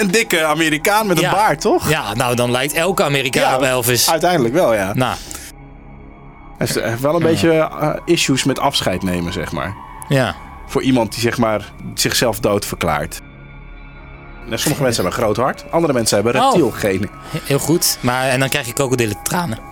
een 0.00 0.10
dikke 0.10 0.44
Amerikaan 0.44 1.06
met 1.06 1.20
Ja. 1.20 1.28
een 1.28 1.34
baard, 1.34 1.60
toch? 1.60 1.88
Ja, 1.88 2.14
nou 2.14 2.34
dan 2.36 2.50
lijkt 2.50 2.72
elke 2.72 3.02
Amerikaan 3.04 3.54
op 3.54 3.62
Elvis. 3.62 4.10
Uiteindelijk 4.10 4.54
wel, 4.54 4.74
ja. 4.74 4.92
Nou, 4.94 5.14
Hij 6.58 6.66
heeft- 6.66 6.80
heeft 6.88 7.00
wel 7.00 7.14
een 7.14 7.22
beetje 7.22 7.50
eh, 7.52 7.90
issues 8.04 8.44
met 8.44 8.58
afscheid 8.58 9.02
nemen, 9.02 9.32
zeg 9.32 9.52
maar. 9.52 9.74
ja. 10.08 10.34
Voor 10.68 10.82
iemand 10.82 11.12
die 11.12 11.20
zeg 11.20 11.38
maar 11.38 11.72
zichzelf 11.94 12.40
dood 12.40 12.64
verklaart. 12.66 13.20
Nou, 14.46 14.58
Sommige 14.58 14.82
mensen 14.82 15.02
hebben 15.04 15.20
een 15.20 15.24
groot 15.26 15.44
hart, 15.44 15.64
andere 15.70 15.92
mensen 15.92 16.14
hebben 16.22 16.34
Oh. 16.42 16.42
reptielgenen. 16.42 17.10
Heel 17.44 17.58
goed. 17.58 17.98
Maar, 18.00 18.28
en 18.28 18.40
dan 18.40 18.48
krijg 18.48 18.66
je 18.66 18.72
krokodillen 18.72 19.16
tranen. 19.22 19.58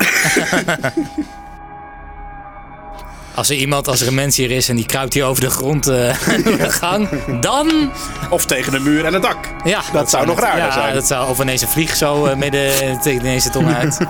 Als 3.34 3.48
er 3.48 3.56
iemand, 3.56 3.88
als 3.88 4.00
er 4.00 4.06
een 4.06 4.14
mens 4.14 4.36
hier 4.36 4.50
is 4.50 4.68
en 4.68 4.76
die 4.76 4.86
kruipt 4.86 5.14
hier 5.14 5.24
over 5.24 5.42
de 5.42 5.50
grond 5.50 5.84
door 6.44 6.56
de 6.58 6.70
gang, 6.70 7.08
dan... 7.40 7.92
Of 8.30 8.46
tegen 8.46 8.72
de 8.72 8.80
muur 8.80 9.04
en 9.04 9.12
het 9.12 9.22
dak. 9.22 9.48
Ja, 9.64 9.82
Dat 9.92 10.10
zou 10.10 10.26
nog 10.26 10.40
raarder 10.40 10.64
ja, 10.64 10.72
zijn. 10.72 10.94
Dat 10.94 11.06
zou, 11.06 11.28
of 11.28 11.40
ineens 11.40 11.62
een 11.62 11.68
vlieg 11.68 11.96
zo 11.96 12.26
eh, 12.26 12.36
midden 12.36 12.70
tegen 13.02 13.20
ineens 13.20 13.44
de 13.44 13.50
tong 13.50 13.74
uit. 13.74 13.98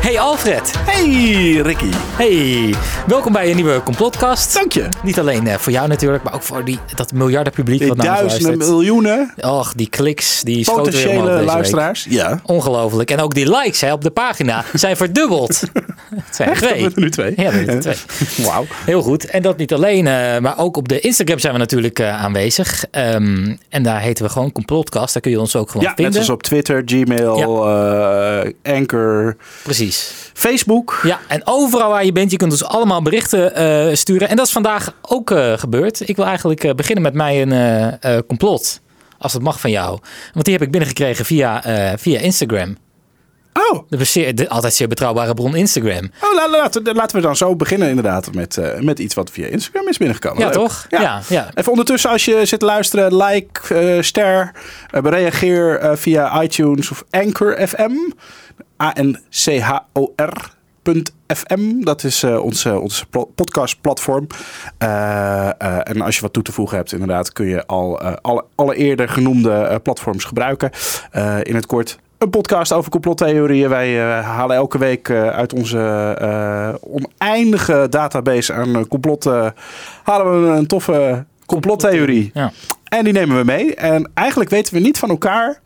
Hey 0.00 0.20
Alfred. 0.20 0.72
Hey 0.86 1.60
Ricky, 1.62 1.90
Hey. 2.16 2.74
Welkom 3.06 3.32
bij 3.32 3.50
een 3.50 3.56
nieuwe 3.56 3.82
complotcast. 3.82 4.54
dank 4.54 4.72
je. 4.72 4.88
Niet 5.02 5.18
alleen 5.18 5.46
eh, 5.46 5.54
voor 5.56 5.72
jou 5.72 5.88
natuurlijk, 5.88 6.22
maar 6.24 6.34
ook 6.34 6.42
voor 6.42 6.64
die, 6.64 6.78
dat 6.94 7.12
miljardenpubliek 7.12 7.78
Die 7.78 7.88
wat 7.88 7.96
naar 7.96 8.06
ons 8.10 8.18
duizenden 8.18 8.48
luistert. 8.56 8.70
miljoenen 8.76 9.34
Och, 9.40 9.72
die 9.76 9.88
kliks, 9.88 10.42
die 10.42 10.64
potentiële 10.64 11.32
week. 11.34 11.44
luisteraars. 11.46 12.06
Ja. 12.08 12.40
Ongelooflijk. 12.44 13.10
En 13.10 13.20
ook 13.20 13.34
die 13.34 13.50
likes 13.56 13.80
hè, 13.80 13.92
op 13.92 14.02
de 14.02 14.10
pagina 14.10 14.64
zijn 14.74 14.96
verdubbeld. 14.96 15.60
Het 16.14 16.22
zijn 16.36 16.48
er 16.48 16.54
We 16.54 16.60
twee. 16.60 16.72
hebben 16.82 16.94
er 16.94 17.00
nu 17.02 17.10
twee. 17.10 17.32
Ja, 17.36 17.50
we 17.50 17.56
hebben 17.56 17.74
er 17.74 17.80
twee. 17.80 17.96
Wauw. 18.46 18.64
Heel 18.84 19.02
goed. 19.02 19.24
En 19.26 19.42
dat 19.42 19.56
niet 19.56 19.72
alleen, 19.72 20.06
eh, 20.06 20.38
maar 20.38 20.58
ook 20.58 20.76
op 20.76 20.88
de 20.88 21.00
Instagram 21.00 21.38
zijn 21.38 21.52
we 21.52 21.58
natuurlijk 21.58 21.98
eh, 21.98 22.22
aanwezig. 22.24 22.84
Ehm, 22.90 23.54
en 23.68 23.82
daar 23.82 24.00
heten 24.00 24.24
we 24.24 24.30
gewoon 24.30 24.52
Complotcast. 24.52 25.12
Daar 25.12 25.22
kun 25.22 25.30
je 25.30 25.40
ons 25.40 25.56
ook 25.56 25.66
gewoon 25.70 25.82
Ja, 25.82 25.88
net 25.88 25.96
vinden. 25.98 26.14
zoals 26.14 26.30
op 26.30 26.42
Twitter, 26.42 26.82
Gmail, 26.86 27.66
eh, 27.68 28.74
Anchor, 28.74 29.36
Precies. 29.62 30.12
Facebook. 30.34 31.00
Ja, 31.02 31.18
en 31.28 31.40
overal 31.44 31.90
waar 31.90 32.04
je 32.04 32.12
bent, 32.12 32.30
je 32.30 32.36
kunt 32.36 32.52
ons 32.52 32.64
allemaal 32.64 32.93
berichten 33.02 33.54
eh, 33.54 33.94
sturen. 33.94 34.28
En 34.28 34.36
dat 34.36 34.46
is 34.46 34.52
vandaag 34.52 34.94
ook 35.02 35.30
eh, 35.30 35.52
gebeurd. 35.58 36.08
Ik 36.08 36.16
wil 36.16 36.24
eigenlijk 36.24 36.64
eh, 36.64 36.74
beginnen 36.74 37.02
met 37.02 37.14
mij 37.14 37.42
een 37.42 37.52
eh, 38.00 38.18
complot. 38.26 38.80
Als 39.18 39.32
het 39.32 39.42
mag 39.42 39.60
van 39.60 39.70
jou. 39.70 39.98
Want 40.32 40.44
die 40.44 40.54
heb 40.54 40.62
ik 40.62 40.70
binnengekregen 40.70 41.24
via, 41.24 41.62
via 41.98 42.18
Instagram. 42.20 42.76
Oh, 43.52 43.82
De, 43.88 44.46
altijd 44.48 44.74
zeer 44.74 44.88
betrouwbare 44.88 45.34
bron 45.34 45.54
Instagram. 45.56 46.10
oh 46.20 46.34
la- 46.34 46.48
la- 46.50 46.58
laten, 46.58 46.82
laten 46.94 47.16
we 47.16 47.22
dan 47.22 47.36
zo 47.36 47.56
beginnen 47.56 47.88
inderdaad 47.88 48.34
met, 48.34 48.58
met 48.80 48.98
iets 48.98 49.14
wat 49.14 49.30
via 49.30 49.46
Instagram 49.46 49.88
is 49.88 49.96
binnengekomen. 49.98 50.38
Ja, 50.38 50.44
Leuk. 50.44 50.54
toch? 50.54 50.86
Ja, 50.88 51.20
ja. 51.28 51.48
Even 51.54 51.70
ondertussen 51.70 52.10
als 52.10 52.24
je 52.24 52.44
zit 52.44 52.58
te 52.60 52.66
luisteren, 52.66 53.16
like, 53.16 54.02
ster, 54.02 54.52
eh, 54.90 55.00
reageer 55.02 55.90
via 55.98 56.42
iTunes 56.42 56.90
of 56.90 57.04
Anchor 57.10 57.66
FM. 57.68 57.92
A-N-C-H-O-R.fm. 60.88 61.80
Dat 61.84 62.04
is 62.04 62.22
eh, 62.22 62.44
onze, 62.44 62.78
onze 62.80 63.06
plo- 63.06 63.30
podcastplatform. 63.34 64.26
Eh, 64.78 65.48
eh, 65.48 65.78
en 65.82 66.00
als 66.00 66.16
je 66.16 66.22
wat 66.22 66.32
toe 66.32 66.42
te 66.42 66.52
voegen 66.52 66.76
hebt, 66.76 66.92
inderdaad, 66.92 67.32
kun 67.32 67.46
je 67.46 67.66
al 67.66 68.00
eh, 68.00 68.12
alle, 68.22 68.44
alle 68.54 68.74
eerder 68.76 69.08
genoemde 69.08 69.52
eh, 69.52 69.76
platforms 69.82 70.24
gebruiken. 70.24 70.70
Eh, 71.10 71.36
in 71.42 71.54
het 71.54 71.66
kort. 71.66 71.98
Een 72.18 72.30
podcast 72.30 72.72
over 72.72 72.90
complottheorieën. 72.90 73.68
Wij 73.68 74.00
eh, 74.18 74.24
halen 74.26 74.56
elke 74.56 74.78
week 74.78 75.08
eh, 75.08 75.28
uit 75.28 75.52
onze 75.52 75.78
eh, 76.20 76.74
oneindige 76.80 77.86
database 77.90 78.52
aan 78.52 78.76
eh, 78.76 78.82
complotten. 78.88 79.54
halen 80.02 80.42
we 80.42 80.48
een 80.56 80.66
toffe 80.66 81.24
complottheorie. 81.46 82.30
Ja. 82.34 82.52
En 82.84 83.04
die 83.04 83.12
nemen 83.12 83.36
we 83.36 83.44
mee. 83.44 83.74
En 83.74 84.10
eigenlijk 84.14 84.50
weten 84.50 84.74
we 84.74 84.80
niet 84.80 84.98
van 84.98 85.08
elkaar 85.10 85.60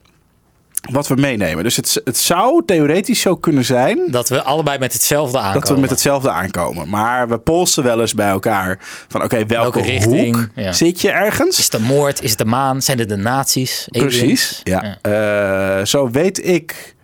wat 0.91 1.06
we 1.09 1.15
meenemen. 1.15 1.65
Dus 1.65 1.76
het, 1.76 2.00
het 2.04 2.19
zou 2.19 2.62
theoretisch 2.66 3.21
zo 3.21 3.37
kunnen 3.37 3.65
zijn 3.65 4.00
Dat 4.10 4.28
we 4.28 4.43
allebei 4.43 4.78
met 4.78 4.93
hetzelfde 4.93 5.38
aankomen. 5.38 5.60
dat 5.60 5.75
we 5.75 5.81
met 5.81 5.91
hetzelfde 5.91 6.31
aankomen. 6.31 6.88
Maar 6.88 7.28
we 7.28 7.38
polsen 7.38 7.82
wel 7.82 8.00
eens 8.00 8.15
bij 8.15 8.28
elkaar 8.28 8.78
van 9.09 9.22
oké, 9.22 9.37
welke, 9.47 9.54
Welke 9.81 9.91
richting, 9.91 10.50
ja. 10.54 10.72
zit 10.72 11.00
je 11.00 11.10
ergens? 11.10 11.59
Is 11.59 11.65
het 11.65 11.72
de 11.72 11.87
moord? 11.87 12.22
Is 12.22 12.31
het 12.31 12.38
de 12.38 12.44
maan? 12.44 12.82
Zijn 12.82 12.98
het 12.98 13.09
de 13.09 13.16
nazi's? 13.16 13.87
Aliens? 13.91 14.16
Precies. 14.19 14.60
Ja. 14.65 14.98
Eh, 15.03 15.84
zo 15.84 16.10
weet 16.10 16.47
ik 16.47 16.97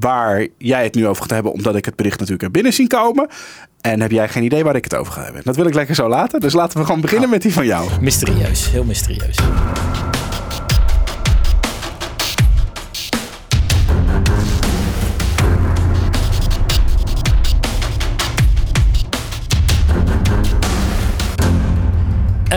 waar 0.00 0.46
jij 0.58 0.82
het 0.82 0.94
nu 0.94 1.06
over 1.06 1.22
gaat 1.22 1.30
hebben, 1.30 1.52
omdat 1.52 1.76
ik 1.76 1.84
het 1.84 1.96
bericht 1.96 2.16
natuurlijk 2.16 2.42
heb 2.42 2.52
binnen 2.52 2.72
zien 2.72 2.88
komen. 2.88 3.28
En 3.80 4.00
heb 4.00 4.10
jij 4.10 4.28
geen 4.28 4.42
idee 4.42 4.64
waar 4.64 4.76
ik 4.76 4.84
het 4.84 4.94
over 4.94 5.12
ga 5.12 5.22
hebben. 5.24 5.42
Dat 5.44 5.56
wil 5.56 5.66
ik 5.66 5.74
lekker 5.74 5.94
zo 5.94 6.08
laten. 6.08 6.40
Dus 6.40 6.52
laten 6.52 6.78
we 6.78 6.84
gewoon 6.84 7.00
beginnen 7.00 7.30
met 7.30 7.42
die 7.42 7.52
van 7.52 7.66
jou. 7.66 7.88
Mysterieus. 8.00 8.70
Heel 8.70 8.84
mysterieus. 8.84 9.36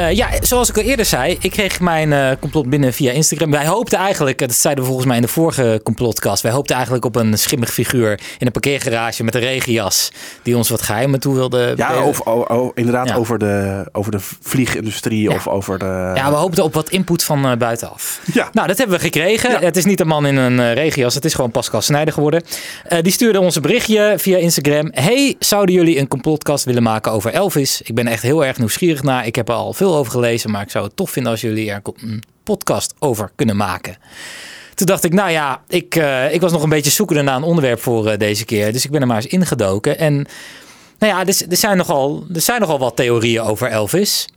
Eh, 0.05 0.15
ja, 0.15 0.27
zoals 0.41 0.69
ik 0.69 0.77
al 0.77 0.83
eerder 0.83 1.05
zei, 1.05 1.37
ik 1.39 1.51
kreeg 1.51 1.79
mijn 1.79 2.13
eh, 2.13 2.31
complot 2.39 2.69
binnen 2.69 2.93
via 2.93 3.11
Instagram. 3.11 3.51
Wij 3.51 3.65
hoopten 3.65 3.97
eigenlijk, 3.99 4.39
dat 4.39 4.53
zeiden 4.53 4.83
we 4.83 4.89
volgens 4.89 5.07
mij 5.07 5.15
in 5.17 5.21
de 5.21 5.27
vorige 5.27 5.81
complotcast, 5.83 6.41
wij 6.43 6.51
hoopten 6.51 6.75
eigenlijk 6.75 7.05
op 7.05 7.15
een 7.15 7.37
schimmig 7.37 7.73
figuur 7.73 8.19
in 8.37 8.45
een 8.45 8.51
parkeergarage 8.51 9.23
met 9.23 9.35
een 9.35 9.41
regenjas 9.41 10.11
die 10.43 10.57
ons 10.57 10.69
wat 10.69 10.81
geheimen 10.81 11.19
toe 11.19 11.35
wilde 11.35 11.73
Ja, 11.75 12.03
of, 12.03 12.21
inderdaad 12.73 13.07
Ja. 13.07 13.15
over, 13.15 13.37
de, 13.37 13.85
over 13.91 14.11
de 14.11 14.17
vliegindustrie 14.41 15.21
Ja. 15.29 15.35
of 15.35 15.47
over 15.47 15.79
de... 15.79 16.11
Ja, 16.15 16.29
we 16.29 16.35
hoopten 16.35 16.63
op 16.63 16.73
wat 16.73 16.89
input 16.89 17.23
van 17.23 17.45
eh, 17.45 17.57
buitenaf. 17.57 18.19
Ja. 18.33 18.49
Nou, 18.51 18.67
dat 18.67 18.77
hebben 18.77 18.95
we 18.97 19.03
gekregen. 19.03 19.51
Ja. 19.51 19.59
Het 19.59 19.77
is 19.77 19.85
niet 19.85 19.99
een 19.99 20.07
man 20.07 20.25
in 20.25 20.35
een 20.37 20.73
regenjas, 20.73 21.15
het 21.15 21.25
is 21.25 21.33
gewoon 21.33 21.51
Pascal 21.51 21.81
Snijder 21.81 22.13
geworden. 22.13 22.43
Die 23.01 23.11
stuurde 23.11 23.39
ons 23.39 23.55
een 23.55 23.61
berichtje 23.61 24.13
via 24.17 24.37
Instagram. 24.37 24.89
Hey, 24.93 25.35
zouden 25.39 25.75
jullie 25.75 25.99
een 25.99 26.07
complotcast 26.07 26.65
willen 26.65 26.83
maken 26.83 27.11
over 27.11 27.31
Elvis? 27.31 27.81
Ik 27.83 27.95
ben 27.95 28.07
echt 28.07 28.21
heel 28.21 28.45
erg 28.45 28.57
nieuwsgierig 28.57 29.03
naar. 29.03 29.25
Ik 29.25 29.35
heb 29.35 29.49
al 29.49 29.73
veel 29.73 29.94
over 29.95 30.11
gelezen, 30.11 30.51
maar 30.51 30.61
ik 30.61 30.69
zou 30.69 30.85
het 30.85 30.95
tof 30.95 31.09
vinden 31.11 31.31
als 31.31 31.41
jullie 31.41 31.71
er 31.71 31.81
een 31.95 32.23
podcast 32.43 32.93
over 32.99 33.31
kunnen 33.35 33.55
maken. 33.55 33.97
Toen 34.75 34.87
dacht 34.87 35.03
ik, 35.03 35.13
nou 35.13 35.31
ja, 35.31 35.61
ik, 35.67 35.95
eh, 35.95 36.33
ik 36.33 36.41
was 36.41 36.51
nog 36.51 36.63
een 36.63 36.69
beetje 36.69 36.91
zoekende 36.91 37.21
naar 37.21 37.35
een 37.35 37.43
onderwerp 37.43 37.81
voor 37.81 38.07
eh, 38.07 38.17
deze 38.17 38.45
keer. 38.45 38.71
Dus 38.71 38.85
ik 38.85 38.91
ben 38.91 39.01
er 39.01 39.07
maar 39.07 39.15
eens 39.15 39.25
ingedoken. 39.25 39.97
En 39.97 40.13
nou 40.99 41.13
ja, 41.13 41.19
er, 41.19 41.41
er, 41.49 41.57
zijn 41.57 41.77
nogal, 41.77 42.25
er 42.33 42.41
zijn 42.41 42.59
nogal 42.59 42.79
wat 42.79 42.95
theorieën 42.95 43.41
over 43.41 43.67
Elvis. 43.67 44.27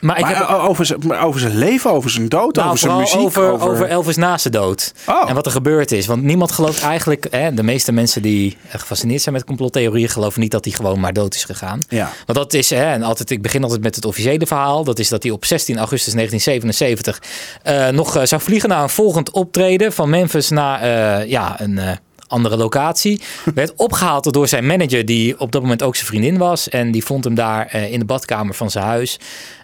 Maar 0.00 0.18
ik 0.18 0.24
Maar 0.24 0.36
heb, 0.36 0.48
o- 0.48 0.66
over, 0.66 0.86
zijn, 0.86 1.12
over 1.12 1.40
zijn 1.40 1.56
leven, 1.56 1.90
over 1.90 2.10
zijn 2.10 2.28
dood, 2.28 2.54
nou, 2.54 2.66
over 2.66 2.78
zijn 2.78 2.96
muziek. 2.96 3.18
over, 3.18 3.50
over 3.50 3.86
Elvis 3.86 4.16
na 4.16 4.38
zijn 4.38 4.52
dood. 4.52 4.92
Oh. 5.06 5.28
En 5.28 5.34
wat 5.34 5.46
er 5.46 5.52
gebeurd 5.52 5.92
is. 5.92 6.06
Want 6.06 6.22
niemand 6.22 6.52
gelooft 6.52 6.82
eigenlijk... 6.82 7.26
Hè, 7.30 7.54
de 7.54 7.62
meeste 7.62 7.92
mensen 7.92 8.22
die 8.22 8.56
gefascineerd 8.68 9.22
zijn 9.22 9.34
met 9.34 9.44
complottheorieën... 9.44 10.08
geloven 10.08 10.40
niet 10.40 10.50
dat 10.50 10.64
hij 10.64 10.74
gewoon 10.74 11.00
maar 11.00 11.12
dood 11.12 11.34
is 11.34 11.44
gegaan. 11.44 11.80
Ja. 11.88 12.10
Want 12.26 12.38
dat 12.38 12.54
is... 12.54 12.70
Hè, 12.70 12.84
en 12.84 13.02
altijd, 13.02 13.30
ik 13.30 13.42
begin 13.42 13.62
altijd 13.62 13.82
met 13.82 13.94
het 13.94 14.04
officiële 14.04 14.46
verhaal. 14.46 14.84
Dat 14.84 14.98
is 14.98 15.08
dat 15.08 15.22
hij 15.22 15.32
op 15.32 15.44
16 15.44 15.78
augustus 15.78 16.12
1977... 16.12 17.22
eh, 17.62 17.88
nog 17.88 18.16
eh, 18.16 18.24
zou 18.24 18.42
vliegen 18.42 18.68
naar 18.68 18.82
een 18.82 18.88
volgend 18.88 19.30
optreden... 19.30 19.92
van 19.92 20.10
Memphis 20.10 20.50
naar 20.50 20.80
eh, 20.80 21.28
ja, 21.28 21.60
een... 21.60 21.80
andere 22.30 22.56
locatie. 22.56 23.20
Werd 23.54 23.74
opgehaald 23.76 24.32
door 24.32 24.48
zijn 24.48 24.66
manager, 24.66 25.04
die 25.06 25.40
op 25.40 25.52
dat 25.52 25.62
moment 25.62 25.82
ook 25.82 25.96
zijn 25.96 26.06
vriendin 26.06 26.38
was. 26.38 26.68
En 26.68 26.90
die 26.90 27.04
vond 27.04 27.24
hem 27.24 27.34
daar 27.34 27.66
eh, 27.66 27.92
in 27.92 27.98
de 27.98 28.04
badkamer 28.04 28.54
van 28.54 28.70
zijn 28.70 28.84
huis 28.84 29.18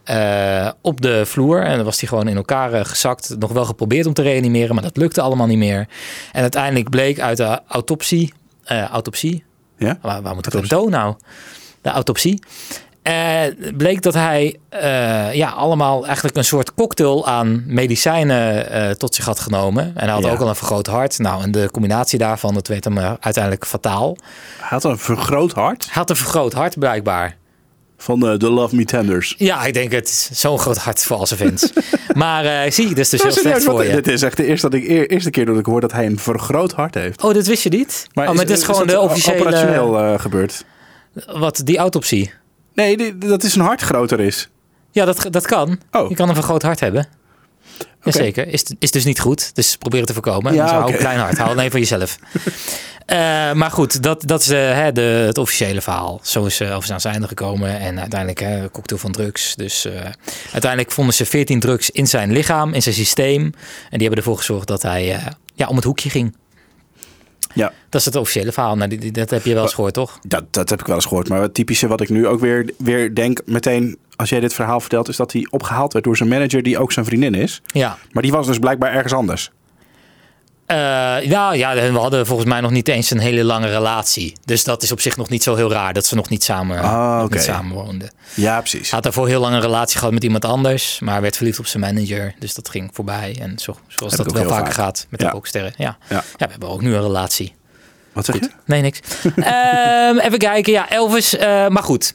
eh, 0.04 0.70
op 0.80 1.00
de 1.00 1.26
vloer. 1.26 1.62
En 1.62 1.76
dan 1.76 1.84
was 1.84 2.00
hij 2.00 2.08
gewoon 2.08 2.28
in 2.28 2.36
elkaar 2.36 2.72
eh, 2.72 2.84
gezakt. 2.84 3.36
Nog 3.38 3.52
wel 3.52 3.64
geprobeerd 3.64 4.06
om 4.06 4.12
te 4.12 4.22
reanimeren, 4.22 4.74
maar 4.74 4.84
dat 4.84 4.96
lukte 4.96 5.20
allemaal 5.20 5.46
niet 5.46 5.58
meer. 5.58 5.88
En 6.32 6.42
uiteindelijk 6.42 6.90
bleek 6.90 7.20
uit 7.20 7.36
de 7.36 7.60
autopsie. 7.68 8.32
autopsie? 8.64 9.44
Ja? 9.78 9.98
Waar, 10.02 10.22
waar 10.22 10.34
moet 10.34 10.46
ik 10.46 10.52
het 10.52 10.70
nou? 10.70 11.14
De 11.82 11.90
autopsie. 11.90 12.38
Eh, 13.06 13.72
bleek 13.76 14.02
dat 14.02 14.14
hij 14.14 14.56
eh, 14.68 15.34
ja, 15.34 15.48
allemaal 15.48 16.06
eigenlijk 16.06 16.36
een 16.36 16.44
soort 16.44 16.74
cocktail 16.74 17.26
aan 17.26 17.62
medicijnen 17.66 18.70
eh, 18.70 18.90
tot 18.90 19.14
zich 19.14 19.24
had 19.24 19.40
genomen. 19.40 19.84
En 19.84 20.04
hij 20.04 20.08
had 20.08 20.24
Ja. 20.24 20.30
ook 20.30 20.40
al 20.40 20.48
een 20.48 20.54
vergroot 20.54 20.86
hart. 20.86 21.18
Nou, 21.18 21.42
en 21.42 21.50
de 21.50 21.68
combinatie 21.70 22.18
daarvan, 22.18 22.54
dat 22.54 22.68
werd 22.68 22.84
hem 22.84 22.98
uiteindelijk 22.98 23.66
fataal. 23.66 24.16
Hij 24.58 24.68
had 24.68 24.84
een 24.84 24.98
vergroot 24.98 25.52
hart 25.52 25.84
Hij 25.84 25.92
had 25.94 26.10
een 26.10 26.16
vergroot 26.16 26.52
hart 26.52 26.78
blijkbaar. 26.78 27.36
van 27.98 28.20
de, 28.20 28.36
de 28.36 28.50
Love 28.50 28.76
Me 28.76 28.84
Tenders. 28.84 29.34
Ja, 29.38 29.64
ik 29.64 29.74
denk 29.74 29.92
het. 29.92 30.30
Zo'n 30.32 30.58
groot 30.58 30.76
hart 30.76 31.02
voor 31.02 31.16
al 31.16 31.26
zijn 31.26 31.40
fans. 31.40 31.72
maar 32.14 32.72
zie, 32.72 32.88
dit 32.88 32.98
is 32.98 33.08
dus 33.08 33.22
heel 33.22 33.32
serieus, 33.32 33.62
slecht 33.62 33.64
voor 33.64 33.84
je. 33.84 33.92
Dit 33.92 34.08
is 34.08 34.22
echt 34.22 34.36
de 34.36 34.44
eerste, 34.46 34.68
dat 34.70 34.80
ik, 34.80 35.10
eerste 35.10 35.30
keer 35.30 35.46
dat 35.46 35.58
ik 35.58 35.66
hoor 35.66 35.80
dat 35.80 35.92
hij 35.92 36.06
een 36.06 36.18
vergroot 36.18 36.72
hart 36.72 36.94
heeft. 36.94 37.22
Oh, 37.22 37.34
dat 37.34 37.46
wist 37.46 37.62
je 37.62 37.68
niet? 37.68 38.06
oh, 38.14 38.26
maar 38.26 38.46
dit 38.46 38.50
is 38.50 38.64
gewoon 38.64 38.86
de 38.86 39.00
officiële... 39.00 39.40
operationeel 39.40 40.18
gebeurd. 40.18 40.64
Wat, 41.26 41.60
die 41.64 41.78
autopsie. 41.78 42.32
Nee, 42.76 42.96
die- 42.96 43.18
dat 43.18 43.42
is 43.42 43.54
een 43.54 43.60
hart 43.60 43.80
groter 43.80 44.20
is. 44.20 44.48
Ja, 44.90 45.04
dat, 45.04 45.26
dat 45.30 45.46
kan. 45.46 45.80
Oh. 45.92 46.08
Je 46.08 46.14
kan 46.14 46.28
een 46.28 46.34
vergroot 46.34 46.62
hart 46.62 46.80
hebben. 46.80 47.08
Jazeker. 48.02 48.48
Is, 48.48 48.64
is 48.78 48.90
dus 48.90 49.04
niet 49.04 49.20
goed. 49.20 49.54
Dus 49.54 49.76
probeer 49.76 49.98
het 49.98 50.08
te 50.08 50.14
voorkomen. 50.14 50.54
Ja, 50.54 50.62
dus 50.62 50.70
hou 50.72 50.92
een 50.92 50.98
klein 50.98 51.18
hart. 51.18 51.38
Hou 51.38 51.50
alleen 51.50 51.70
van 51.70 51.80
jezelf. 51.80 52.18
Eh, 53.06 53.52
maar 53.52 53.70
goed, 53.70 54.02
dat, 54.02 54.22
dat 54.26 54.40
is 54.40 54.48
eh, 54.48 54.58
hè, 54.58 54.92
de, 54.92 55.00
het 55.00 55.38
officiële 55.38 55.80
verhaal. 55.80 56.20
Zo 56.22 56.44
is 56.44 56.60
uh, 56.60 56.68
Elvis 56.70 56.92
aan 56.92 57.00
zijn 57.00 57.12
einde 57.12 57.28
gekomen. 57.28 57.78
En 57.80 58.00
uiteindelijk 58.00 58.40
hè, 58.40 58.70
cocktail 58.70 59.00
van 59.00 59.12
drugs. 59.12 59.54
Dus 59.54 59.88
uiteindelijk 60.52 60.92
vonden 60.92 61.14
ze 61.14 61.26
14 61.26 61.60
drugs 61.60 61.90
in 61.90 62.06
zijn 62.06 62.32
lichaam, 62.32 62.74
in 62.74 62.82
zijn 62.82 62.94
systeem. 62.94 63.42
En 63.42 63.52
die 63.98 64.00
hebben 64.00 64.18
ervoor 64.18 64.36
gezorgd 64.36 64.66
dat 64.66 64.82
hij 64.82 65.22
ja, 65.54 65.66
om 65.66 65.76
het 65.76 65.84
hoekje 65.84 66.10
ging. 66.10 66.36
Ja. 67.56 67.72
Dat 67.88 68.00
is 68.00 68.06
het 68.06 68.16
officiële 68.16 68.52
verhaal. 68.52 68.76
Nou, 68.76 69.10
dat 69.10 69.30
heb 69.30 69.44
je 69.44 69.54
wel 69.54 69.62
eens 69.62 69.74
gehoord, 69.74 69.94
toch? 69.94 70.18
Dat, 70.26 70.44
dat 70.50 70.70
heb 70.70 70.80
ik 70.80 70.86
wel 70.86 70.94
eens 70.96 71.04
gehoord. 71.04 71.28
Maar 71.28 71.40
het 71.40 71.54
typische 71.54 71.86
wat 71.86 72.00
ik 72.00 72.08
nu 72.08 72.26
ook 72.26 72.40
weer, 72.40 72.70
weer 72.78 73.14
denk 73.14 73.40
meteen 73.44 73.98
als 74.16 74.28
jij 74.28 74.40
dit 74.40 74.54
verhaal 74.54 74.80
vertelt... 74.80 75.08
is 75.08 75.16
dat 75.16 75.32
hij 75.32 75.46
opgehaald 75.50 75.92
werd 75.92 76.04
door 76.04 76.16
zijn 76.16 76.28
manager 76.28 76.62
die 76.62 76.78
ook 76.78 76.92
zijn 76.92 77.06
vriendin 77.06 77.34
is. 77.34 77.62
Ja. 77.66 77.98
Maar 78.12 78.22
die 78.22 78.32
was 78.32 78.46
dus 78.46 78.58
blijkbaar 78.58 78.92
ergens 78.92 79.12
anders. 79.12 79.50
Eh, 80.66 80.76
ja, 81.22 81.52
ja, 81.52 81.74
we 81.74 81.98
hadden 81.98 82.26
volgens 82.26 82.48
mij 82.48 82.60
nog 82.60 82.70
niet 82.70 82.88
eens 82.88 83.10
een 83.10 83.18
hele 83.18 83.44
lange 83.44 83.66
relatie. 83.68 84.34
Dus 84.44 84.64
dat 84.64 84.82
is 84.82 84.92
op 84.92 85.00
zich 85.00 85.16
nog 85.16 85.28
niet 85.28 85.42
zo 85.42 85.54
heel 85.54 85.70
raar 85.72 85.92
dat 85.92 86.06
ze 86.06 86.14
nog 86.14 86.28
niet 86.28 86.44
samen, 86.44 86.80
Ah, 86.80 87.20
oké. 87.24 87.34
niet 87.34 87.42
samen 87.44 87.72
woonden. 87.74 88.10
Ja, 88.34 88.58
precies. 88.60 88.90
Had 88.90 89.02
daarvoor 89.02 89.28
heel 89.28 89.40
lang 89.40 89.54
een 89.54 89.60
relatie 89.60 89.98
gehad 89.98 90.12
met 90.12 90.24
iemand 90.24 90.44
anders, 90.44 91.00
maar 91.00 91.20
werd 91.20 91.36
verliefd 91.36 91.58
op 91.58 91.66
zijn 91.66 91.82
manager. 91.82 92.34
Dus 92.38 92.54
dat 92.54 92.68
ging 92.68 92.90
voorbij. 92.92 93.36
En 93.40 93.58
zo, 93.58 93.76
zoals 93.86 94.12
Heb 94.16 94.24
dat 94.24 94.32
wel 94.34 94.48
vaker 94.48 94.64
vaak. 94.64 94.74
gaat 94.74 95.06
met 95.08 95.20
Ja. 95.20 95.26
de 95.26 95.32
rocksterren. 95.32 95.72
Ja. 95.76 95.96
Ja. 96.08 96.14
ja, 96.16 96.22
we 96.46 96.50
hebben 96.50 96.68
ook 96.68 96.80
nu 96.82 96.94
een 96.94 97.02
relatie. 97.02 97.54
Wat 98.12 98.24
zeg 98.24 98.34
je? 98.34 98.50
Nee, 98.64 98.80
niks. 98.82 99.00
Ehm, 99.36 100.18
even 100.18 100.38
kijken. 100.38 100.72
Ja, 100.72 100.90
Elvis. 100.90 101.36
eh, 101.36 101.68
maar 101.68 101.82
goed. 101.82 102.14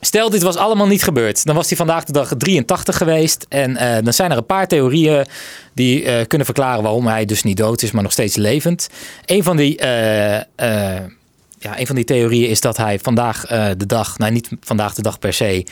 Stel, 0.00 0.30
dit 0.30 0.42
was 0.42 0.56
allemaal 0.56 0.86
niet 0.86 1.02
gebeurd. 1.02 1.44
Dan 1.44 1.54
was 1.54 1.68
hij 1.68 1.76
vandaag 1.76 2.04
de 2.04 2.12
dag 2.12 2.32
83 2.36 2.96
geweest. 2.96 3.46
En 3.48 3.76
eh, 3.76 4.02
dan 4.04 4.12
zijn 4.12 4.30
er 4.30 4.36
een 4.36 4.46
paar 4.46 4.68
theorieën 4.68 5.26
die 5.74 6.04
eh, 6.04 6.26
kunnen 6.26 6.46
verklaren 6.46 6.82
waarom 6.82 7.06
hij 7.06 7.24
dus 7.24 7.42
niet 7.42 7.56
dood 7.56 7.82
is, 7.82 7.90
maar 7.90 8.02
nog 8.02 8.12
steeds 8.12 8.36
levend. 8.36 8.88
Een 9.24 9.42
van 9.42 9.56
die, 9.56 9.78
eh, 9.78 10.42
ja, 11.58 11.78
een 11.78 11.86
van 11.86 11.96
die 11.96 12.04
theorieën 12.04 12.48
is 12.48 12.60
dat 12.60 12.76
hij 12.76 12.98
vandaag 12.98 13.46
de 13.76 13.86
dag, 13.86 14.18
nou 14.18 14.32
niet 14.32 14.48
vandaag 14.60 14.94
de 14.94 15.02
dag 15.02 15.18
per 15.18 15.32
se, 15.32 15.66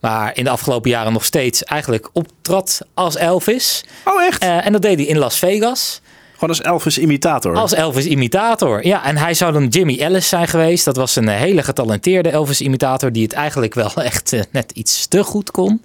maar 0.00 0.36
in 0.36 0.44
de 0.44 0.50
afgelopen 0.50 0.90
jaren 0.90 1.12
nog 1.12 1.24
steeds 1.24 1.64
eigenlijk 1.64 2.10
optrad 2.12 2.80
als 2.94 3.16
Elvis. 3.16 3.84
Oh, 4.04 4.22
echt? 4.22 4.42
En 4.42 4.72
dat 4.72 4.82
deed 4.82 4.98
hij 4.98 5.06
in 5.06 5.18
Las 5.18 5.38
Vegas. 5.38 6.00
Gewoon 6.34 6.48
als 6.48 6.60
Elvis-imitator. 6.60 7.56
Als 7.56 7.74
Elvis-imitator. 7.74 8.86
Ja, 8.86 9.04
en 9.04 9.16
hij 9.16 9.34
zou 9.34 9.52
dan 9.52 9.66
Jimmy 9.66 9.98
Ellis 9.98 10.28
zijn 10.28 10.48
geweest. 10.48 10.84
Dat 10.84 10.96
was 10.96 11.16
een 11.16 11.28
eh, 11.28 11.36
hele 11.36 11.62
getalenteerde 11.62 12.30
Elvis-imitator... 12.30 13.12
die 13.12 13.22
het 13.22 13.32
eigenlijk 13.32 13.74
wel 13.74 13.92
echt 14.02 14.32
eh, 14.32 14.40
net 14.50 14.70
iets 14.70 15.06
te 15.06 15.24
goed 15.24 15.50
kon. 15.50 15.82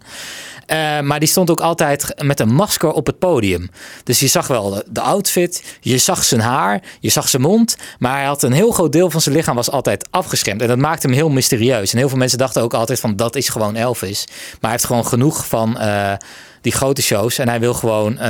Eh, 0.69 1.00
maar 1.00 1.19
die 1.19 1.27
stond 1.27 1.50
ook 1.50 1.60
altijd 1.62 2.13
met 2.24 2.39
een 2.39 2.54
masker 2.54 2.92
op 2.92 3.06
het 3.06 3.19
podium. 3.19 3.69
Dus 4.04 4.19
je 4.19 4.27
zag 4.27 4.48
wel 4.48 4.83
de 4.92 5.01
outfit, 5.01 5.63
je 5.80 5.98
zag 5.98 6.24
zijn 6.24 6.42
haar, 6.42 6.81
je 7.00 7.10
zag 7.10 7.30
zijn 7.30 7.42
mond. 7.42 7.77
Maar 8.00 8.16
hij 8.16 8.25
had 8.25 8.44
een 8.44 8.51
heel 8.51 8.71
groot 8.71 8.92
deel 8.92 9.10
van 9.10 9.21
zijn 9.21 9.36
lichaam 9.36 9.56
was 9.56 9.71
altijd 9.71 10.07
afgeschermd. 10.10 10.62
En 10.62 10.68
dat 10.68 10.77
maakte 10.77 11.07
hem 11.07 11.16
heel 11.16 11.30
mysterieus. 11.30 11.92
En 11.92 11.98
heel 11.98 12.10
veel 12.10 12.18
mensen 12.18 12.38
dachten 12.38 12.62
ook 12.62 12.74
altijd 12.74 13.00
van 13.00 13.16
dat 13.16 13.36
is 13.36 13.50
gewoon 13.50 13.75
Elvis. 13.75 14.25
Maar 14.27 14.57
hij 14.60 14.71
heeft 14.71 14.86
gewoon 14.86 15.06
genoeg 15.06 15.48
van... 15.48 15.77
eh, 15.77 16.13
die 16.62 16.71
grote 16.71 17.01
shows. 17.01 17.38
En 17.38 17.50
hij 17.50 17.60
wil 17.60 17.74
gewoon 17.74 18.18
eh, 18.18 18.30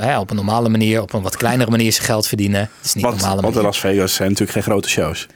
hè, 0.00 0.18
op 0.18 0.30
een 0.30 0.36
normale 0.36 0.68
manier, 0.68 1.02
op 1.02 1.12
een 1.12 1.22
wat 1.22 1.36
kleinere 1.36 1.70
manier 1.70 1.92
zijn 1.92 2.04
geld 2.04 2.26
verdienen. 2.26 2.60
Dat 2.76 2.84
is 2.84 2.94
niet 2.94 3.04
want, 3.04 3.16
normale 3.20 3.40
want 3.42 3.56
in. 3.56 3.62
Las 3.62 3.80
Vegas 3.80 4.14
zijn 4.14 4.28
natuurlijk 4.28 4.58
geen 4.58 4.72
grote 4.72 4.88
shows. 4.88 5.26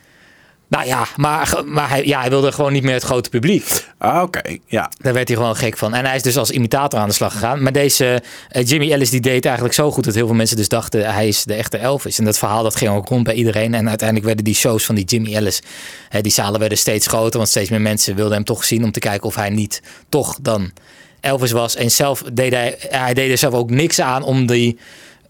Nou 0.68 0.86
ja, 0.86 1.06
maar, 1.16 1.62
maar 1.64 1.88
hij, 1.88 2.06
ja, 2.06 2.20
hij 2.20 2.30
wilde 2.30 2.52
gewoon 2.52 2.72
niet 2.72 2.82
meer 2.82 2.94
het 2.94 3.02
grote 3.02 3.28
publiek. 3.28 3.84
Ah, 3.98 4.22
oké. 4.22 4.56
Ja. 4.66 4.90
Daar 4.98 5.12
werd 5.12 5.28
hij 5.28 5.36
gewoon 5.36 5.56
gek 5.56 5.78
van. 5.78 5.94
En 5.94 6.04
hij 6.04 6.16
is 6.16 6.22
dus 6.22 6.36
als 6.36 6.50
imitator 6.50 7.00
aan 7.00 7.08
de 7.08 7.14
slag 7.14 7.32
gegaan. 7.32 7.62
Maar 7.62 7.72
deze 7.72 8.22
eh, 8.48 8.66
Jimmy 8.66 8.92
Ellis 8.92 9.10
die 9.10 9.20
deed 9.20 9.44
eigenlijk 9.44 9.74
zo 9.74 9.90
goed 9.90 10.04
dat 10.04 10.14
heel 10.14 10.26
veel 10.26 10.36
mensen 10.36 10.56
dus 10.56 10.68
dachten 10.68 11.14
hij 11.14 11.28
is 11.28 11.44
de 11.44 11.54
echte 11.54 11.78
Elvis. 11.78 12.18
En 12.18 12.24
dat 12.24 12.38
verhaal 12.38 12.62
dat 12.62 12.76
ging 12.76 12.90
ook 12.90 13.08
rond 13.08 13.24
bij 13.24 13.34
iedereen. 13.34 13.74
En 13.74 13.88
uiteindelijk 13.88 14.26
werden 14.26 14.44
die 14.44 14.54
shows 14.54 14.84
van 14.84 14.94
die 14.94 15.04
Jimmy 15.04 15.34
Ellis, 15.34 15.62
hè, 16.08 16.20
die 16.20 16.32
zalen 16.32 16.60
werden 16.60 16.78
steeds 16.78 17.06
groter. 17.06 17.38
Want 17.38 17.48
steeds 17.48 17.70
meer 17.70 17.80
mensen 17.80 18.14
wilden 18.14 18.34
hem 18.34 18.44
toch 18.44 18.64
zien 18.64 18.84
om 18.84 18.92
te 18.92 19.00
kijken 19.00 19.26
of 19.26 19.34
hij 19.34 19.50
niet 19.50 19.82
toch 20.08 20.38
dan 20.42 20.72
Elvis 21.20 21.52
was. 21.52 21.76
En 21.76 21.90
zelf 21.90 22.22
deed 22.32 22.52
hij, 22.52 22.76
hij 22.88 23.14
deed 23.14 23.30
er 23.30 23.38
zelf 23.38 23.54
ook 23.54 23.70
niks 23.70 24.00
aan 24.00 24.22
om 24.22 24.46
die... 24.46 24.78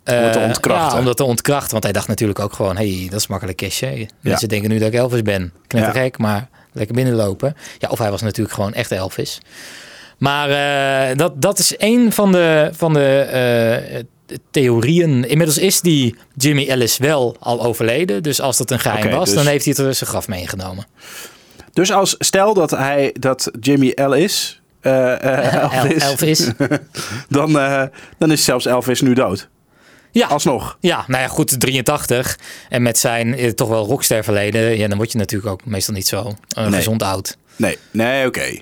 Om 0.05 0.15
het 0.15 0.33
te 0.33 0.39
eh, 0.39 0.45
ontkrachten. 0.47 0.93
Ja, 0.93 0.99
om 0.99 1.05
dat 1.05 1.17
te 1.17 1.25
ontkrachten. 1.25 1.71
Want 1.71 1.85
hij 1.85 1.93
dacht 1.93 2.09
natuurlijk 2.09 2.39
ook 2.39 2.53
gewoon, 2.53 2.77
hey, 2.77 3.07
dat 3.11 3.21
is 3.21 3.27
makkelijk 3.27 3.57
kistje. 3.57 4.09
Mensen 4.21 4.49
denken 4.49 4.71
nu 4.71 4.79
dat 4.79 4.89
ik 4.89 4.95
Elvis 4.95 5.23
ben. 5.23 5.53
Knettergek, 5.67 6.19
maar 6.19 6.49
lekker 6.73 6.95
binnenlopen. 6.95 7.57
Ja, 7.79 7.89
of 7.89 7.99
hij 7.99 8.11
was 8.11 8.23
natuurlijk 8.23 8.55
gewoon 8.55 8.75
echt 8.75 8.91
Elvis. 8.91 9.41
Maar 10.19 10.51
eh, 10.51 11.17
dat, 11.17 11.43
dat 11.43 11.59
is 11.59 11.75
een 11.79 12.13
van 12.13 12.33
de, 12.33 12.71
van 12.73 12.93
de 12.93 13.19
eh, 13.19 14.37
theorieën. 14.51 15.29
Inmiddels 15.29 15.59
is 15.59 15.81
die 15.81 16.17
Jimmy 16.37 16.69
Ellis 16.69 16.99
wel 16.99 17.37
al 17.41 17.63
overleden. 17.65 18.23
Dus 18.23 18.41
als 18.41 18.57
dat 18.57 18.71
een 18.71 18.81
geheim 18.81 19.11
was, 19.11 19.25
dus- 19.29 19.35
dan 19.35 19.47
heeft 19.47 19.65
hij 19.65 19.75
het 19.77 19.87
er 19.87 19.95
zijn 19.95 20.11
graf 20.11 20.29
meegenomen. 20.29 20.87
Dus 21.73 21.93
als 21.93 22.15
stel 22.19 22.55
dat 22.55 22.71
hij 22.71 23.15
dat 23.19 23.51
Jimmy 23.61 23.91
Ellis 23.95 24.61
El- 24.81 25.17
Elvis, 25.19 26.03
Elvis. 26.03 26.51
dan, 27.29 27.53
dan 28.19 28.33
is 28.33 28.45
zelfs 28.45 28.67
Elvis 28.67 29.01
nu 29.01 29.15
dood. 29.15 29.49
Ja. 30.15 30.27
Alsnog. 30.27 30.77
Ja, 30.81 31.05
nou 31.07 31.23
ja, 31.23 31.29
goed, 31.29 31.61
83. 31.61 32.39
En 32.69 32.83
met 32.83 32.99
zijn 32.99 33.35
eh, 33.35 33.51
toch 33.51 33.69
wel 33.69 33.87
rockster 33.87 34.25
verleden, 34.25 34.79
ja, 34.79 34.89
dan 34.89 34.97
word 34.97 35.13
je 35.13 35.19
natuurlijk 35.19 35.53
ook 35.53 35.65
meestal 35.65 35.95
niet 35.95 36.07
zo 36.07 36.35
eh, 36.49 36.63
Nee. 36.67 36.73
gezond 36.73 37.03
oud. 37.03 37.37
Nee, 37.57 37.79
nee, 37.91 38.27
oké. 38.27 38.59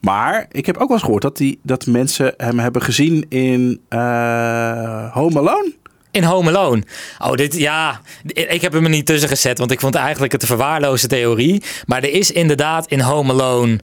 Maar 0.00 0.46
ik 0.50 0.66
heb 0.66 0.76
ook 0.76 0.88
wel 0.88 0.96
eens 0.96 1.02
gehoord 1.04 1.22
dat, 1.22 1.36
die, 1.36 1.58
dat 1.62 1.86
mensen 1.86 2.34
hem 2.36 2.58
hebben 2.58 2.82
gezien 2.82 3.26
in 3.28 3.80
eh, 3.88 5.12
Home 5.14 5.38
Alone. 5.38 5.72
In 6.10 6.22
Home 6.24 6.48
Alone. 6.48 6.82
Oh, 7.18 7.32
dit, 7.32 7.56
ja, 7.56 8.00
ik 8.24 8.60
heb 8.62 8.72
hem 8.72 8.84
er 8.84 8.90
niet 8.90 9.06
tussen 9.06 9.28
gezet, 9.28 9.58
want 9.58 9.70
ik 9.70 9.80
vond 9.80 9.94
eigenlijk 9.94 10.32
het 10.32 10.42
een 10.42 10.48
verwaarloze 10.48 11.06
theorie. 11.06 11.62
Maar 11.86 12.02
er 12.02 12.12
is 12.12 12.30
inderdaad 12.32 12.86
in 12.86 13.00
Home 13.00 13.32
Alone... 13.32 13.78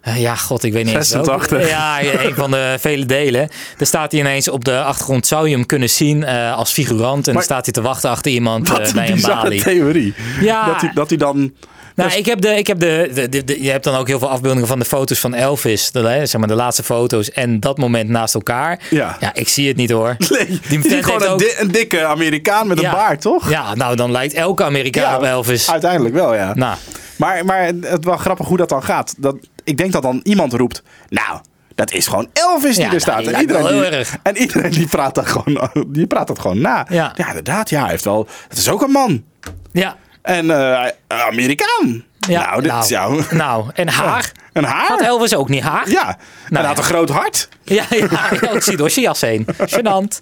eh, 0.00 0.20
Ja, 0.20 0.34
god, 0.34 0.62
ik 0.62 0.72
weet 0.72 0.84
niet 0.84 0.94
eens. 0.94 1.08
86. 1.08 1.50
welke. 1.50 1.66
Ja, 1.66 2.02
een 2.02 2.34
van 2.34 2.50
de 2.50 2.76
vele 2.80 3.06
delen. 3.06 3.48
Daar 3.76 3.86
staat 3.86 4.12
hij 4.12 4.20
ineens 4.20 4.48
op 4.48 4.64
de 4.64 4.82
achtergrond. 4.82 5.26
Zou 5.26 5.48
je 5.48 5.54
hem 5.54 5.66
kunnen 5.66 5.90
zien 5.90 6.24
eh, 6.24 6.56
als 6.56 6.72
figurant? 6.72 7.26
En 7.28 7.34
Maar- 7.34 7.34
dan 7.34 7.42
staat 7.42 7.64
hij 7.64 7.72
te 7.74 7.82
wachten 7.82 8.10
achter 8.10 8.32
iemand 8.32 8.70
eh, 8.70 8.86
een 8.86 8.92
bij 8.94 9.10
een 9.10 9.20
balie. 9.20 9.62
theorie. 9.62 10.14
Ja. 10.40 10.66
Dat 10.66 10.80
hij, 10.80 10.90
dat 10.94 11.08
hij 11.08 11.18
dan... 11.18 11.52
Nou, 11.94 12.12
ik 12.12 12.26
heb 12.26 12.40
de, 12.40 12.48
ik 12.48 12.66
heb 12.66 12.78
de, 12.80 13.10
de, 13.14 13.28
de- 13.28 13.44
de- 13.44 13.62
je 13.62 13.70
hebt 13.70 13.84
dan 13.84 13.94
ook 13.94 14.06
heel 14.06 14.18
veel 14.18 14.30
afbeeldingen 14.30 14.68
van 14.68 14.78
de 14.78 14.84
foto's 14.84 15.18
van 15.18 15.34
Elvis, 15.34 15.90
de, 15.90 16.00
zeg 16.02 16.36
maar 16.38 16.48
de 16.48 16.54
laatste 16.54 16.82
foto's 16.82 17.30
en 17.30 17.60
dat 17.60 17.78
moment 17.78 18.08
naast 18.08 18.34
elkaar. 18.34 18.78
Ja. 18.90 19.16
ja 19.20 19.34
ik 19.34 19.48
zie 19.48 19.68
het 19.68 19.76
niet 19.76 19.90
hoor. 19.90 20.16
Nee, 20.28 20.46
Die 20.68 20.82
je 20.82 20.88
ziet 20.88 21.04
gewoon 21.04 21.22
een, 21.22 21.28
ook- 21.28 21.38
di- 21.38 21.52
een 21.58 21.70
dikke 21.70 22.04
Amerikaan 22.04 22.66
met 22.66 22.80
Ja. 22.80 22.88
een 22.88 22.94
baard, 22.94 23.20
toch? 23.20 23.50
Ja, 23.50 23.74
nou 23.74 23.96
dan 23.96 24.10
lijkt 24.10 24.34
elke 24.34 24.64
Amerikaan 24.64 25.16
op 25.16 25.22
Elvis. 25.22 25.70
Uiteindelijk 25.70 26.14
wel, 26.14 26.34
ja. 26.34 26.54
Nou, 26.54 26.76
Maar, 27.16 27.44
maar 27.44 27.64
het 27.80 28.04
wel 28.04 28.16
grappig 28.16 28.46
hoe 28.46 28.56
dat 28.56 28.68
dan 28.68 28.82
gaat. 28.82 29.14
Dat, 29.16 29.36
ik 29.68 29.76
denk 29.76 29.92
dat 29.92 30.02
dan 30.02 30.20
iemand 30.22 30.52
roept... 30.52 30.82
Nou, 31.08 31.40
dat 31.74 31.92
is 31.92 32.06
gewoon 32.06 32.28
Elvis 32.32 32.76
die 32.76 32.84
Ja, 32.84 32.92
er 32.92 33.00
staat. 33.00 33.24
nou, 33.24 33.28
die 33.28 33.34
en, 33.34 33.46
lijkt 33.46 33.50
wel 33.50 33.60
iedereen 33.60 33.82
heel 33.82 33.90
die, 33.90 33.98
erg. 33.98 34.16
en 34.22 34.36
iedereen 34.36 34.70
die 34.70 34.86
praat, 34.86 35.14
dat 35.14 35.26
gewoon, 35.26 35.70
die 35.88 36.06
praat 36.06 36.26
dat 36.26 36.38
gewoon 36.38 36.60
na. 36.60 36.86
Ja. 36.90 37.16
inderdaad. 37.16 37.70
Ja, 37.70 37.80
hij 37.80 37.90
heeft 37.90 38.04
wel... 38.04 38.28
Het 38.48 38.58
is 38.58 38.68
ook 38.68 38.82
een 38.82 38.90
man. 38.90 39.24
ja. 39.72 39.96
En 40.22 40.50
eh, 40.50 40.88
Amerikaan. 41.06 42.04
Ja, 42.18 42.50
nou, 42.50 42.62
dit 42.62 42.72
is 42.72 42.88
jou. 42.88 43.22
nou, 43.30 43.70
en 43.74 43.88
haar. 43.88 44.32
Een 44.52 44.64
haar? 44.64 44.86
Had 44.88 45.00
Elvis 45.00 45.34
ook 45.34 45.48
niet 45.48 45.62
haar? 45.62 45.90
Ja. 45.90 46.08
en 46.08 46.54
hij 46.54 46.62
ja. 46.62 46.68
had 46.68 46.78
een 46.78 46.84
groot 46.84 47.08
hart. 47.08 47.48
Ja, 47.64 47.84
ja, 47.90 48.06
ja, 48.40 48.50
ik 48.50 48.62
zie 48.62 48.76
door 48.76 48.90
zijn 48.90 49.04
jas 49.04 49.20
heen. 49.20 49.46
Gênant. 49.56 50.18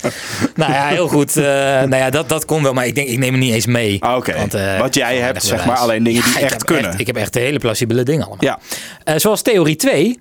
Nou 0.55 0.73
ja, 0.73 0.87
heel 0.87 1.09
goed. 1.09 1.37
Eh, 1.37 1.45
nou 1.45 1.97
ja, 1.97 2.11
dat, 2.11 2.29
dat 2.29 2.45
kon 2.45 2.63
wel, 2.63 2.73
maar 2.73 2.87
ik 2.87 2.95
denk, 2.95 3.09
ik 3.09 3.19
neem 3.19 3.31
hem 3.31 3.41
niet 3.41 3.53
eens 3.55 3.67
mee. 3.67 4.03
Ah, 4.03 4.17
oké. 4.17 4.37
Want, 4.37 4.55
eh, 4.55 4.79
Wat 4.79 4.95
jij 4.95 5.17
hebt, 5.17 5.45
zeg 5.45 5.67
maar, 5.67 5.77
alleen 5.77 6.03
dingen 6.03 6.23
die 6.23 6.33
Ja, 6.33 6.41
echt 6.41 6.65
kunnen. 6.65 6.99
ik 6.99 7.07
heb 7.07 7.17
echt 7.17 7.35
hele 7.35 7.59
plausibele 7.59 8.03
dingen 8.03 8.27
allemaal. 8.27 8.45
Ja. 8.45 8.59
Eh, 9.05 9.15
zoals 9.17 9.43
theorie 9.43 9.77
2. 9.77 10.19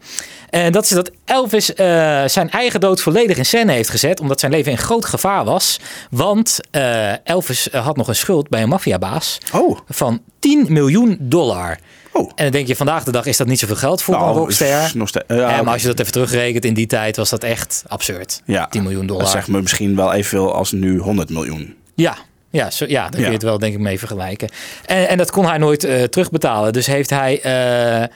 En 0.49 0.71
dat 0.71 0.83
is 0.83 0.89
dat 0.89 1.11
Elvis 1.25 1.73
eh, 1.73 1.85
zijn 2.25 2.49
eigen 2.49 2.79
dood 2.79 3.01
volledig 3.01 3.37
in 3.37 3.45
scène 3.45 3.71
heeft 3.71 3.89
gezet. 3.89 4.19
Omdat 4.19 4.39
zijn 4.39 4.51
leven 4.51 4.71
in 4.71 4.77
groot 4.77 5.05
gevaar 5.05 5.43
was. 5.43 5.79
Want 6.09 6.59
eh, 6.71 7.27
Elvis 7.27 7.67
had 7.71 7.95
nog 7.95 8.07
een 8.07 8.15
schuld 8.15 8.49
bij 8.49 8.61
een 8.61 8.69
maffiabaas. 8.69 9.37
Oh. 9.53 9.79
Van 9.87 10.21
10 10.45 10.65
miljoen 10.69 11.17
dollar. 11.19 11.77
Oh. 12.11 12.21
En 12.35 12.43
dan 12.43 12.51
denk 12.51 12.67
je, 12.67 12.75
vandaag 12.75 13.03
de 13.03 13.11
dag 13.11 13.25
is 13.25 13.37
dat 13.37 13.47
niet 13.47 13.59
zoveel 13.59 13.75
geld 13.75 14.01
voor 14.01 14.13
een 14.13 14.19
Nou, 14.19 14.37
rockster. 14.37 14.91
nog 14.95 15.07
steeds- 15.07 15.25
ja, 15.27 15.61
maar 15.61 15.73
als 15.73 15.81
je 15.81 15.87
dat 15.87 15.99
even 15.99 16.11
terugrekent 16.11 16.65
in 16.65 16.73
die 16.73 16.87
tijd, 16.87 17.17
was 17.17 17.29
dat 17.29 17.43
echt 17.43 17.83
absurd. 17.87 18.41
Ja. 18.45 18.67
10 18.67 18.83
miljoen 18.83 19.05
dollar. 19.05 19.23
Dat 19.23 19.31
zegt 19.31 19.47
me 19.47 19.61
misschien 19.61 19.95
wel 19.95 20.13
evenveel 20.13 20.53
als 20.53 20.71
nu 20.71 20.97
100 20.99 21.29
miljoen. 21.29 21.75
Ja, 21.95 22.17
ja, 22.49 22.71
zo, 22.71 22.85
ja 22.87 23.01
daar 23.01 23.11
kun 23.11 23.25
je 23.25 23.31
het 23.31 23.43
wel 23.43 23.59
denk 23.59 23.73
ik 23.73 23.79
mee 23.79 23.99
vergelijken. 23.99 24.49
En, 24.85 25.07
en 25.09 25.17
dat 25.17 25.31
kon 25.31 25.45
hij 25.45 25.57
nooit 25.57 25.83
eh, 25.83 26.03
terugbetalen. 26.03 26.73
Dus 26.73 26.85
heeft 26.85 27.09
hij, 27.09 27.41
eh, 27.41 28.07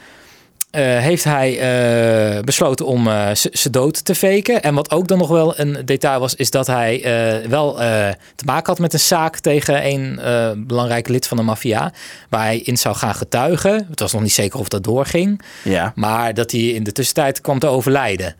heeft 0.77 1.23
hij 1.23 1.59
eh, 1.59 2.43
besloten 2.43 2.85
om 2.85 3.07
eh, 3.07 3.29
zijn 3.33 3.71
dood 3.71 4.05
te 4.05 4.15
faken. 4.15 4.61
En 4.61 4.73
wat 4.73 4.91
ook 4.91 5.07
dan 5.07 5.17
nog 5.17 5.27
wel 5.27 5.59
een 5.59 5.85
detail 5.85 6.19
was, 6.19 6.35
is 6.35 6.51
dat 6.51 6.67
hij 6.67 7.03
eh, 7.03 7.49
wel 7.49 7.81
eh, 7.81 8.09
te 8.35 8.45
maken 8.45 8.65
had 8.65 8.79
met 8.79 8.93
een 8.93 8.99
zaak 8.99 9.39
tegen 9.39 9.85
een 9.85 10.19
eh, 10.19 10.51
belangrijk 10.57 11.07
lid 11.07 11.27
van 11.27 11.37
de 11.37 11.43
maffia. 11.43 11.93
Waar 12.29 12.43
hij 12.43 12.59
in 12.59 12.77
zou 12.77 12.95
gaan 12.95 13.15
getuigen. 13.15 13.87
Het 13.89 13.99
was 13.99 14.13
nog 14.13 14.21
niet 14.21 14.33
zeker 14.33 14.59
of 14.59 14.67
dat 14.67 14.83
doorging. 14.83 15.41
Ja. 15.63 15.91
Maar 15.95 16.33
dat 16.33 16.51
hij 16.51 16.61
in 16.61 16.83
de 16.83 16.91
tussentijd 16.91 17.41
kwam 17.41 17.59
te 17.59 17.67
overlijden. 17.67 18.35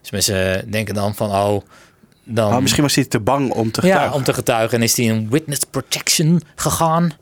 Dus 0.00 0.10
mensen 0.10 0.70
denken 0.70 0.94
dan 0.94 1.14
van, 1.14 1.30
oh, 1.30 1.62
dan... 2.24 2.52
Oh, 2.52 2.60
misschien 2.60 2.82
was 2.82 2.94
hij 2.94 3.04
te 3.04 3.20
bang 3.20 3.52
om 3.52 3.70
te 3.70 3.80
getuigen. 3.80 4.10
Ja, 4.10 4.16
om 4.16 4.24
te 4.24 4.34
getuigen. 4.34 4.78
En 4.78 4.84
is 4.84 4.96
hij 4.96 5.06
in 5.06 5.30
witness 5.30 5.64
protection 5.70 6.42
gegaan. 6.54 7.12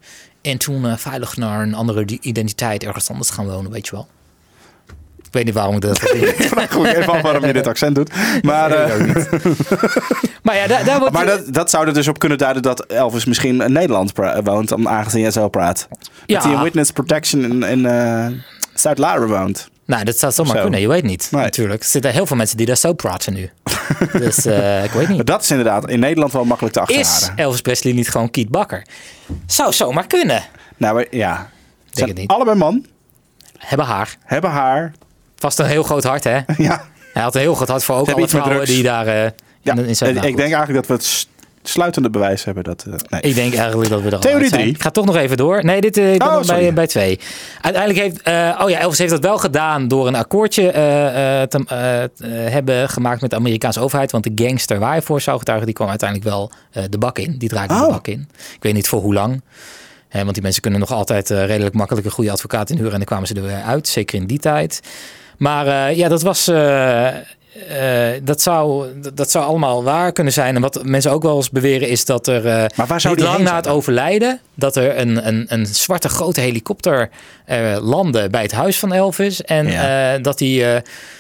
En 0.42 0.58
toen 0.58 0.86
eh, 0.86 0.96
veilig 0.96 1.36
naar 1.36 1.62
een 1.62 1.74
andere 1.74 2.18
identiteit 2.20 2.84
ergens 2.84 3.10
anders 3.10 3.30
gaan 3.30 3.46
wonen, 3.46 3.70
weet 3.70 3.86
je 3.86 3.92
wel. 3.92 4.08
Ik 5.28 5.34
weet 5.34 5.44
niet 5.44 5.54
waarom 5.54 5.74
ik 5.74 5.80
dat... 5.80 6.02
Ik 6.14 6.42
vraag 6.42 6.78
me 6.78 6.96
even 6.96 7.12
af 7.12 7.20
waarom 7.20 7.44
je 7.46 7.52
dit 7.52 7.66
accent 7.66 7.94
doet. 7.94 8.10
Maar, 8.42 8.70
eh, 8.70 8.94
ook 8.94 9.06
maar 10.42 10.56
ja, 10.56 10.66
daar, 10.66 10.84
daar 10.84 10.98
wordt... 10.98 11.14
maar 11.14 11.26
dat, 11.26 11.54
dat 11.54 11.70
zou 11.70 11.86
er 11.86 11.94
dus 11.94 12.08
op 12.08 12.18
kunnen 12.18 12.38
duiden 12.38 12.62
dat 12.62 12.80
Elvis 12.86 13.24
misschien 13.24 13.60
in 13.60 13.72
Nederland 13.72 14.12
woont, 14.44 14.72
om- 14.72 14.88
aangezien 14.88 15.20
jij 15.20 15.30
zo 15.30 15.48
praat. 15.48 15.88
Ja. 16.26 16.34
Dat 16.34 16.44
hij 16.44 16.52
in 16.52 16.62
witness 16.62 16.90
protection 16.90 17.42
in, 17.44 17.62
in 17.62 17.86
eh, 17.86 18.26
Zuid-Laren 18.74 19.28
woont. 19.28 19.70
Nou, 19.84 20.04
dat 20.04 20.18
zou 20.18 20.32
zomaar 20.32 20.56
Zo. 20.56 20.62
kunnen. 20.62 20.80
Je 20.80 20.88
weet 20.88 21.04
niet, 21.04 21.28
Nee. 21.30 21.42
natuurlijk. 21.42 21.82
Er 21.82 21.88
zitten 21.88 22.12
heel 22.12 22.26
veel 22.26 22.36
mensen 22.36 22.56
die 22.56 22.66
daar 22.66 22.76
zo 22.76 22.92
praten 22.92 23.32
nu. 23.32 23.50
dus 24.12 24.46
eh, 24.46 24.84
ik 24.84 24.90
weet 24.90 25.08
niet. 25.08 25.26
Dat 25.26 25.42
is 25.42 25.50
inderdaad 25.50 25.88
in 25.90 26.00
Nederland 26.00 26.32
wel 26.32 26.44
makkelijk 26.44 26.74
te 26.74 26.80
Is 26.86 26.98
achterhalen. 27.10 27.36
Elvis 27.44 27.60
Presley 27.60 27.92
niet 27.92 28.08
gewoon 28.10 28.30
Kiet 28.30 28.48
Bakker? 28.48 28.82
Zou 29.46 29.72
zomaar 29.72 30.06
kunnen. 30.06 30.42
Nou, 30.76 30.94
maar 30.94 31.06
ja. 31.10 31.50
Zijn 31.90 32.08
het 32.08 32.18
niet. 32.18 32.30
Allebei 32.30 32.56
man, 32.56 32.86
Hebben 33.58 33.86
haar. 33.86 34.16
hebben 34.24 34.50
haar. 34.50 34.92
Vast 35.38 35.58
een 35.58 35.66
heel 35.66 35.82
groot 35.82 36.04
hart, 36.04 36.24
hè? 36.24 36.38
Ja. 36.58 36.84
Hij 37.12 37.22
had 37.22 37.34
een 37.34 37.40
heel 37.40 37.54
groot 37.54 37.68
hart 37.68 37.84
voor 37.84 37.96
ook 37.96 38.10
alle 38.10 38.28
vrouwen 38.28 38.66
die 38.66 38.82
daar 38.82 39.06
eh 39.06 39.30
ja. 39.60 39.76
in, 39.76 39.84
in 39.86 39.96
zijn 39.96 40.16
ik 40.16 40.22
denk 40.22 40.38
eigenlijk 40.52 40.74
dat 40.74 40.86
we 40.86 40.92
het 40.92 41.26
sluitende 41.62 42.10
bewijs 42.10 42.44
hebben. 42.44 42.64
Dat, 42.64 42.84
eh, 42.86 42.94
nee. 43.08 43.20
Ik 43.20 43.34
denk 43.34 43.54
eigenlijk 43.54 43.90
dat 43.90 44.02
we 44.02 44.10
al 44.10 44.18
Theorie 44.18 44.40
uit 44.40 44.48
zijn. 44.48 44.60
drie. 44.60 44.74
Ik 44.74 44.82
ga 44.82 44.90
toch 44.90 45.04
nog 45.04 45.16
even 45.16 45.36
door. 45.36 45.64
Nee, 45.64 45.80
dit, 45.80 45.96
ik 45.96 46.18
ben 46.18 46.26
Oh, 46.28 46.34
nog 46.34 46.46
bij, 46.46 46.72
bij 46.72 46.86
twee. 46.86 47.20
Uiteindelijk 47.60 48.04
heeft... 48.04 48.18
oh 48.60 48.70
ja, 48.70 48.78
Elvis 48.78 48.98
heeft 48.98 49.10
dat 49.10 49.22
wel 49.22 49.38
gedaan 49.38 49.88
door 49.88 50.06
een 50.06 50.14
akkoordje 50.14 50.70
te 51.48 52.08
hebben 52.28 52.88
gemaakt 52.88 53.20
met 53.20 53.30
de 53.30 53.36
Amerikaanse 53.36 53.80
overheid. 53.80 54.10
Want 54.12 54.24
de 54.36 54.44
gangster 54.44 54.78
waar 54.78 54.90
hij 54.90 55.02
voor 55.02 55.20
zou 55.20 55.38
getuigen, 55.38 55.66
die 55.66 55.74
kwam 55.74 55.88
uiteindelijk 55.88 56.28
wel 56.30 56.50
de 56.90 56.98
bak 56.98 57.18
in. 57.18 57.38
Die 57.38 57.48
draaide 57.48 57.74
de 57.74 57.80
Oh. 57.80 57.88
bak 57.88 58.06
in. 58.06 58.28
Ik 58.54 58.62
weet 58.62 58.74
niet 58.74 58.88
voor 58.88 59.00
hoe 59.00 59.14
lang. 59.14 59.42
Hè, 60.08 60.20
want 60.22 60.34
die 60.34 60.42
mensen 60.42 60.62
kunnen 60.62 60.80
nog 60.80 60.92
altijd 60.92 61.30
redelijk 61.30 61.74
makkelijk 61.74 62.06
een 62.06 62.12
goede 62.12 62.30
advocaat 62.30 62.70
inhuren. 62.70 62.92
En 62.92 62.96
dan 62.98 63.06
kwamen 63.06 63.26
ze 63.26 63.34
er 63.34 63.42
weer 63.42 63.62
uit. 63.62 63.88
Zeker 63.88 64.20
in 64.20 64.26
die 64.26 64.38
tijd. 64.38 64.80
Maar 65.38 65.66
eh, 65.90 65.96
ja, 65.96 66.08
dat 66.08 66.22
was... 66.22 66.48
eh, 66.48 67.06
eh, 67.08 68.20
dat, 68.22 68.40
zou, 68.42 68.86
dat- 69.14 69.30
zou 69.30 69.44
allemaal 69.44 69.84
waar 69.84 70.12
kunnen 70.12 70.32
zijn. 70.32 70.54
En 70.54 70.60
wat 70.60 70.84
mensen 70.84 71.10
ook 71.12 71.22
wel 71.22 71.36
eens 71.36 71.50
beweren 71.50 71.88
is 71.88 72.04
dat 72.04 72.26
er 72.26 72.46
eh, 72.46 72.64
Maar 72.74 72.86
waar 72.86 73.00
zou 73.00 73.14
niet 73.14 73.22
die 73.24 73.32
lang 73.32 73.44
na 73.44 73.56
het 73.56 73.68
overlijden... 73.68 74.40
dat 74.54 74.76
er 74.76 74.98
een, 74.98 75.26
een, 75.28 75.44
een 75.48 75.66
zwarte 75.66 76.08
grote 76.08 76.40
helikopter 76.40 77.10
landde 77.80 78.28
bij 78.30 78.42
het 78.42 78.52
huis 78.52 78.78
van 78.78 78.92
Elvis. 78.92 79.42
En 79.42 79.66
Ja. 79.70 80.18
dat, 80.18 80.38
die, 80.38 80.64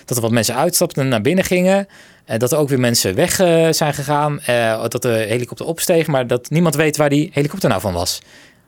dat 0.04 0.16
er 0.16 0.22
wat 0.22 0.30
mensen 0.30 0.54
uitstapten 0.56 1.02
en 1.02 1.08
naar 1.08 1.20
binnen 1.20 1.44
gingen. 1.44 1.88
Dat 2.36 2.52
er 2.52 2.58
ook 2.58 2.68
weer 2.68 2.80
mensen 2.80 3.14
weg 3.14 3.34
zijn 3.74 3.94
gegaan. 3.94 4.40
dat 4.88 5.02
de 5.02 5.08
helikopter 5.28 5.66
opsteeg. 5.66 6.06
Maar 6.06 6.26
dat 6.26 6.50
niemand 6.50 6.74
weet 6.74 6.96
waar 6.96 7.08
die 7.08 7.30
helikopter 7.32 7.68
nou 7.68 7.80
van 7.80 7.92
was. 7.92 8.18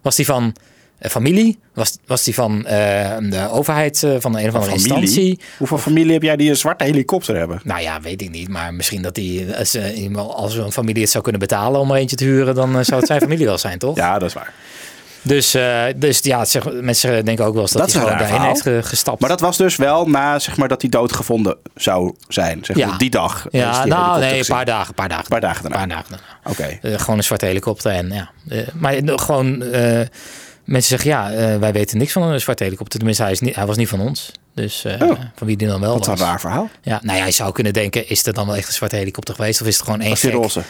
Was 0.02 0.16
die 0.16 0.26
van 0.26 0.54
familie? 1.00 1.59
Was, 1.75 1.99
was 2.07 2.25
die 2.25 2.35
van 2.35 2.66
eh, 2.66 3.16
de 3.21 3.49
overheid, 3.50 4.02
eh, 4.02 4.11
van 4.19 4.37
een 4.38 4.49
of 4.49 4.54
andere 4.54 4.73
instantie? 4.73 5.40
Hoeveel 5.59 5.78
familie 5.78 6.12
heb 6.12 6.23
jij 6.23 6.37
die 6.37 6.50
een 6.50 6.57
zwarte 6.57 6.85
helikopter 6.85 7.37
hebben? 7.37 7.61
Nou 7.64 7.80
ja, 7.80 8.00
weet 8.00 8.23
ik 8.23 8.30
niet. 8.30 8.49
Maar 8.49 8.75
misschien 8.75 9.02
dat 9.02 9.14
die, 9.14 9.57
als, 9.57 9.75
eh, 9.75 9.99
een 10.02 10.73
familie 10.73 11.02
het 11.02 11.11
zou 11.11 11.23
kunnen 11.23 11.40
betalen 11.40 11.80
om 11.80 11.90
er 11.90 11.97
eentje 11.97 12.16
te 12.16 12.25
huren, 12.25 12.54
dan 12.54 12.78
eh, 12.78 12.85
zou 12.85 12.99
het 12.99 13.07
zijn 13.07 13.21
familie 13.28 13.47
wel 13.47 13.59
zijn, 13.59 13.78
toch? 13.78 13.97
Ja, 13.97 14.19
dat 14.19 14.28
is 14.28 14.35
waar. 14.35 14.52
Dus, 15.23 15.54
eh, 15.54 15.83
dus 15.97 16.19
ja, 16.23 16.45
zeg, 16.45 16.73
mensen 16.73 17.25
denken 17.25 17.45
ook 17.45 17.52
wel 17.52 17.62
eens 17.62 17.73
dat, 17.73 17.80
Dat 17.83 17.92
hij 17.92 18.02
gewoon 18.02 18.16
heeft 18.19 18.30
verhaal. 18.30 18.54
ge- 18.54 18.80
gestapt. 18.83 19.21
Maar 19.21 19.28
dat 19.28 19.40
was 19.40 19.57
dus 19.57 19.76
wel 19.76 20.09
na 20.09 20.38
zeg 20.38 20.57
maar, 20.57 20.69
dat 20.69 20.80
hij 20.80 20.90
doodgevonden 20.90 21.57
zou 21.75 22.14
zijn. 22.28 22.64
Zeg 22.64 22.76
Ja. 22.76 22.87
maar, 22.87 22.99
die 22.99 23.11
dag. 23.11 23.47
ja, 23.50 23.83
die 23.83 23.92
nou 23.92 24.21
nee, 24.21 24.38
een 24.38 24.45
paar 24.47 24.64
dagen, 24.64 24.88
een 24.88 24.95
paar 24.95 25.09
dagen. 25.09 25.28
Paar 25.28 25.40
dagen 25.40 25.62
daarna. 25.71 25.87
paar 25.87 26.04
dagen. 26.09 26.25
Oké. 26.45 26.88
Eh, 26.88 26.99
gewoon 26.99 27.16
een 27.16 27.25
zwarte 27.25 27.47
helikopter 27.47 27.92
en 27.92 28.11
ja. 28.12 28.30
eh, 28.49 28.59
maar 28.75 28.95
eh, 28.95 29.19
gewoon, 29.19 29.62
eh, 29.62 30.00
mensen 30.71 30.99
zeggen 30.99 31.11
ja, 31.11 31.31
eh, 31.33 31.59
wij 31.59 31.73
weten 31.73 31.99
niks 31.99 32.12
van 32.12 32.23
een 32.23 32.41
zwarte 32.41 32.65
helikopter. 32.65 32.97
Tenminste, 32.99 33.23
hij, 33.23 33.33
is 33.33 33.41
niet, 33.41 33.55
hij 33.55 33.67
was 33.67 33.77
niet 33.77 33.89
van 33.89 34.00
ons. 34.00 34.33
Dus 34.55 34.85
eh, 34.85 35.00
Oh. 35.00 35.19
van 35.35 35.47
wie 35.47 35.57
die 35.57 35.69
dan 35.69 35.81
wel 35.81 35.93
Wat 35.99 36.07
een 36.07 36.11
was. 36.12 36.21
raar 36.21 36.41
verhaal. 36.41 36.69
Ja, 36.83 37.00
nou 37.03 37.19
ja, 37.19 37.25
je 37.25 37.31
zou 37.33 37.53
kunnen 37.53 37.73
denken, 37.73 38.09
is 38.09 38.27
er 38.27 38.33
dan 38.33 38.47
wel 38.47 38.57
echt 38.57 38.67
een 38.69 38.73
zwarte 38.75 38.97
helikopter 38.97 39.35
geweest? 39.35 39.61
Of 39.61 39.67
is 39.67 39.75
het 39.77 39.85
gewoon 39.85 40.00
één 40.00 40.11
Was 40.11 40.21
gek? 40.21 40.33
roze? 40.33 40.62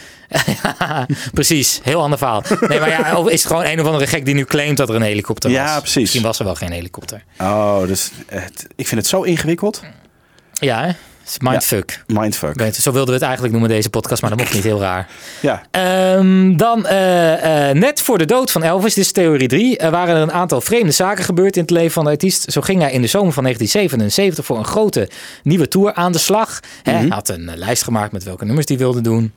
precies, 1.33 1.79
heel 1.83 2.01
ander 2.01 2.17
verhaal. 2.17 2.43
Nee, 2.67 2.79
maar 2.79 2.89
ja, 2.89 3.15
of 3.17 3.27
is 3.29 3.43
het 3.43 3.51
gewoon 3.51 3.65
een 3.65 3.79
of 3.79 3.85
andere 3.85 4.07
gek 4.07 4.25
die 4.25 4.33
nu 4.33 4.43
claimt 4.45 4.77
dat 4.77 4.89
er 4.89 4.95
een 4.95 5.01
helikopter 5.01 5.49
was? 5.51 5.59
Ja, 5.59 5.79
precies. 5.79 6.01
Misschien 6.01 6.21
was 6.23 6.39
er 6.39 6.45
wel 6.45 6.55
geen 6.55 6.71
helikopter. 6.71 7.23
Oh, 7.39 7.81
dus 7.87 8.11
het, 8.25 8.67
ik 8.75 8.87
vind 8.87 9.01
het 9.01 9.09
zo 9.09 9.21
ingewikkeld. 9.21 9.81
Ja, 10.53 10.85
hè? 10.85 10.91
Mindfuck. 11.39 12.03
Mindfuck. 12.07 12.73
Zo 12.73 12.91
wilden 12.91 13.07
we 13.07 13.13
het 13.13 13.21
eigenlijk 13.21 13.51
noemen, 13.53 13.69
deze 13.69 13.89
podcast, 13.89 14.21
maar 14.21 14.29
dat 14.29 14.39
mocht 14.39 14.53
niet 14.53 14.63
heel 14.63 14.79
raar. 14.79 15.07
Ja. 15.39 15.63
Ehm, 15.71 16.55
dan, 16.57 16.85
eh, 16.85 17.69
eh, 17.69 17.75
net 17.75 18.01
voor 18.01 18.17
de 18.17 18.25
dood 18.25 18.51
van 18.51 18.63
Elvis, 18.63 18.93
dit 18.93 19.05
is 19.05 19.11
theorie 19.11 19.47
3, 19.47 19.77
er 19.77 19.91
waren 19.91 20.15
er 20.15 20.21
een 20.21 20.31
aantal 20.31 20.61
vreemde 20.61 20.91
zaken 20.91 21.23
gebeurd 21.23 21.55
in 21.55 21.61
het 21.61 21.71
leven 21.71 21.91
van 21.91 22.03
de 22.03 22.09
artiest. 22.09 22.51
Zo 22.51 22.61
ging 22.61 22.81
hij 22.81 22.91
in 22.91 23.01
de 23.01 23.07
zomer 23.07 23.33
van 23.33 23.43
1977 23.43 24.45
voor 24.45 24.57
een 24.57 24.65
grote 24.65 25.09
nieuwe 25.43 25.67
tour 25.67 25.93
aan 25.93 26.11
de 26.11 26.17
slag. 26.17 26.59
Hè, 26.83 26.91
Hij 26.91 27.07
had 27.07 27.29
een 27.29 27.49
eh, 27.49 27.57
lijst 27.57 27.83
gemaakt 27.83 28.11
met 28.11 28.23
welke 28.23 28.45
nummers 28.45 28.67
hij 28.67 28.77
wilde 28.77 29.01
doen. 29.01 29.33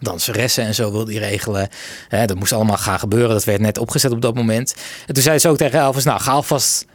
Danseressen 0.00 0.64
en 0.64 0.74
zo 0.74 0.92
wilde 0.92 1.12
hij 1.12 1.28
regelen. 1.28 1.68
Dat 2.08 2.34
moest 2.38 2.52
allemaal 2.52 2.76
gaan 2.76 2.98
gebeuren. 2.98 3.30
Dat 3.30 3.44
werd 3.44 3.60
net 3.60 3.78
opgezet 3.78 4.12
op 4.12 4.22
dat 4.22 4.34
moment. 4.34 4.74
En 5.06 5.14
toen 5.14 5.22
zei 5.22 5.38
ze 5.38 5.48
ook 5.48 5.56
tegen 5.56 5.80
Elvis, 5.80 6.04
nou 6.04 6.20
ga 6.20 6.32
alvast 6.32 6.86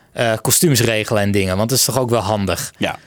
kostuums 0.42 0.82
regelen 0.82 1.22
en 1.22 1.32
dingen. 1.32 1.58
Want 1.58 1.70
dat 1.70 1.80
is 1.80 1.86
toch 1.86 2.00
ook 2.00 2.10
wel 2.10 2.22
handig. 2.22 2.74
Ja. 2.78 3.00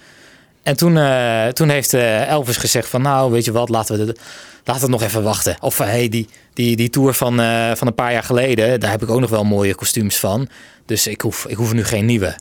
En 0.68 0.76
toen, 0.76 0.96
eh, 0.96 1.46
toen 1.46 1.68
heeft 1.68 1.94
eh, 1.94 2.28
Elvis 2.28 2.56
gezegd 2.56 2.88
van 2.88 3.02
nou, 3.02 3.30
weet 3.32 3.44
je 3.44 3.52
wat, 3.52 3.68
laten 3.68 3.98
we, 3.98 4.04
de, 4.04 4.16
laten 4.64 4.84
we 4.84 4.90
nog 4.90 5.02
even 5.02 5.22
wachten. 5.22 5.56
Of 5.60 5.80
eh, 5.80 5.87
hey, 5.87 6.08
die, 6.08 6.28
die, 6.52 6.76
die 6.76 6.90
tour 6.90 7.14
van, 7.14 7.34
van 7.76 7.87
een 7.87 7.94
paar 7.94 8.12
jaar 8.12 8.22
geleden, 8.22 8.80
daar 8.80 8.90
heb 8.90 9.02
ik 9.02 9.10
ook 9.10 9.20
nog 9.20 9.30
wel 9.30 9.44
mooie 9.44 9.75
kostuums 9.75 10.16
van. 10.16 10.48
Dus 10.87 11.06
ik 11.06 11.20
hoef, 11.20 11.46
ik 11.46 11.56
hoef 11.56 11.72
nu 11.72 11.84
geen 11.84 12.04
nieuwe. 12.04 12.37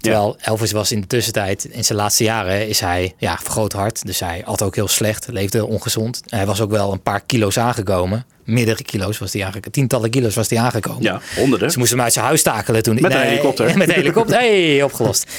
Terwijl 0.00 0.36
Elvis 0.40 0.72
was 0.72 0.92
in 0.92 1.00
de 1.00 1.06
tussentijd, 1.06 1.64
in 1.64 1.84
zijn 1.84 1.98
laatste 1.98 2.24
jaren, 2.24 2.68
is 2.68 2.80
hij 2.80 3.14
ja, 3.18 3.38
vergroot 3.42 3.72
hart. 3.72 4.06
Dus 4.06 4.20
hij 4.20 4.42
at 4.44 4.62
ook 4.62 4.74
heel 4.74 4.88
slecht, 4.88 5.26
leefde 5.30 5.66
ongezond. 5.66 6.22
Hij 6.26 6.46
was 6.46 6.60
ook 6.60 6.70
wel 6.70 6.92
een 6.92 7.02
paar 7.02 7.20
kilo's 7.20 7.58
aangekomen. 7.58 8.26
Meerdere 8.44 8.82
kilo's 8.82 9.18
was 9.18 9.32
hij 9.32 9.42
aangekomen. 9.42 9.70
Tientallen 9.72 10.10
kilo's 10.10 10.34
was 10.34 10.48
hij 10.50 10.58
aangekomen. 10.58 11.02
Ja, 11.02 11.20
honderden. 11.36 11.70
Ze 11.70 11.78
moesten 11.78 11.96
hem 11.96 12.04
uit 12.04 12.14
zijn 12.14 12.24
huis 12.26 12.42
takelen 12.42 12.82
toen. 12.82 12.94
Met 13.00 13.12
een 13.12 13.20
helikopter. 13.20 13.78
Met 13.78 13.88
een 13.88 13.94
helikopter. 13.94 14.36
Hey, 14.38 14.82
opgelost. 14.82 15.30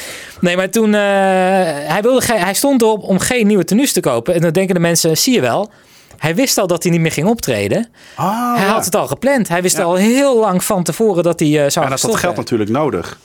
Nee, 0.42 0.56
maar 0.56 0.70
toen... 0.70 0.94
eh, 0.94 1.02
hij, 1.02 2.00
wilde 2.02 2.26
hij 2.26 2.54
stond 2.54 2.82
erop 2.82 3.04
om 3.04 3.20
geen 3.20 3.48
nieuwe 3.48 3.64
tenues 3.64 3.92
te 3.92 4.00
kopen. 4.00 4.34
En 4.34 4.42
dan 4.42 4.52
denken 4.52 4.74
de 4.76 4.82
mensen, 4.82 5.18
zie 5.18 5.34
je 5.34 5.42
wel... 5.42 5.72
Hij 6.18 6.36
wist 6.36 6.58
al 6.58 6.68
dat 6.68 6.84
hij 6.84 6.92
niet 6.92 7.02
meer 7.02 7.12
ging 7.12 7.28
optreden. 7.28 7.90
Ah, 8.16 8.56
hij 8.56 8.66
ja. 8.66 8.72
had 8.72 8.86
het 8.86 8.96
al 8.96 9.08
gepland. 9.08 9.48
Hij 9.48 9.62
wist 9.62 9.78
Ja. 9.78 9.84
al 9.84 9.96
heel 9.96 10.40
lang 10.40 10.64
van 10.64 10.84
tevoren 10.84 11.24
dat 11.24 11.40
hij 11.40 11.48
eh, 11.64 11.70
zou 11.72 11.86
En 11.86 11.92
dat 11.92 12.02
had 12.02 12.16
geld 12.16 12.36
natuurlijk 12.36 12.70
nodig. 12.70 13.20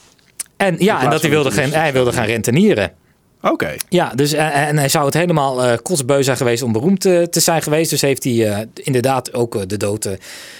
En 0.62 0.76
ja, 0.78 1.02
en 1.02 1.11
dat 1.11 1.21
hij 1.21 1.31
wilde, 1.31 1.50
de 1.50 1.54
gaan, 1.54 1.71
hij 1.71 1.92
wilde 1.92 2.12
gaan 2.12 2.26
rentenieren. 2.26 2.92
Oké. 3.42 3.75
Ja, 3.88 4.12
dus, 4.14 4.33
eh, 4.33 4.69
en 4.69 4.78
hij 4.78 4.88
zou 4.88 5.04
het 5.04 5.14
helemaal 5.14 5.64
eh 5.64 5.78
kotsbeu 5.83 6.23
zijn 6.23 6.37
geweest 6.37 6.62
om 6.62 6.73
beroemd 6.73 7.00
te, 7.00 7.26
te 7.31 7.40
zijn 7.40 7.62
geweest. 7.62 7.90
Dus 7.90 8.00
heeft 8.00 8.25
hij 8.25 8.49
eh, 8.49 8.66
inderdaad 8.75 9.35
ook 9.35 9.54
eh, 9.54 9.62
de 9.66 9.76
dood 9.76 10.04
eh, 10.04 10.12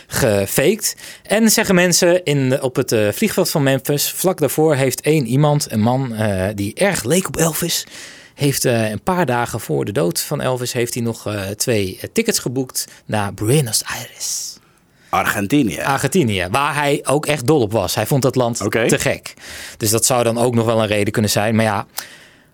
gefaked. 0.07 0.97
En 1.23 1.51
zeggen 1.51 1.75
mensen 1.75 2.25
in, 2.25 2.63
op 2.63 2.77
het 2.77 2.93
eh, 2.93 3.09
vliegveld 3.13 3.51
van 3.51 3.63
Memphis, 3.63 4.11
vlak 4.11 4.39
daarvoor 4.39 4.75
heeft 4.75 5.01
één 5.01 5.27
iemand, 5.27 5.67
een 5.71 5.81
man 5.81 6.15
eh, 6.15 6.49
die 6.55 6.75
erg 6.75 7.05
leek 7.05 7.27
op 7.27 7.37
Elvis, 7.37 7.87
heeft 8.35 8.65
eh, 8.65 8.91
een 8.91 9.03
paar 9.03 9.27
dagen 9.27 9.61
voor 9.61 9.85
de 9.85 9.93
dood 9.93 10.21
van 10.21 10.41
Elvis, 10.41 10.73
heeft 10.73 10.95
hij 10.95 11.03
nog 11.03 11.27
eh, 11.27 11.41
twee 11.41 11.99
eh, 12.01 12.09
tickets 12.13 12.39
geboekt 12.39 12.87
naar 13.07 13.35
Buenos 13.35 13.83
Aires. 13.85 14.57
Argentinië. 15.13 15.81
Argentinië, 15.81 16.49
waar 16.51 16.75
hij 16.75 17.01
ook 17.07 17.27
echt 17.27 17.47
dol 17.47 17.61
op 17.61 17.73
was. 17.73 17.95
Hij 17.95 18.07
vond 18.07 18.23
dat 18.23 18.35
land 18.35 18.57
te 18.59 18.99
gek. 18.99 19.35
Dus 19.77 19.91
dat 19.91 20.05
zou 20.05 20.23
dan 20.25 20.39
ook 20.39 20.55
nog 20.55 20.65
wel 20.67 20.81
een 20.81 20.87
reden 20.87 21.13
kunnen 21.13 21.31
zijn. 21.31 21.55
Maar 21.55 21.65
ja, 21.65 21.87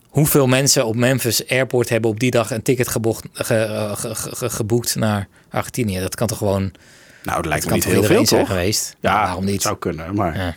hoeveel 0.09 0.47
mensen 0.47 0.85
op 0.85 0.95
Memphis 0.95 1.47
Airport 1.47 1.89
hebben 1.89 2.09
op 2.09 2.19
die 2.19 2.31
dag 2.31 2.51
een 2.51 2.61
ticket 2.61 2.87
gebocht, 2.87 3.25
ge- 3.33 3.55
eh, 3.55 3.95
ge- 3.97 4.15
ge- 4.15 4.35
ge- 4.35 4.49
geboekt 4.49 4.95
naar 4.95 5.27
Argentinië? 5.49 5.99
Dat 5.99 6.15
kan 6.15 6.27
toch 6.27 6.37
gewoon 6.37 6.61
nou, 7.23 7.35
dat 7.41 7.45
lijkt 7.45 7.63
dat 7.63 7.71
me 7.73 7.79
niet 7.79 7.85
heel 7.87 8.03
veel, 8.03 8.23
toch? 8.23 8.47
geweest? 8.47 8.95
Ja, 8.99 9.13
waarom 9.23 9.45
niet? 9.45 9.61
zou 9.61 9.77
kunnen. 9.77 10.15
Maar, 10.15 10.37
Ja. 10.37 10.55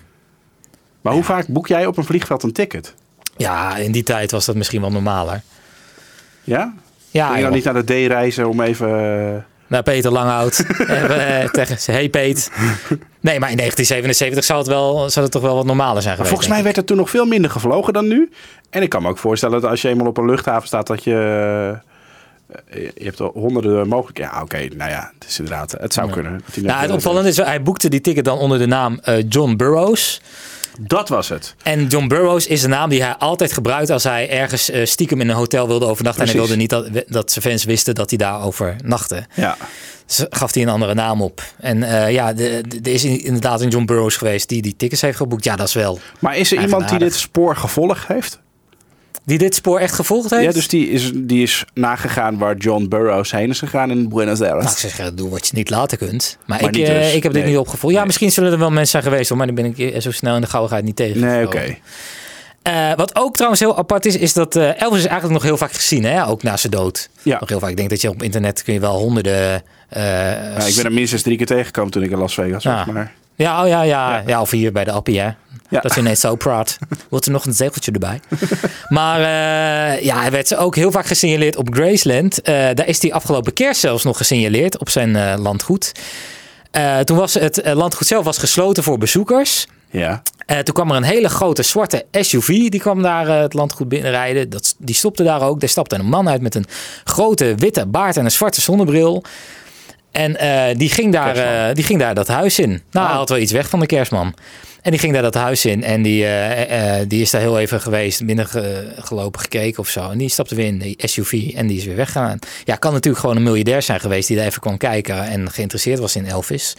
maar 1.01 1.13
hoe 1.13 1.25
vaak 1.25 1.47
boek 1.49 1.67
jij 1.69 1.87
op 1.87 1.97
een 1.97 2.05
vliegveld 2.05 2.43
een 2.43 2.53
ticket? 2.53 2.95
Ja, 3.37 3.77
in 3.77 3.93
die 3.93 4.03
tijd 4.03 4.31
was 4.31 4.45
dat 4.45 4.57
misschien 4.57 4.81
wel 4.81 4.91
normaler. 4.93 5.43
Ja? 6.45 6.75
Ja, 7.11 7.25
Ging 7.27 7.37
je 7.39 7.43
dan 7.45 7.53
niet 7.53 7.65
naar 7.65 7.75
de 7.75 7.85
D 7.85 8.07
reizen 8.09 8.49
om 8.49 8.61
even... 8.61 9.47
eh, 9.73 9.83
naar 9.85 9.95
Peter 9.95 10.11
Langhout. 10.13 10.65
Eh, 10.89 11.45
tegen 11.51 11.79
ze, 11.81 11.91
hey 11.93 12.09
Peet. 12.09 12.51
Nee, 13.21 13.39
maar 13.41 13.51
in 13.51 13.57
1977 13.57 14.45
zou 14.45 14.59
het, 14.59 14.69
wel, 14.69 15.11
zou 15.11 15.25
het 15.25 15.35
toch 15.35 15.43
wel 15.43 15.55
wat 15.57 15.65
normaler 15.65 16.03
zijn 16.03 16.17
Maar 16.17 16.27
geweest. 16.27 16.29
volgens 16.29 16.49
mij 16.49 16.63
werd 16.63 16.77
er 16.77 16.85
toen 16.85 16.97
nog 16.97 17.11
veel 17.11 17.25
minder 17.27 17.51
gevlogen 17.51 17.93
dan 17.93 18.09
nu. 18.09 18.31
En 18.71 18.83
ik 18.83 18.89
kan 18.89 19.03
me 19.03 19.09
ook 19.09 19.19
voorstellen 19.19 19.61
dat 19.61 19.71
als 19.71 19.83
je 19.83 19.89
eenmaal 19.89 20.07
op 20.07 20.17
een 20.19 20.27
luchthaven 20.27 20.67
staat, 20.69 20.87
dat 20.87 21.05
je. 21.05 21.15
eh, 22.71 22.83
Je 22.95 23.05
hebt 23.05 23.21
al 23.21 23.31
honderden 23.35 23.89
mogelijkheden. 23.89 24.33
Ja, 24.35 24.43
oké, 24.43 24.69
nou 24.77 24.91
ja, 24.91 25.13
het 25.19 25.29
is 25.29 25.39
inderdaad. 25.39 25.73
Het 25.81 25.93
zou 25.93 26.11
kunnen. 26.11 26.41
Nou, 26.55 26.81
het 26.81 26.89
eh, 26.89 26.95
opvallende 26.95 27.29
is, 27.29 27.37
hij 27.37 27.63
boekte 27.63 27.89
die 27.89 28.01
ticket 28.01 28.25
dan 28.25 28.39
onder 28.39 28.59
de 28.59 28.67
naam 28.67 28.99
eh, 29.03 29.15
John 29.29 29.57
Burroughs. 29.57 30.21
Dat 30.81 31.09
was 31.09 31.29
het. 31.29 31.55
En 31.63 31.87
John 31.87 32.07
Burroughs 32.07 32.47
is 32.47 32.63
een 32.63 32.71
naam 32.71 32.89
die 32.89 33.03
hij 33.03 33.15
altijd 33.15 33.53
gebruikt 33.53 33.91
als 33.91 34.05
hij 34.05 34.31
ergens 34.31 34.71
eh, 34.71 34.87
stiekem 34.87 35.21
in 35.21 35.29
een 35.29 35.37
hotel 35.37 35.67
wilde 35.67 35.87
overnachten. 35.87 36.23
En 36.23 36.29
hij 36.29 36.39
wilde 36.39 36.57
niet 36.57 36.71
dat, 36.71 36.89
dat 37.07 37.33
zijn 37.33 37.45
fans 37.45 37.65
wisten 37.65 37.95
dat 37.95 38.11
hij 38.11 38.19
daar 38.19 38.43
overnachtte. 38.43 39.27
Ja. 39.35 39.57
Dus 40.07 40.27
gaf 40.31 40.55
hij 40.55 40.63
een 40.63 40.69
andere 40.69 40.95
naam 40.95 41.23
op. 41.23 41.43
En 41.59 41.83
eh, 41.83 42.13
ja, 42.13 42.37
er 42.37 42.89
is 42.89 43.05
inderdaad 43.05 43.61
een 43.61 43.69
John 43.69 43.85
Burroughs 43.85 44.17
geweest 44.17 44.49
die 44.49 44.63
die 44.63 44.77
tickets 44.77 45.01
heeft 45.01 45.17
geboekt. 45.17 45.45
Ja, 45.45 45.57
dat 45.57 45.69
is 45.69 45.75
wel. 45.75 45.99
Maar 46.19 46.37
is 46.37 46.53
er 46.53 46.61
iemand 46.61 46.89
die 46.89 46.99
dit 46.99 47.15
spoor 47.15 47.57
gevolgd 47.57 48.07
heeft? 48.07 48.41
Die 49.25 49.39
dit 49.39 49.55
spoor 49.55 49.79
echt 49.79 49.95
gevolgd 49.95 50.31
heeft? 50.31 50.43
Ja, 50.43 50.53
dus 50.53 50.69
die 50.69 50.89
is, 50.91 51.11
die 51.15 51.43
is 51.43 51.65
nagegaan 51.75 52.39
waar 52.39 52.57
John 52.57 52.87
Burroughs 52.89 53.31
heen 53.31 53.49
is 53.51 53.59
gegaan 53.59 53.91
in 53.91 54.09
Buenos 54.09 54.41
Aires. 54.41 54.65
Nou, 54.65 54.77
ik 54.87 54.95
zeg, 54.95 55.15
doe 55.15 55.31
wat 55.31 55.47
je 55.47 55.53
niet 55.57 55.71
later 55.71 55.99
kunt. 55.99 56.39
Maar, 56.47 56.61
Maar 56.63 56.77
ik, 56.77 56.89
eh, 56.89 56.95
dus. 56.95 57.15
ik 57.15 57.23
heb 57.23 57.33
dit 57.33 57.43
Nee. 57.43 57.51
niet 57.51 57.61
opgevolgd. 57.61 57.91
Ja, 57.95 57.97
Nee. 57.99 58.07
misschien 58.07 58.33
zullen 58.33 58.53
er 58.53 58.59
wel 58.59 58.71
mensen 58.71 58.91
zijn 59.01 59.03
geweest, 59.13 59.29
hoor, 59.29 59.39
maar 59.39 59.47
dan 59.47 59.55
ben 59.55 59.65
ik 59.65 59.79
eh, 59.79 60.01
zo 60.01 60.11
snel 60.11 60.35
in 60.35 60.41
de 60.41 60.47
gauwigheid 60.47 60.85
niet 60.85 60.97
tegen. 60.97 61.21
nee, 61.21 61.47
oké. 61.47 61.77
Eh, 62.63 62.93
wat 62.97 63.17
ook 63.17 63.33
trouwens 63.35 63.61
heel 63.61 63.79
apart 63.79 64.07
is, 64.07 64.17
is 64.17 64.33
dat 64.33 64.57
Elvis 64.57 64.99
is 64.99 65.07
eigenlijk 65.07 65.33
nog 65.33 65.43
heel 65.43 65.57
vaak 65.57 65.73
gezien, 65.73 66.05
hè? 66.05 66.27
ook 66.27 66.43
na 66.43 66.57
zijn 66.57 66.73
dood. 66.73 67.09
Ja. 67.23 67.37
Nog 67.41 67.49
heel 67.49 67.59
vaak. 67.61 67.71
Ik 67.71 67.77
denk 67.77 67.91
dat 67.91 68.01
je 68.01 68.09
op 68.11 68.23
internet 68.23 68.63
kun 68.63 68.75
je 68.75 68.81
wel 68.81 68.99
honderden. 68.99 69.63
Ja, 69.91 70.67
ik 70.67 70.75
ben 70.77 70.85
er 70.85 70.93
minstens 70.93 71.23
drie 71.23 71.37
keer 71.37 71.47
tegengekomen 71.47 71.91
toen 71.91 72.03
ik 72.03 72.11
in 72.11 72.19
Las 72.19 72.35
Vegas 72.35 72.65
was. 72.65 72.85
Ja. 72.87 72.93
Maar 72.93 73.13
ja, 73.35 73.63
oh, 73.63 73.69
ja, 73.69 73.83
ja, 73.83 74.23
ja. 74.27 74.41
of 74.41 74.51
hier 74.51 74.73
bij 74.73 74.85
de 74.85 74.91
Appie, 74.91 75.21
hè? 75.21 75.29
Ja. 75.73 75.81
Dat 75.81 75.91
is 75.91 75.97
ineens 75.97 76.21
zo 76.21 76.37
praat. 76.37 76.79
Wordt 77.09 77.27
er 77.27 77.33
nog 77.33 77.47
een 77.47 77.55
zegeltje 77.55 77.93
erbij. 77.93 78.21
maar 78.89 79.19
eh, 79.21 80.05
ja, 80.05 80.21
hij 80.21 80.31
werd 80.31 80.57
ook 80.57 80.77
heel 80.77 80.91
vaak 80.91 81.07
gesignaleerd 81.07 81.57
op 81.57 81.75
Graceland. 81.75 82.43
Eh, 82.43 82.55
daar 82.55 82.87
is 82.87 83.03
hij 83.03 83.13
afgelopen 83.13 83.53
kerst 83.53 83.81
zelfs 83.81 84.05
nog 84.05 84.17
gesignaleerd 84.17 84.79
op 84.79 84.89
zijn 84.89 85.17
eh, 85.17 85.35
landgoed. 85.39 85.93
Toen 87.05 87.17
was 87.17 87.35
het 87.35 87.61
landgoed 87.65 88.07
zelf 88.07 88.25
was 88.25 88.39
gesloten 88.39 88.83
voor 88.83 88.99
bezoekers. 88.99 89.67
ja, 89.91 90.23
toen 90.63 90.75
kwam 90.75 90.91
er 90.91 90.97
een 90.97 91.03
hele 91.03 91.29
grote 91.29 91.63
zwarte 91.63 92.05
SUV. 92.11 92.47
Die 92.47 92.81
kwam 92.81 93.03
daar 93.03 93.29
het 93.29 93.55
landgoed 93.55 93.89
binnenrijden. 93.89 94.51
Dat, 94.51 94.75
die 94.79 94.95
stopte 94.95 95.23
daar 95.23 95.43
ook. 95.43 95.61
Daar 95.61 95.69
stapte 95.69 95.95
een 95.95 96.07
man 96.07 96.29
uit 96.29 96.41
met 96.41 96.55
een 96.55 96.67
grote 97.05 97.55
witte 97.55 97.87
baard 97.87 98.17
en 98.17 98.25
een 98.25 98.31
zwarte 98.31 98.61
zonnebril. 98.61 99.25
En 100.13 100.37
eh, 100.37 100.77
die, 100.77 100.89
ging 100.91 101.13
daar, 101.13 101.37
eh, 101.37 101.75
die 101.75 101.85
ging 101.85 101.99
daar 101.99 102.15
dat 102.15 102.29
huis 102.29 102.59
in. 102.59 102.69
Nou, 102.69 103.07
hij 103.07 103.15
Oh. 103.15 103.21
had 103.21 103.29
wel 103.29 103.39
iets 103.39 103.53
weg 103.53 103.69
van 103.69 103.81
de 103.81 103.87
kerstman. 103.87 104.35
En 104.83 104.91
die 104.91 105.01
ging 105.01 105.13
daar 105.13 105.23
dat 105.23 105.35
huis 105.35 105.65
in. 105.65 105.85
En 105.85 106.03
die, 106.03 106.27
eh, 106.27 107.05
die 107.09 107.21
is 107.23 107.31
daar 107.31 107.41
heel 107.41 107.59
even 107.59 107.81
geweest, 107.81 108.27
binnengelopen, 108.27 109.41
gekeken 109.41 109.79
of 109.79 109.89
zo. 109.89 110.11
En 110.11 110.19
die 110.19 110.29
stapte 110.29 110.55
weer 110.55 110.67
in 110.67 110.79
de 110.79 110.95
SUV 110.99 111.33
en 111.55 111.67
die 111.67 111.77
is 111.79 111.85
weer 111.85 111.97
weggegaan. 111.97 112.39
Ja, 112.65 112.77
kan 112.77 112.93
natuurlijk 112.93 113.21
gewoon 113.21 113.37
een 113.37 113.43
miljardair 113.43 113.83
zijn 113.83 114.01
geweest 114.01 114.29
die 114.29 114.37
daar 114.37 114.47
even 114.47 114.61
kwam 114.61 114.77
kijken 114.77 115.25
en 115.25 115.51
geïnteresseerd 115.51 115.99
was 115.99 116.17
in 116.17 116.27
Elvis. 116.27 116.77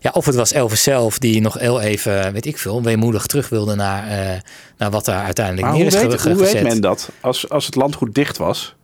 Ja, 0.00 0.10
of 0.14 0.26
het 0.26 0.34
was 0.34 0.52
Elvis 0.52 0.82
zelf 0.82 1.18
die 1.18 1.40
nog 1.40 1.58
heel 1.58 1.80
even, 1.80 2.32
weet 2.32 2.46
ik 2.46 2.58
veel, 2.58 2.82
weemoedig 2.82 3.26
terug 3.26 3.48
wilde 3.48 3.74
naar, 3.74 4.04
naar 4.78 4.90
wat 4.90 5.04
daar 5.04 5.24
uiteindelijk 5.24 5.66
maar 5.66 5.76
neer 5.76 5.86
hoe 5.90 6.00
is 6.00 6.06
weet, 6.06 6.20
ge- 6.20 6.28
hoe 6.32 6.42
weet 6.42 6.62
men 6.62 6.80
dat? 6.80 7.08
Als, 7.20 7.48
als 7.48 7.66
het 7.66 7.74
landgoed 7.74 8.14
dicht 8.14 8.36
was? 8.36 8.74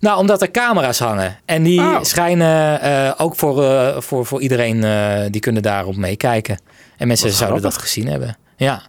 Nou, 0.00 0.18
omdat 0.18 0.42
er 0.42 0.50
camera's 0.50 0.98
hangen. 0.98 1.36
En 1.44 1.62
die 1.62 1.80
Oh. 1.80 2.02
schijnen 2.02 2.80
eh, 2.80 3.12
ook 3.16 3.36
voor, 3.36 3.64
eh, 3.64 4.00
voor, 4.00 4.26
voor 4.26 4.40
iedereen, 4.40 4.84
eh, 4.84 5.20
die 5.30 5.40
kunnen 5.40 5.62
daarop 5.62 5.96
meekijken. 5.96 6.58
En 6.96 7.06
mensen 7.06 7.28
Wat 7.28 7.36
zouden 7.36 7.62
dat 7.62 7.76
gezien 7.76 8.06
hebben. 8.08 8.36
Ja, 8.56 8.82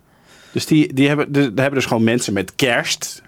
Dus 0.51 0.65
die, 0.65 0.93
die 0.93 1.07
hebben, 1.07 1.31
de, 1.31 1.39
daar 1.39 1.61
hebben 1.63 1.73
dus 1.79 1.85
gewoon 1.85 2.03
mensen 2.03 2.33
met 2.33 2.55
kerst. 2.55 3.21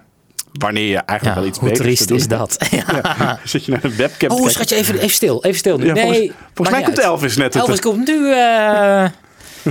Wanneer 0.51 0.89
je 0.89 0.97
eigenlijk 0.97 1.37
ja 1.37 1.41
wel 1.41 1.49
iets 1.49 1.59
hoe 1.59 1.69
beters 1.69 1.87
triest 1.87 2.09
is 2.11 2.27
dat? 2.27 2.57
Ja. 2.71 2.83
Ja, 3.19 3.39
zit 3.43 3.65
je 3.65 3.71
naar 3.71 3.83
een 3.83 3.95
webcam 3.95 4.29
Oh, 4.29 4.47
schatje, 4.49 4.75
even, 4.75 4.95
even 4.95 5.09
stil. 5.09 5.43
Even 5.43 5.57
stil 5.57 5.77
nu. 5.77 5.85
Ja, 5.85 5.93
nee, 5.93 6.31
volgens, 6.53 6.77
mij 6.77 6.85
komt. 6.85 6.99
Elvis 6.99 7.37
net. 7.37 7.55
Elvis 7.55 7.79
komt 7.79 8.07
nu. 8.07 8.33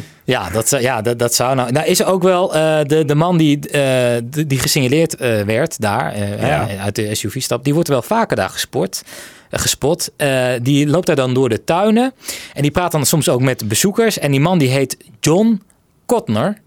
ja, 0.24 0.50
dat, 0.50 0.68
zou- 0.68 0.82
ja 0.82 1.02
dat, 1.02 1.18
dat 1.18 1.34
zou 1.34 1.54
nou. 1.54 1.72
Nou, 1.72 1.86
is 1.86 2.00
er 2.00 2.06
ook 2.06 2.22
wel 2.22 2.54
eh, 2.54 2.78
de, 2.86 3.04
de 3.04 3.14
man 3.14 3.36
die, 3.38 3.68
eh, 3.68 4.22
die, 4.46 4.58
gesignaleerd 4.58 5.16
eh, 5.16 5.40
werd 5.42 5.80
daar, 5.80 6.18
Ja. 6.46 6.68
uit 6.78 6.94
de 6.94 7.14
SUV-stap, 7.14 7.64
die 7.64 7.74
wordt 7.74 7.88
wel 7.88 8.02
vaker 8.02 8.36
daar 8.36 8.50
gesport. 8.50 9.02
Gespot. 9.50 10.10
Eh, 10.16 10.46
die 10.62 10.86
loopt 10.86 11.06
daar 11.06 11.16
dan 11.16 11.34
door 11.34 11.48
de 11.48 11.64
tuinen. 11.64 12.12
En 12.54 12.62
die 12.62 12.70
praat 12.70 12.92
dan 12.92 13.06
soms 13.06 13.28
ook 13.28 13.40
met 13.40 13.68
bezoekers. 13.68 14.18
En 14.18 14.30
die 14.30 14.40
man 14.40 14.58
die 14.58 14.68
heet 14.68 14.96
John 15.20 15.62
Kotner. 16.06 16.58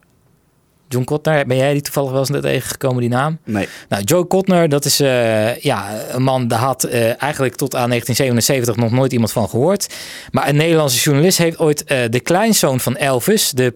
John 0.90 1.04
Kotner, 1.04 1.46
ben 1.46 1.58
jij 1.58 1.74
die 1.74 1.82
toevallig 1.82 2.12
wel 2.12 2.20
eens 2.20 2.30
net 2.30 2.42
tegengekomen, 2.42 3.02
die 3.02 3.10
naam? 3.10 3.38
Nee. 3.44 3.68
Nou, 3.90 4.04
Joe 4.04 4.26
Kotner, 4.26 4.70
dat 4.70 4.86
is 4.86 5.00
eh, 5.00 5.56
ja, 5.56 6.02
een 6.12 6.24
man, 6.24 6.48
daar 6.48 6.60
had 6.60 6.84
eh, 6.84 7.22
eigenlijk 7.22 7.56
tot 7.56 7.76
aan 7.76 7.90
1977 7.90 8.76
nog 8.76 8.92
nooit 8.92 9.14
iemand 9.14 9.32
van 9.32 9.50
gehoord. 9.50 9.94
Maar 10.32 10.48
een 10.48 10.56
Nederlandse 10.56 11.00
journalist 11.00 11.38
heeft 11.38 11.60
ooit 11.60 11.84
eh, 11.84 12.00
de 12.10 12.20
kleinzoon 12.20 12.80
van 12.80 12.96
Elvis, 12.96 13.52
de, 13.52 13.74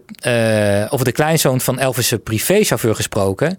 of 0.90 1.02
de 1.02 1.12
kleinzoon 1.12 1.60
van 1.60 1.78
Elvis' 1.78 2.14
privéchauffeur 2.24 2.94
gesproken. 2.94 3.58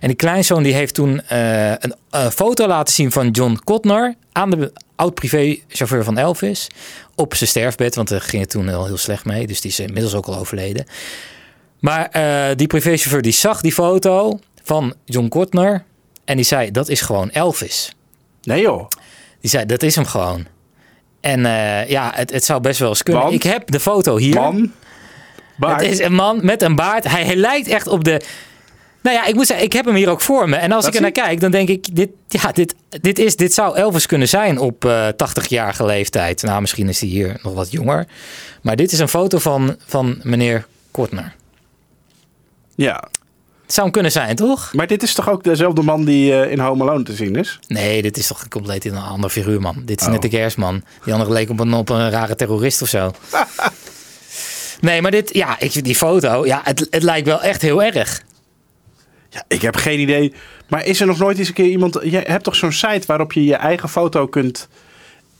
En 0.00 0.08
die 0.08 0.16
kleinzoon 0.16 0.62
die 0.62 0.74
heeft 0.74 0.94
toen 0.94 1.20
een 1.28 2.32
foto 2.32 2.66
laten 2.66 2.94
zien 2.94 3.12
van 3.12 3.30
John 3.30 3.60
Kotner 3.64 4.14
aan 4.32 4.50
de 4.50 4.72
oud 4.96 5.14
privéchauffeur 5.14 6.04
van 6.04 6.18
Elvis 6.18 6.68
op 7.14 7.34
zijn 7.34 7.48
sterfbed, 7.48 7.94
want 7.94 8.10
er 8.10 8.20
ging 8.20 8.42
het 8.42 8.50
toen 8.50 8.68
heel, 8.68 8.86
heel 8.86 8.96
slecht 8.96 9.24
mee. 9.24 9.46
Dus 9.46 9.60
die 9.60 9.70
is 9.70 9.80
inmiddels 9.80 10.14
ook 10.14 10.26
al 10.26 10.38
overleden. 10.38 10.86
Maar 11.80 12.08
eh, 12.10 12.56
die 12.56 12.66
privéchauffeur 12.66 13.22
die 13.22 13.32
zag 13.32 13.60
die 13.60 13.72
foto 13.72 14.38
van 14.62 14.94
John 15.04 15.28
Kotner 15.28 15.84
en 16.24 16.36
die 16.36 16.44
zei 16.44 16.70
dat 16.70 16.88
is 16.88 17.00
gewoon 17.00 17.30
Elvis. 17.30 17.92
Nee 18.42 18.60
joh. 18.60 18.88
Die 19.40 19.50
zei 19.50 19.66
dat 19.66 19.82
is 19.82 19.94
hem 19.94 20.04
gewoon. 20.04 20.46
En 21.20 21.46
eh, 21.46 21.88
ja, 21.88 22.12
het, 22.14 22.32
het 22.32 22.44
zou 22.44 22.60
best 22.60 22.78
wel 22.78 22.88
eens 22.88 23.02
kunnen. 23.02 23.22
Want? 23.22 23.34
Ik 23.34 23.42
heb 23.42 23.70
de 23.70 23.80
foto 23.80 24.16
hier. 24.16 24.34
Man. 24.34 24.72
Baard. 25.56 25.80
Het 25.80 25.90
is 25.90 25.98
een 25.98 26.14
man 26.14 26.38
met 26.42 26.62
een 26.62 26.76
baard. 26.76 27.08
Hij, 27.08 27.24
hij 27.24 27.36
lijkt 27.36 27.68
echt 27.68 27.86
op 27.86 28.04
de. 28.04 28.20
Nou 29.02 29.16
ja, 29.16 29.24
ik 29.24 29.34
moet 29.34 29.46
zeggen, 29.46 29.66
ik 29.66 29.72
heb 29.72 29.84
hem 29.84 29.94
hier 29.94 30.08
ook 30.08 30.20
voor 30.20 30.48
me. 30.48 30.56
En 30.56 30.72
als 30.72 30.84
Dat 30.84 30.90
ik 30.90 30.96
er 30.96 31.02
naar 31.02 31.24
kijk, 31.24 31.40
dan 31.40 31.50
denk 31.50 31.68
ik, 31.68 31.96
dit, 31.96 32.10
ja, 32.28 32.52
dit, 32.52 32.74
dit, 32.88 33.18
is, 33.18 33.36
dit 33.36 33.54
zou 33.54 33.76
Elvis 33.76 34.06
kunnen 34.06 34.28
zijn 34.28 34.58
op 34.58 34.84
eh 34.84 35.08
80-jarige 35.08 35.84
leeftijd. 35.84 36.42
Nou, 36.42 36.60
misschien 36.60 36.88
is 36.88 37.00
hij 37.00 37.08
hier 37.08 37.38
nog 37.42 37.54
wat 37.54 37.70
jonger. 37.70 38.06
Maar 38.62 38.76
dit 38.76 38.92
is 38.92 38.98
een 38.98 39.08
foto 39.08 39.38
van, 39.38 39.76
van 39.86 40.20
meneer 40.22 40.66
Kortner. 40.90 41.34
Ja. 42.76 43.04
Het 43.62 43.74
zou 43.74 43.86
hem 43.86 43.90
kunnen 43.94 44.12
zijn, 44.12 44.36
toch? 44.36 44.72
Maar 44.72 44.86
dit 44.86 45.02
is 45.02 45.14
toch 45.14 45.30
ook 45.30 45.44
dezelfde 45.44 45.82
man 45.82 46.04
die 46.04 46.32
eh, 46.40 46.50
in 46.50 46.58
Home 46.58 46.82
Alone 46.82 47.02
te 47.02 47.12
zien 47.12 47.36
is? 47.36 47.58
Nee, 47.68 48.02
dit 48.02 48.16
is 48.16 48.26
toch 48.26 48.42
een 48.42 48.48
compleet 48.48 48.84
een 48.84 48.96
ander 48.96 49.30
figuur, 49.30 49.60
man. 49.60 49.82
Dit 49.84 50.00
is 50.00 50.06
Oh. 50.06 50.12
net 50.12 50.22
de 50.22 50.28
kerstman. 50.28 50.82
Die 51.04 51.12
andere 51.12 51.32
leek 51.32 51.50
op 51.50 51.60
een, 51.60 51.74
op 51.74 51.88
een 51.88 52.10
rare 52.10 52.34
terrorist 52.34 52.82
of 52.82 52.88
zo. 52.88 53.10
nee, 54.80 55.02
maar 55.02 55.10
dit, 55.10 55.34
ja, 55.34 55.60
ik, 55.60 55.84
die 55.84 55.96
foto, 55.96 56.46
ja, 56.46 56.60
het, 56.64 56.86
het 56.90 57.02
lijkt 57.02 57.26
wel 57.26 57.42
echt 57.42 57.62
heel 57.62 57.82
erg. 57.82 58.22
Ja, 59.30 59.44
ik 59.48 59.62
heb 59.62 59.76
geen 59.76 60.00
idee. 60.00 60.32
Maar 60.68 60.84
is 60.84 61.00
er 61.00 61.06
nog 61.06 61.18
nooit 61.18 61.38
eens 61.38 61.48
een 61.48 61.54
keer 61.54 61.68
iemand... 61.70 61.98
Je 62.02 62.18
hebt 62.18 62.44
toch 62.44 62.56
zo'n 62.56 62.72
site 62.72 63.06
waarop 63.06 63.32
je 63.32 63.44
je 63.44 63.54
eigen 63.54 63.88
foto 63.88 64.26
kunt 64.26 64.68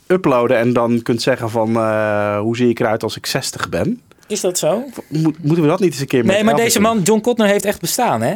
uploaden... 0.07 0.59
en 0.59 0.73
dan 0.73 1.03
kunt 1.03 1.23
zeggen 1.23 1.51
van 1.51 1.77
eh, 1.77 2.39
hoe 2.39 2.57
zie 2.57 2.69
ik 2.69 2.81
eruit 2.81 3.03
als 3.03 3.17
ik 3.17 3.27
60 3.27 3.69
ben? 3.69 4.01
Is 4.29 4.41
dat 4.41 4.59
zo? 4.59 4.85
Mo- 5.09 5.33
moeten 5.43 5.63
we 5.65 5.69
dat 5.71 5.81
niet 5.81 5.91
eens 5.93 6.01
een 6.01 6.07
keer 6.07 6.25
Nee, 6.25 6.45
maar 6.45 6.55
deze 6.57 6.81
man, 6.81 7.01
John 7.03 7.21
Kotner, 7.21 7.47
heeft 7.47 7.65
echt 7.65 7.81
bestaan, 7.81 8.23
hè? 8.23 8.35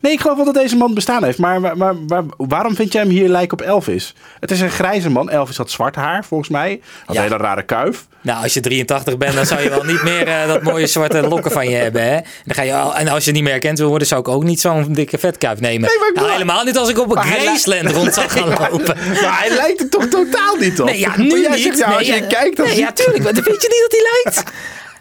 Nee, 0.00 0.12
ik 0.12 0.20
geloof 0.20 0.36
wel 0.36 0.44
dat 0.44 0.54
deze 0.54 0.76
man 0.76 0.94
bestaan 0.94 1.24
heeft. 1.24 1.38
Maar, 1.38 1.60
maar, 1.60 1.76
maar- 1.76 1.94
maar 1.96 2.22
waarom 2.36 2.74
vind 2.74 2.92
jij 2.92 3.02
hem 3.02 3.10
hier 3.10 3.28
lijken 3.28 3.58
op 3.60 3.66
Elvis? 3.66 4.14
Het 4.40 4.50
is 4.50 4.60
een 4.60 4.70
grijze 4.70 5.10
man. 5.10 5.30
Elvis 5.30 5.56
had 5.56 5.70
zwart 5.70 5.94
haar, 5.94 6.24
volgens 6.24 6.48
mij. 6.50 6.80
Had 7.04 7.16
Ja. 7.16 7.22
een 7.22 7.28
hele 7.30 7.42
rare 7.42 7.62
kuif. 7.62 8.06
Nou, 8.20 8.42
als 8.42 8.54
je 8.54 8.60
83 8.60 9.16
bent, 9.16 9.34
dan 9.34 9.46
zou 9.46 9.60
je 9.62 9.68
wel 9.70 9.82
niet 9.84 10.02
meer 10.02 10.26
eh, 10.28 10.46
dat 10.46 10.62
mooie 10.62 10.86
zwarte 10.86 11.20
lokken 11.28 11.50
van 11.50 11.68
je 11.68 11.76
hebben, 11.76 12.02
hè? 12.02 12.18
Dan 12.44 12.54
ga 12.54 12.62
je 12.62 12.74
al, 12.74 12.94
en 12.96 13.08
als 13.08 13.24
je 13.24 13.32
niet 13.32 13.42
meer 13.42 13.50
herkend 13.52 13.78
wil 13.78 13.88
worden, 13.88 14.08
zou 14.08 14.20
ik 14.20 14.28
ook 14.28 14.44
niet 14.44 14.60
zo'n 14.60 14.92
dikke 14.92 15.18
vetkuif 15.18 15.60
nemen. 15.60 15.88
Nee, 15.88 15.98
maar 15.98 16.08
ik 16.08 16.14
nou, 16.14 16.30
helemaal 16.30 16.64
niet 16.64 16.76
als 16.78 16.88
ik 16.88 16.98
op 16.98 17.16
een 17.16 17.22
Graceland 17.22 17.90
rond 17.90 18.14
zou 18.14 18.28
gaan 18.28 18.48
lopen. 18.70 18.96
Maar 19.22 19.38
hij 19.40 19.50
lijkt 19.50 19.80
er 19.80 19.88
toch 19.88 20.06
totaal 20.06 20.56
niet 20.56 20.80
op? 20.80 20.86
Nee, 20.86 20.98
ja, 20.98 21.16
nu 21.16 21.24
niet. 21.24 21.48
zegt, 21.54 21.82
als 21.84 22.06
je 22.06 22.14
ja, 22.14 22.20
kijkt, 22.26 22.56
dan 22.56 22.66
nee, 22.66 22.76
ja, 22.78 22.92
tuurlijk. 22.92 23.24
Maar 23.24 23.32
vind 23.32 23.46
je 23.62 23.68
niet 23.68 23.88
dat 23.90 23.92
hij 24.00 24.22
lijkt. 24.22 24.42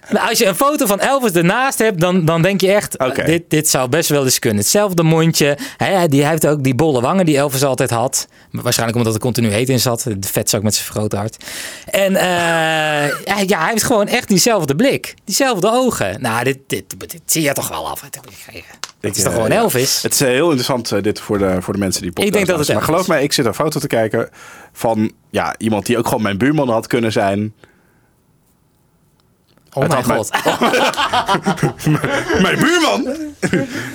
Nou, 0.09 0.29
als 0.29 0.37
je 0.37 0.45
een 0.45 0.55
foto 0.55 0.85
van 0.85 0.99
Elvis 0.99 1.31
ernaast 1.31 1.79
hebt, 1.79 1.99
dan, 1.99 2.25
dan 2.25 2.41
denk 2.41 2.61
je 2.61 2.71
echt, 2.71 2.97
dit, 3.25 3.43
dit 3.47 3.69
zou 3.69 3.89
best 3.89 4.09
wel 4.09 4.23
eens 4.23 4.39
kunnen. 4.39 4.59
Hetzelfde 4.59 5.03
mondje. 5.03 5.57
Hij, 5.77 6.07
die, 6.07 6.21
hij 6.21 6.29
heeft 6.29 6.47
ook 6.47 6.63
die 6.63 6.75
bolle 6.75 7.01
wangen 7.01 7.25
die 7.25 7.37
Elvis 7.37 7.63
altijd 7.63 7.89
had. 7.89 8.27
Waarschijnlijk 8.51 8.97
omdat 8.97 9.13
er 9.13 9.19
continu 9.19 9.49
heet 9.49 9.69
in 9.69 9.79
zat. 9.79 10.03
De 10.03 10.27
vetzak 10.27 10.63
met 10.63 10.73
zijn 10.73 10.85
vergrote 10.85 11.15
hart. 11.15 11.43
En 11.85 12.15
eh, 12.15 12.25
ja, 13.47 13.59
hij 13.59 13.69
heeft 13.69 13.83
gewoon 13.83 14.07
echt 14.07 14.27
diezelfde 14.27 14.75
blik. 14.75 15.13
Diezelfde 15.25 15.71
ogen. 15.71 16.21
Nou, 16.21 16.43
dit, 16.43 16.57
dit, 16.67 16.99
dit, 16.99 17.21
zie 17.25 17.41
je 17.41 17.53
toch 17.53 17.69
wel 17.69 17.89
af. 17.89 18.01
Dit 18.99 19.15
is 19.15 19.23
toch 19.23 19.31
eh, 19.31 19.37
gewoon. 19.37 19.51
Elvis? 19.51 20.01
Het 20.01 20.13
is 20.13 20.21
eh, 20.21 20.27
heel 20.27 20.45
interessant 20.45 21.03
dit 21.03 21.19
voor 21.19 21.37
de, 21.37 21.61
voor 21.61 21.73
de 21.73 21.79
mensen 21.79 22.01
die 22.01 22.11
podcast 22.11 22.27
Ik 22.27 22.33
denk 22.33 22.57
dat 22.57 22.67
het. 22.67 22.75
Maar 22.75 22.85
geloof 22.85 23.07
mij, 23.07 23.23
ik 23.23 23.33
zit 23.33 23.45
een 23.45 23.53
foto 23.53 23.79
te 23.79 23.87
kijken 23.87 24.29
van 24.71 25.11
ja, 25.29 25.55
iemand 25.57 25.85
die 25.85 25.97
ook 25.97 26.07
gewoon 26.07 26.23
mijn 26.23 26.37
buurman 26.37 26.69
had 26.69 26.87
kunnen 26.87 27.11
zijn. 27.11 27.53
Oh 29.73 29.87
mijn 29.87 30.03
god. 30.03 30.29
mijn 32.41 32.59
buurman? 32.59 33.07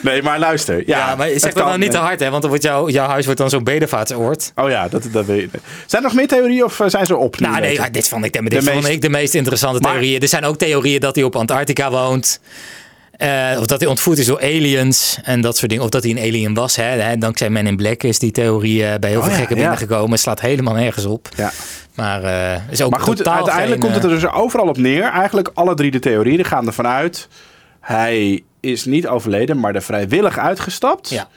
nee, 0.02 0.22
maar 0.22 0.38
luister. 0.38 0.82
Ja, 0.86 0.98
Ja, 0.98 1.14
maar 1.16 1.26
zeg 1.26 1.34
het 1.34 1.42
dat 1.42 1.52
kan, 1.52 1.64
nou 1.66 1.78
niet 1.78 1.90
te 1.90 1.96
hard, 1.96 2.20
hè? 2.20 2.30
Want 2.30 2.40
dan 2.42 2.50
wordt 2.50 2.64
jouw 2.64 2.88
jouw 2.88 3.08
huis 3.08 3.24
wordt 3.24 3.40
dan 3.40 3.50
zo'n 3.50 3.64
bedevaartsoord. 3.64 4.52
Oh 4.54 4.70
ja, 4.70 4.88
dat, 4.88 5.02
dat 5.12 5.26
weet 5.26 5.40
je. 5.52 5.58
Zijn 5.86 6.02
er 6.02 6.08
nog 6.08 6.16
meer 6.16 6.28
theorieën 6.28 6.64
of 6.64 6.80
eh, 6.80 6.88
zijn 6.88 7.06
ze 7.06 7.16
op? 7.16 7.40
Nou, 7.40 7.60
nee, 7.60 7.72
ja, 7.74 7.88
dit 7.90 8.08
vond 8.08 8.24
ik, 8.24 8.32
dit 8.32 8.50
De 8.50 8.62
vond 8.62 8.74
meest- 8.74 8.88
ik 8.88 9.00
de 9.00 9.08
meest 9.08 9.34
interessante 9.34 9.80
Maar- 9.80 9.90
theorieën. 9.92 10.20
Er 10.20 10.28
zijn 10.28 10.44
ook 10.44 10.58
theorieën 10.58 11.00
dat 11.00 11.14
hij 11.14 11.24
op 11.24 11.36
Antarctica 11.36 11.90
woont. 11.90 12.40
Eh, 13.18 13.56
of 13.58 13.66
dat 13.66 13.80
hij 13.80 13.88
ontvoerd 13.88 14.18
is 14.18 14.26
door 14.26 14.40
aliens 14.40 15.18
en 15.22 15.40
dat 15.40 15.56
soort 15.56 15.70
dingen. 15.70 15.84
Of 15.84 15.90
dat 15.90 16.02
hij 16.02 16.12
een 16.12 16.18
alien 16.18 16.54
was. 16.54 16.76
Hè. 16.76 17.18
Dankzij 17.18 17.50
Men 17.50 17.66
in 17.66 17.76
Black 17.76 18.02
is 18.02 18.18
die 18.18 18.30
theorie 18.30 18.84
eh, 18.84 18.98
bij 18.98 19.10
heel 19.10 19.18
Oh 19.18 19.24
veel 19.24 19.34
ja, 19.34 19.38
gekken 19.38 19.56
ja. 19.56 19.62
binnengekomen. 19.62 20.18
Slaat 20.18 20.40
helemaal 20.40 20.74
nergens 20.74 21.04
op. 21.04 21.28
Ja. 21.36 21.52
Maar, 21.94 22.24
eh, 22.24 22.60
is 22.70 22.82
ook 22.82 22.90
Maar 22.90 23.00
goed, 23.00 23.28
uiteindelijk 23.28 23.70
geen, 23.70 23.80
komt 23.80 23.94
het 23.94 24.04
er 24.04 24.20
dus 24.20 24.30
overal 24.30 24.68
op 24.68 24.76
neer. 24.76 25.02
Eigenlijk 25.02 25.50
alle 25.54 25.74
drie 25.74 25.90
de 25.90 25.98
theorieën 25.98 26.44
gaan 26.44 26.66
ervan 26.66 26.86
uit. 26.86 27.28
Hij 27.80 28.42
is 28.60 28.84
niet 28.84 29.06
overleden, 29.06 29.60
maar 29.60 29.74
er 29.74 29.82
vrijwillig 29.82 30.38
uitgestapt. 30.38 31.08
Ja. 31.08 31.28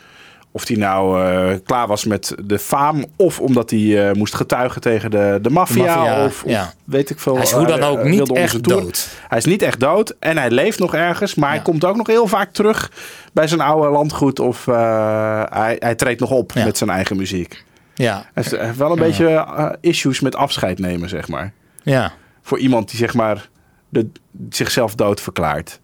Of 0.54 0.68
hij 0.68 0.78
nou 0.78 1.26
eh, 1.26 1.58
klaar 1.64 1.88
was 1.88 2.06
met 2.06 2.36
de 2.44 2.60
faam. 2.60 3.06
Of 3.16 3.40
omdat 3.40 3.70
hij 3.70 4.10
eh, 4.10 4.16
moest 4.16 4.34
getuigen 4.36 4.82
tegen 4.82 5.12
de, 5.12 5.40
de 5.42 5.50
maffia. 5.50 6.26
Of, 6.26 6.44
of 6.44 6.50
ja. 6.50 6.74
weet 6.84 7.10
ik 7.10 7.20
veel. 7.20 7.34
Hij 7.34 7.44
is 7.44 7.52
hoe 7.52 7.66
dan 7.66 7.80
eh, 7.80 7.90
ook 7.90 8.00
eh, 8.00 8.10
niet 8.10 8.32
echt 8.32 8.64
dood. 8.64 9.10
Hij 9.28 9.38
is 9.38 9.46
niet 9.46 9.62
echt 9.62 9.80
dood. 9.80 10.16
En 10.20 10.38
hij 10.38 10.52
leeft 10.52 10.80
nog 10.80 10.94
ergens. 10.96 11.36
Maar 11.36 11.50
hij 11.50 11.62
komt 11.62 11.86
ook 11.86 11.96
nog 11.96 12.08
heel 12.08 12.28
vaak 12.28 12.52
terug 12.52 12.92
bij 13.34 13.48
zijn 13.48 13.62
oude 13.62 13.90
landgoed. 13.90 14.40
Of 14.40 14.66
hij, 14.66 15.76
hij 15.80 15.96
treedt 15.96 16.20
nog 16.20 16.32
op 16.32 16.54
met 16.54 16.78
zijn 16.78 16.90
eigen 16.90 17.18
muziek. 17.18 17.64
Ja, 17.94 18.14
Hij 18.14 18.26
heeft, 18.34 18.52
hij 18.52 18.66
heeft 18.66 18.78
wel 18.78 18.92
een 18.92 19.00
beetje 19.00 19.78
issues 19.82 20.20
met 20.20 20.36
afscheid 20.36 20.80
nemen, 20.80 21.10
zeg 21.10 21.28
maar. 21.28 21.54
ja. 21.84 22.12
Voor 22.42 22.60
iemand 22.60 22.90
die 22.90 22.98
zeg 22.98 23.14
maar 23.14 23.50
de, 23.90 24.10
zichzelf 24.50 24.96
dood 24.96 25.22
verklaart. 25.22 25.80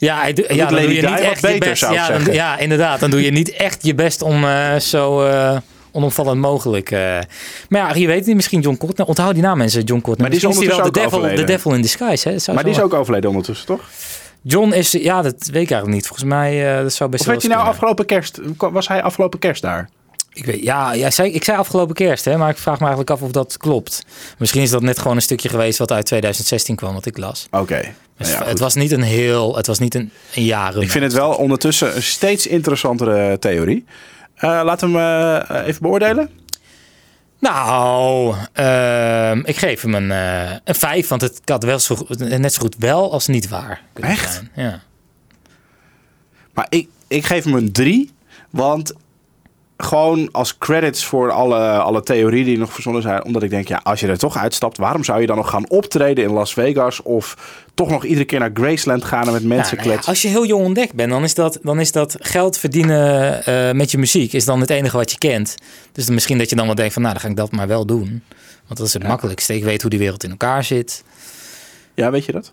Ja, 0.00 0.20
hij 0.20 0.34
ja 0.48 0.66
dan 0.66 0.80
doe 0.80 0.94
je 0.94 1.02
niet 1.02 1.20
echt 1.20 1.40
je 1.40 1.46
beter, 1.46 1.68
best. 1.68 1.78
zou 1.80 1.92
ik 1.92 1.98
Ja, 1.98 2.06
dan- 2.06 2.16
zeggen. 2.16 2.34
ja, 2.34 2.58
inderdaad. 2.58 3.00
Dan 3.00 3.10
doe 3.10 3.22
je 3.22 3.30
niet 3.30 3.50
echt 3.52 3.84
je 3.86 3.94
best 3.94 4.22
om 4.22 4.44
eh, 4.44 4.76
zo 4.76 5.22
eh, 5.26 5.56
onomvallend 5.92 6.40
mogelijk. 6.40 6.90
eh. 6.90 6.98
Maar 7.68 7.80
ja, 7.88 7.94
je 7.94 8.06
weet 8.06 8.26
niet. 8.26 8.34
Misschien 8.36 8.60
John 8.60 8.76
Cortner. 8.76 9.06
Onthoud 9.06 9.34
die 9.34 9.42
naam 9.42 9.58
mensen, 9.58 9.82
John 9.82 10.00
Cortner. 10.00 10.20
Maar 10.30 10.30
die 10.38 10.48
is 10.48 10.56
Misschien 10.56 10.76
wel 10.76 10.84
de 10.84 10.90
devil, 10.90 11.10
de 11.10 11.16
overleden. 11.16 11.46
devil 11.46 11.72
in 11.74 11.82
disguise. 11.82 12.28
Hè? 12.28 12.38
Zou 12.38 12.56
Maar 12.56 12.64
die 12.64 12.74
is 12.74 12.80
ook 12.80 12.94
overleden 12.94 13.30
ondertussen, 13.30 13.66
toch? 13.66 13.80
John 14.42 14.72
is, 14.72 14.90
ja, 14.90 15.22
dat 15.22 15.34
weet 15.34 15.48
ik 15.62 15.70
eigenlijk 15.70 15.88
niet. 15.92 16.06
Volgens 16.06 16.28
mij, 16.28 16.82
dat 16.82 16.92
zou 16.92 17.10
best 17.10 17.20
Of 17.22 17.26
wel 17.26 17.34
weet 17.36 17.44
je 17.44 17.50
nou 17.50 17.66
afgelopen 17.68 18.06
kerst? 18.06 18.38
Was 18.56 18.88
hij 18.88 19.02
afgelopen 19.02 19.38
kerst 19.38 19.62
daar? 19.62 19.88
Ik 20.32 20.44
weet, 20.44 20.62
ja, 20.62 20.92
ja 20.92 21.10
zei, 21.10 21.32
ik 21.32 21.44
zei 21.44 21.58
afgelopen 21.58 21.94
kerst, 21.94 22.24
hè, 22.24 22.36
maar 22.36 22.50
ik 22.50 22.56
vraag 22.58 22.74
me 22.74 22.80
eigenlijk 22.86 23.10
af 23.10 23.22
of 23.22 23.30
dat 23.30 23.56
klopt. 23.56 24.04
Misschien 24.38 24.62
is 24.62 24.70
dat 24.70 24.82
net 24.82 24.98
gewoon 24.98 25.16
een 25.16 25.22
stukje 25.22 25.48
geweest 25.48 25.78
wat 25.78 25.92
uit 25.92 26.06
2016 26.06 26.76
kwam, 26.76 26.94
wat 26.94 27.06
ik 27.06 27.18
las. 27.18 27.46
Oké. 27.50 27.94
Nou 28.20 28.32
ja, 28.32 28.44
het 28.44 28.58
was 28.58 28.74
niet 28.74 28.92
een 28.92 29.02
heel, 29.02 29.56
het 29.56 29.66
was 29.66 29.78
niet 29.78 29.94
een, 29.94 30.10
een 30.34 30.44
jaar. 30.44 30.76
Ik 30.76 30.90
vind 30.90 31.04
het 31.04 31.12
wel 31.12 31.32
ondertussen 31.32 31.96
een 31.96 32.02
steeds 32.02 32.46
interessantere 32.46 33.38
theorie. 33.38 33.84
Eh, 34.34 34.60
laten 34.64 34.92
we 34.92 34.98
hem 34.98 35.46
eh, 35.56 35.66
even 35.66 35.82
beoordelen. 35.82 36.30
Nou, 37.38 38.34
ehm, 38.52 39.42
ik 39.44 39.56
geef 39.56 39.82
hem 39.82 39.94
een, 39.94 40.10
eh 40.10 40.56
een 40.64 40.74
5, 40.74 41.08
want 41.08 41.20
het 41.20 41.40
had 41.44 41.64
wel 41.64 41.78
zo, 41.78 42.06
net 42.18 42.52
zo 42.52 42.60
goed 42.60 42.76
wel 42.78 43.12
als 43.12 43.26
niet 43.26 43.48
waar 43.48 43.82
Echt? 43.94 44.32
zijn. 44.32 44.50
Ja. 44.54 44.80
Maar 46.54 46.66
ik, 46.68 46.88
ik 47.08 47.26
geef 47.26 47.44
hem 47.44 47.54
een 47.54 47.72
3. 47.72 48.10
Want 48.50 48.92
gewoon 49.82 50.28
als 50.32 50.58
credits 50.58 51.04
voor 51.04 51.30
alle, 51.30 51.58
alle 51.58 52.02
theorieën 52.02 52.44
die 52.44 52.58
nog 52.58 52.72
verzonnen 52.72 53.02
zijn. 53.02 53.24
Omdat 53.24 53.42
ik 53.42 53.50
denk, 53.50 53.68
ja, 53.68 53.80
als 53.82 54.00
je 54.00 54.06
er 54.06 54.18
toch 54.18 54.36
uitstapt, 54.36 54.78
waarom 54.78 55.04
zou 55.04 55.20
je 55.20 55.26
dan 55.26 55.36
nog 55.36 55.50
gaan 55.50 55.68
optreden 55.70 56.24
in 56.24 56.30
Las 56.30 56.52
Vegas? 56.52 57.02
Of 57.02 57.36
toch 57.74 57.90
nog 57.90 58.04
iedere 58.04 58.24
keer 58.24 58.38
naar 58.38 58.50
Graceland 58.54 59.04
gaan 59.04 59.26
en 59.26 59.32
met 59.32 59.44
mensen 59.44 59.50
Nou, 59.52 59.66
nou 59.76 59.82
ja, 59.82 59.90
kletsen? 59.90 60.12
als 60.12 60.22
je 60.22 60.28
heel 60.28 60.46
jong 60.46 60.64
ontdekt 60.64 60.94
bent, 60.94 61.10
dan 61.10 61.22
is 61.22 61.34
dat, 61.34 61.58
dan 61.62 61.80
is 61.80 61.92
dat 61.92 62.16
geld 62.18 62.58
verdienen 62.58 63.44
eh, 63.44 63.72
met 63.72 63.90
je 63.90 63.98
muziek 63.98 64.32
is 64.32 64.44
dan 64.44 64.60
het 64.60 64.70
enige 64.70 64.96
wat 64.96 65.10
je 65.10 65.18
kent. 65.18 65.54
Dus 65.92 66.04
dan 66.04 66.14
misschien 66.14 66.38
dat 66.38 66.50
je 66.50 66.56
dan 66.56 66.66
wel 66.66 66.74
denkt 66.74 66.92
van, 66.92 67.02
nou, 67.02 67.14
dan 67.14 67.22
ga 67.22 67.28
ik 67.30 67.36
dat 67.36 67.52
maar 67.52 67.68
wel 67.68 67.86
doen. 67.86 68.22
Want 68.66 68.78
dat 68.78 68.86
is 68.86 68.92
het 68.92 69.06
makkelijkste. 69.06 69.54
Ik 69.54 69.64
weet 69.64 69.80
hoe 69.80 69.90
die 69.90 69.98
wereld 69.98 70.24
in 70.24 70.30
elkaar 70.30 70.64
zit. 70.64 71.04
Ja, 71.94 72.10
weet 72.10 72.24
je 72.24 72.32
dat? 72.32 72.52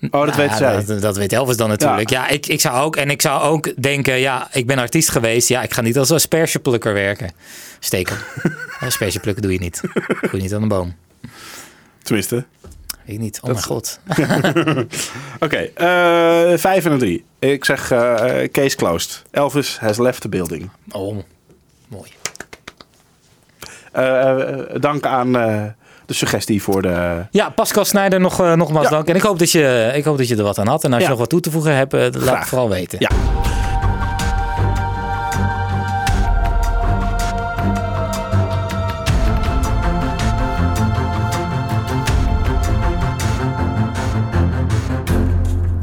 Oh, 0.00 0.10
dat 0.10 0.26
Nou 0.26 0.36
weet 0.36 0.56
zij. 0.56 0.84
Dat, 0.84 1.00
dat 1.00 1.16
weet 1.16 1.32
Elvis 1.32 1.56
dan 1.56 1.68
natuurlijk. 1.68 2.10
Ja, 2.10 2.28
ik, 2.28 2.46
ik 2.46 2.60
zou 2.60 2.84
ook. 2.84 2.96
En 2.96 3.10
ik 3.10 3.22
zou 3.22 3.42
ook 3.42 3.82
denken, 3.82 4.18
ja, 4.18 4.48
ik 4.52 4.66
ben 4.66 4.78
artiest 4.78 5.10
geweest. 5.10 5.48
Ja, 5.48 5.62
ik 5.62 5.74
ga 5.74 5.80
niet 5.80 5.98
als 5.98 6.10
aspergeplukker 6.10 6.92
werken. 6.92 7.32
Steken. 7.78 8.16
aspergeplukken 8.80 9.42
doe 9.42 9.52
je 9.52 9.58
niet. 9.58 9.80
Doe 10.20 10.30
je 10.32 10.40
niet 10.40 10.54
aan 10.54 10.62
een 10.62 10.68
boom. 10.68 10.96
Tenminste. 12.02 12.44
Weet 13.04 13.16
ik 13.16 13.18
niet. 13.18 13.40
Oh 13.42 13.50
mijn 13.50 13.62
god. 13.62 14.00
Oké, 15.44 15.70
eh 15.74 16.58
vijf 16.58 16.84
en 16.84 16.92
een 16.92 16.98
drie. 16.98 17.24
Ik 17.38 17.64
zeg 17.64 17.90
eh, 17.90 18.48
case 18.52 18.76
closed. 18.76 19.22
Elvis 19.30 19.78
has 19.78 19.98
left 19.98 20.20
the 20.20 20.28
building. 20.28 20.70
Oh, 20.90 21.18
mooi. 21.88 22.10
Eh, 23.92 24.80
dank 24.80 25.04
aan 25.06 25.30
de 26.08 26.14
suggestie 26.14 26.62
voor 26.62 26.82
de... 26.82 27.26
Ja, 27.30 27.50
Pascal 27.50 27.84
Snijder, 27.84 28.20
nog, 28.20 28.40
eh, 28.40 28.52
nogmaals 28.52 28.84
Ja. 28.84 28.90
dank. 28.90 29.08
En 29.08 29.14
ik 29.16 29.22
hoop, 29.22 29.38
dat 29.38 29.50
je, 29.50 29.90
ik 29.94 30.04
hoop 30.04 30.18
dat 30.18 30.28
je 30.28 30.36
er 30.36 30.42
wat 30.42 30.58
aan 30.58 30.66
had. 30.66 30.84
En 30.84 30.90
als 30.92 30.98
Ja. 30.98 31.04
je 31.04 31.10
nog 31.10 31.18
wat 31.20 31.28
toe 31.28 31.40
te 31.40 31.50
voegen 31.50 31.74
hebt, 31.76 31.94
eh, 31.94 32.00
laat 32.12 32.38
het 32.38 32.48
vooral 32.48 32.68
weten. 32.68 32.98
Ja. 33.00 33.08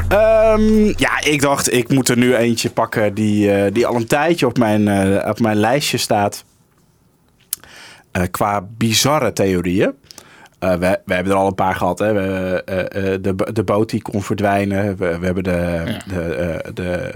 Ehm, 0.10 0.84
ja, 0.98 1.22
ik 1.24 1.42
dacht, 1.42 1.74
ik 1.74 1.90
moet 1.90 2.10
er 2.10 2.18
nu 2.18 2.36
eentje 2.36 2.70
pakken 2.70 3.14
die, 3.14 3.52
eh, 3.52 3.74
die 3.74 3.86
al 3.88 3.96
een 3.96 4.08
tijdje 4.08 4.46
op 4.46 4.58
mijn, 4.58 4.90
op 5.30 5.40
mijn 5.40 5.58
lijstje 5.58 5.98
staat. 5.98 6.44
Qua 8.32 8.68
bizarre 8.78 9.34
theorieën. 9.34 9.94
Eh, 10.72 10.78
we, 10.80 11.00
we 11.06 11.14
hebben 11.14 11.34
er 11.34 11.40
al 11.40 11.48
een 11.48 11.56
paar 11.56 11.76
gehad. 11.76 12.00
Hè. 12.00 12.14
We, 12.14 12.62
eh, 12.66 13.14
eh, 13.14 13.22
de, 13.22 13.36
de 13.54 13.64
boot 13.64 13.90
die 13.90 14.02
kon 14.02 14.24
verdwijnen. 14.24 14.98
We, 14.98 15.18
we 15.20 15.26
hebben 15.26 15.44
de, 15.44 15.82
Ja. 15.86 16.02
de, 16.08 16.66
de 16.74 17.12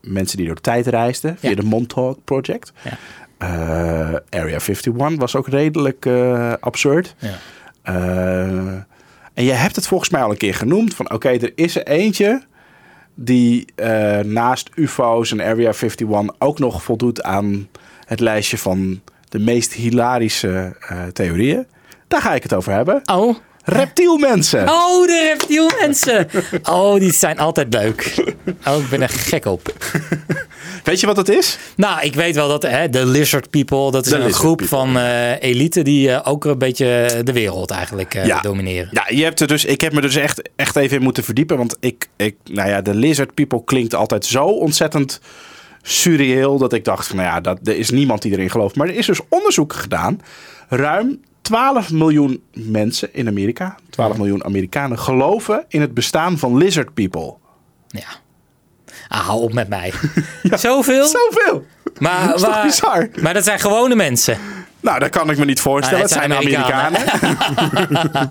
mensen 0.00 0.36
die 0.36 0.46
door 0.46 0.54
de 0.54 0.60
tijd 0.60 0.86
reisden. 0.86 1.36
Via 1.38 1.50
Ja. 1.50 1.56
de 1.56 1.62
Montauk 1.62 2.18
Project. 2.24 2.72
Ja. 2.82 2.98
Area 4.30 4.58
51 4.58 5.16
was 5.18 5.36
ook 5.36 5.48
redelijk 5.48 6.06
absurd. 6.60 7.14
Ja. 7.18 7.34
En 9.34 9.44
je 9.44 9.52
hebt 9.52 9.76
het 9.76 9.86
volgens 9.86 10.10
mij 10.10 10.22
al 10.22 10.30
een 10.30 10.36
keer 10.36 10.54
genoemd. 10.54 10.94
Van 10.94 11.12
oké, 11.12 11.28
er 11.28 11.52
is 11.54 11.76
er 11.76 11.86
eentje 11.86 12.42
die 13.14 13.64
naast 14.22 14.70
UFO's 14.74 15.32
en 15.32 15.40
Area 15.40 15.72
51 15.72 16.08
ook 16.38 16.58
nog 16.58 16.82
voldoet 16.82 17.22
aan 17.22 17.68
het 18.06 18.20
lijstje 18.20 18.58
van 18.58 19.00
de 19.28 19.38
meest 19.38 19.72
hilarische 19.72 20.76
theorieën. 21.12 21.66
Daar 22.12 22.20
ga 22.22 22.34
ik 22.34 22.42
het 22.42 22.54
over 22.54 22.72
hebben. 22.72 23.00
Oh. 23.12 23.36
Reptielmensen. 23.64 24.68
Oh, 24.68 25.06
de 25.06 25.28
reptielmensen. 25.38 26.28
Oh, 26.70 26.98
die 26.98 27.12
zijn 27.12 27.38
altijd 27.38 27.74
leuk. 27.74 28.14
Oh, 28.66 28.76
ik 28.78 28.88
ben 28.90 29.02
er 29.02 29.08
gek 29.08 29.44
op. 29.44 29.74
Weet 30.84 31.00
je 31.00 31.06
wat 31.06 31.16
het 31.16 31.28
is? 31.28 31.58
Nou, 31.76 32.00
ik 32.02 32.14
weet 32.14 32.34
wel 32.34 32.48
dat 32.48 32.62
hè, 32.62 32.88
de 32.88 33.06
Lizard 33.06 33.50
People, 33.50 33.90
dat 33.90 34.04
is 34.06 34.12
De 34.12 34.18
een 34.18 34.32
groep 34.32 34.56
People. 34.56 34.76
van 34.76 34.98
eh, 34.98 35.42
elite 35.42 35.82
die 35.82 36.10
eh, 36.12 36.20
ook 36.32 36.44
een 36.44 36.58
beetje 36.58 37.20
de 37.24 37.32
wereld 37.32 37.70
eigenlijk 37.70 38.14
eh, 38.14 38.26
Ja. 38.26 38.40
domineren. 38.40 38.88
Ja, 38.92 39.04
je 39.08 39.22
hebt 39.24 39.40
er 39.40 39.46
dus, 39.46 39.64
ik 39.64 39.80
heb 39.80 39.92
me 39.92 40.00
dus 40.00 40.16
echt, 40.16 40.50
echt 40.56 40.76
even 40.76 40.96
in 40.96 41.02
moeten 41.02 41.24
verdiepen. 41.24 41.56
Want 41.56 41.76
ik, 41.80 42.08
ik, 42.16 42.36
nou 42.44 42.68
ja, 42.68 42.80
de 42.80 42.94
Lizard 42.94 43.34
People 43.34 43.64
klinkt 43.64 43.94
altijd 43.94 44.24
zo 44.26 44.44
ontzettend 44.44 45.20
surreëel. 45.82 46.58
Dat 46.58 46.72
ik 46.72 46.84
dacht 46.84 47.06
van, 47.06 47.16
nou 47.16 47.28
ja, 47.28 47.40
dat, 47.40 47.58
er 47.64 47.76
is 47.76 47.90
niemand 47.90 48.22
die 48.22 48.32
erin 48.32 48.50
gelooft. 48.50 48.76
Maar 48.76 48.88
er 48.88 48.94
is 48.96 49.06
dus 49.06 49.20
onderzoek 49.28 49.72
gedaan. 49.72 50.20
Ruim 50.68 51.20
12 51.42 51.90
miljoen 51.90 52.42
mensen 52.52 53.08
in 53.14 53.28
Amerika, 53.28 53.76
12 53.90 54.16
miljoen 54.16 54.44
Amerikanen, 54.44 54.98
geloven 54.98 55.64
in 55.68 55.80
het 55.80 55.94
bestaan 55.94 56.38
van 56.38 56.56
Lizard 56.56 56.94
People. 56.94 57.34
Ja. 57.88 58.06
Ah, 59.08 59.26
hou 59.26 59.42
op 59.42 59.52
met 59.52 59.68
mij. 59.68 59.92
Zoveel? 60.42 61.06
Zoveel! 61.06 61.66
Maar, 61.98 62.26
Dat 62.26 62.34
is 62.34 62.42
toch 62.42 62.50
maar- 62.50 62.62
bizar? 62.66 63.08
Maar 63.20 63.34
dat 63.34 63.44
zijn 63.44 63.60
gewone 63.60 63.94
mensen. 63.94 64.38
Nou, 64.80 64.98
dat 64.98 65.08
kan 65.08 65.30
ik 65.30 65.38
me 65.38 65.44
niet 65.44 65.60
voorstellen. 65.60 66.04
Ah, 66.04 66.10
het 66.10 66.14
het 66.14 66.30
zijn 66.30 66.38
Amerikanen. 66.38 67.00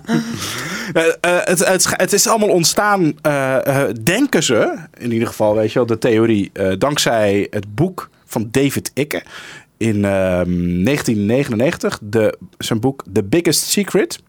Eh, 0.92 1.06
eh, 1.20 1.46
het, 1.46 1.86
het, 1.96 2.12
is 2.12 2.26
allemaal 2.26 2.48
ontstaan, 2.48 3.14
eh, 3.22 3.84
denken 4.02 4.42
ze, 4.42 4.74
in 4.98 5.12
ieder 5.12 5.28
geval, 5.28 5.54
weet 5.54 5.72
je 5.72 5.78
wel, 5.78 5.86
de 5.86 5.98
theorie, 5.98 6.52
dankzij 6.78 7.46
het 7.50 7.74
boek 7.74 8.10
van 8.26 8.48
David 8.50 8.90
Icke 8.94 9.22
in 9.82 10.04
ehm, 10.04 10.84
1999, 10.84 11.98
de, 12.02 12.38
zijn 12.58 12.80
boek 12.80 13.04
The 13.12 13.24
Biggest 13.24 13.62
Secret. 13.62 14.22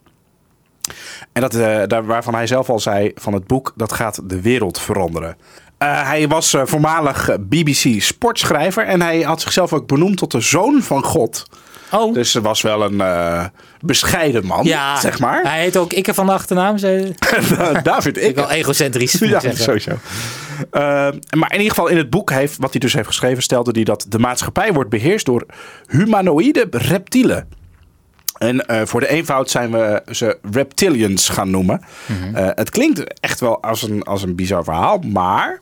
En 1.31 1.41
dat, 1.41 1.55
eh, 1.55 1.81
daar, 1.87 2.05
waarvan 2.05 2.33
hij 2.35 2.47
zelf 2.47 2.69
al 2.69 2.79
zei 2.79 3.11
van 3.15 3.33
het 3.33 3.47
boek, 3.47 3.73
dat 3.75 3.91
gaat 3.93 4.19
de 4.29 4.41
wereld 4.41 4.79
veranderen. 4.79 5.37
Eh, 5.77 6.07
hij 6.07 6.27
was 6.27 6.53
eh, 6.53 6.61
voormalig 6.65 7.29
BBC 7.39 8.01
sportschrijver 8.01 8.85
en 8.85 9.01
hij 9.01 9.21
had 9.21 9.41
zichzelf 9.41 9.73
ook 9.73 9.87
benoemd 9.87 10.17
tot 10.17 10.31
de 10.31 10.39
zoon 10.41 10.81
van 10.81 11.03
God. 11.03 11.45
Oh. 11.91 12.13
Dus 12.13 12.33
het 12.33 12.43
was 12.43 12.61
wel 12.61 12.83
een 12.83 13.01
bescheiden 13.79 14.45
man, 14.45 14.63
ja, 14.65 14.99
zeg 14.99 15.19
maar. 15.19 15.41
Hij 15.43 15.61
heet 15.61 15.77
ook 15.77 15.93
Ikke 15.93 16.13
van 16.13 16.25
de 16.25 16.31
achternaam. 16.31 16.77
zei- 16.77 17.13
David 17.83 18.17
Ik 18.17 18.23
Icke. 18.23 18.33
wel 18.41 18.49
egocentrisch. 18.51 19.15
ik 19.21 19.29
Ja, 19.29 19.39
sowieso. 19.53 19.91
Eh, 20.71 20.81
maar 21.37 21.51
in 21.51 21.57
ieder 21.57 21.69
geval 21.69 21.87
in 21.87 21.97
het 21.97 22.09
boek, 22.09 22.31
heeft, 22.31 22.57
wat 22.57 22.71
hij 22.71 22.79
dus 22.79 22.93
heeft 22.93 23.07
geschreven, 23.07 23.43
stelde 23.43 23.71
hij 23.71 23.83
dat 23.83 24.05
de 24.09 24.19
maatschappij 24.19 24.73
wordt 24.73 24.89
beheerst 24.89 25.25
door 25.25 25.45
humanoïde 25.87 26.67
reptielen. 26.71 27.47
En 28.37 28.65
eh, 28.65 28.85
voor 28.85 28.99
de 28.99 29.07
eenvoud 29.07 29.49
zijn 29.49 29.71
we 29.71 30.03
ze 30.11 30.37
reptilians 30.51 31.29
gaan 31.29 31.49
noemen. 31.49 31.81
Mhm. 32.05 32.35
Eh, 32.35 32.49
het 32.55 32.69
klinkt 32.69 33.19
echt 33.19 33.39
wel 33.39 33.61
als 33.61 33.81
een, 33.81 34.03
als 34.03 34.23
een 34.23 34.35
bizar 34.35 34.63
verhaal, 34.63 34.99
maar 34.99 35.61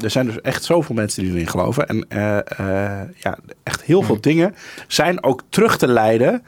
er 0.00 0.10
zijn 0.10 0.26
dus 0.26 0.40
echt 0.40 0.64
zoveel 0.64 0.94
mensen 0.94 1.22
die 1.22 1.32
erin 1.32 1.48
geloven. 1.48 1.86
En 1.86 2.08
eh, 2.08 3.14
ja, 3.14 3.38
echt 3.62 3.82
heel 3.82 4.02
veel 4.02 4.20
dingen 4.20 4.54
zijn 4.86 5.22
ook 5.22 5.42
terug 5.48 5.76
te 5.78 5.88
leiden 5.88 6.42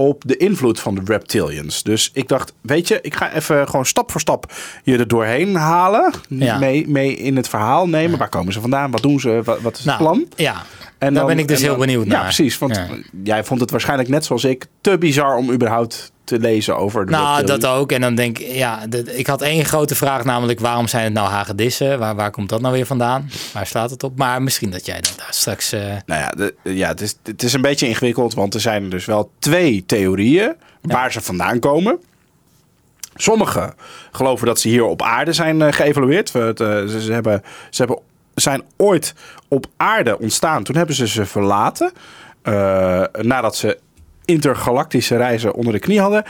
op 0.00 0.22
de 0.26 0.36
invloed 0.36 0.80
van 0.80 0.94
de 0.94 1.00
reptilians. 1.04 1.82
Dus 1.82 2.10
ik 2.12 2.28
dacht, 2.28 2.52
weet 2.60 2.88
je, 2.88 2.98
ik 3.02 3.14
ga 3.14 3.32
even 3.32 3.68
gewoon 3.68 3.86
stap 3.86 4.10
voor 4.10 4.20
stap 4.20 4.52
je 4.84 4.96
er 4.98 5.08
doorheen 5.08 5.54
halen. 5.54 6.12
Ja. 6.28 6.58
Mee, 6.58 6.88
mee 6.88 7.16
in 7.16 7.36
het 7.36 7.48
verhaal 7.48 7.88
nemen. 7.88 8.18
Waar 8.18 8.28
komen 8.28 8.52
ze 8.52 8.60
vandaan? 8.60 8.90
Wat 8.90 9.02
doen 9.02 9.20
ze? 9.20 9.40
Wat, 9.44 9.60
wat 9.60 9.72
is 9.72 9.78
het 9.78 9.86
Nou, 9.86 9.98
plan? 9.98 10.26
Ja, 10.36 10.62
En 10.98 11.14
daar 11.14 11.26
ben 11.26 11.38
ik 11.38 11.48
dus 11.48 11.60
heel 11.60 11.76
benieuwd 11.76 12.04
Ja, 12.06 12.12
naar. 12.12 12.22
precies. 12.22 12.58
Want 12.58 12.76
Ja. 12.76 12.88
jij 13.24 13.44
vond 13.44 13.60
het 13.60 13.70
waarschijnlijk 13.70 14.08
net 14.08 14.24
zoals 14.24 14.44
ik 14.44 14.66
te 14.80 14.98
bizar 14.98 15.36
om 15.36 15.50
überhaupt 15.52 16.12
te 16.38 16.38
lezen 16.38 16.76
over 16.76 17.06
de 17.06 17.10
Nou, 17.12 17.44
dat 17.46 17.66
ook. 17.66 17.92
En 17.92 18.00
dan 18.00 18.14
denk 18.14 18.38
ik, 18.38 18.52
ja, 18.54 18.86
de- 18.86 19.16
ik 19.16 19.26
had 19.26 19.42
één 19.42 19.64
grote 19.64 19.94
vraag, 19.94 20.24
namelijk 20.24 20.60
waarom 20.60 20.88
zijn 20.88 21.04
het 21.04 21.12
nou 21.12 21.28
hagedissen? 21.28 21.98
Waar, 21.98 22.14
waar 22.14 22.30
komt 22.30 22.48
dat 22.48 22.60
nou 22.60 22.74
weer 22.74 22.86
vandaan? 22.86 23.30
Waar 23.52 23.66
staat 23.66 23.90
het 23.90 24.02
op? 24.02 24.16
Maar 24.18 24.42
misschien 24.42 24.70
dat 24.70 24.86
jij 24.86 25.00
dat 25.00 25.14
daar 25.16 25.34
straks... 25.34 25.72
eh, 25.72 25.80
Nou 26.06 26.20
ja, 26.20 26.28
de, 26.30 26.54
ja 26.62 26.88
het, 26.88 27.00
is, 27.00 27.14
het 27.24 27.42
is 27.42 27.52
een 27.52 27.60
beetje 27.62 27.86
ingewikkeld, 27.86 28.34
want 28.34 28.54
er 28.54 28.60
zijn 28.60 28.90
dus 28.90 29.04
wel 29.04 29.30
twee 29.38 29.84
theorieën 29.86 30.54
waar 30.80 31.12
ze 31.12 31.20
vandaan 31.20 31.58
komen. 31.58 31.98
Sommigen 33.14 33.74
geloven 34.12 34.46
dat 34.46 34.60
ze 34.60 34.68
hier 34.68 34.84
op 34.84 35.02
aarde 35.02 35.32
zijn 35.32 35.62
eh, 35.62 35.72
geëvalueerd. 35.72 36.34
Eh, 36.34 36.42
ze, 36.56 36.96
ze 37.02 37.12
hebben, 37.12 37.42
ze 37.70 37.82
hebben, 37.82 37.98
zijn 38.34 38.62
ooit 38.76 39.14
op 39.48 39.66
aarde 39.76 40.18
ontstaan. 40.18 40.62
Toen 40.62 40.76
hebben 40.76 40.94
ze 40.94 41.08
ze 41.08 41.26
verlaten. 41.26 41.92
nadat 43.22 43.56
ze 43.56 43.78
intergalactische 44.30 45.16
reizen 45.16 45.54
onder 45.54 45.72
de 45.72 45.78
knie 45.78 46.00
hadden. 46.00 46.24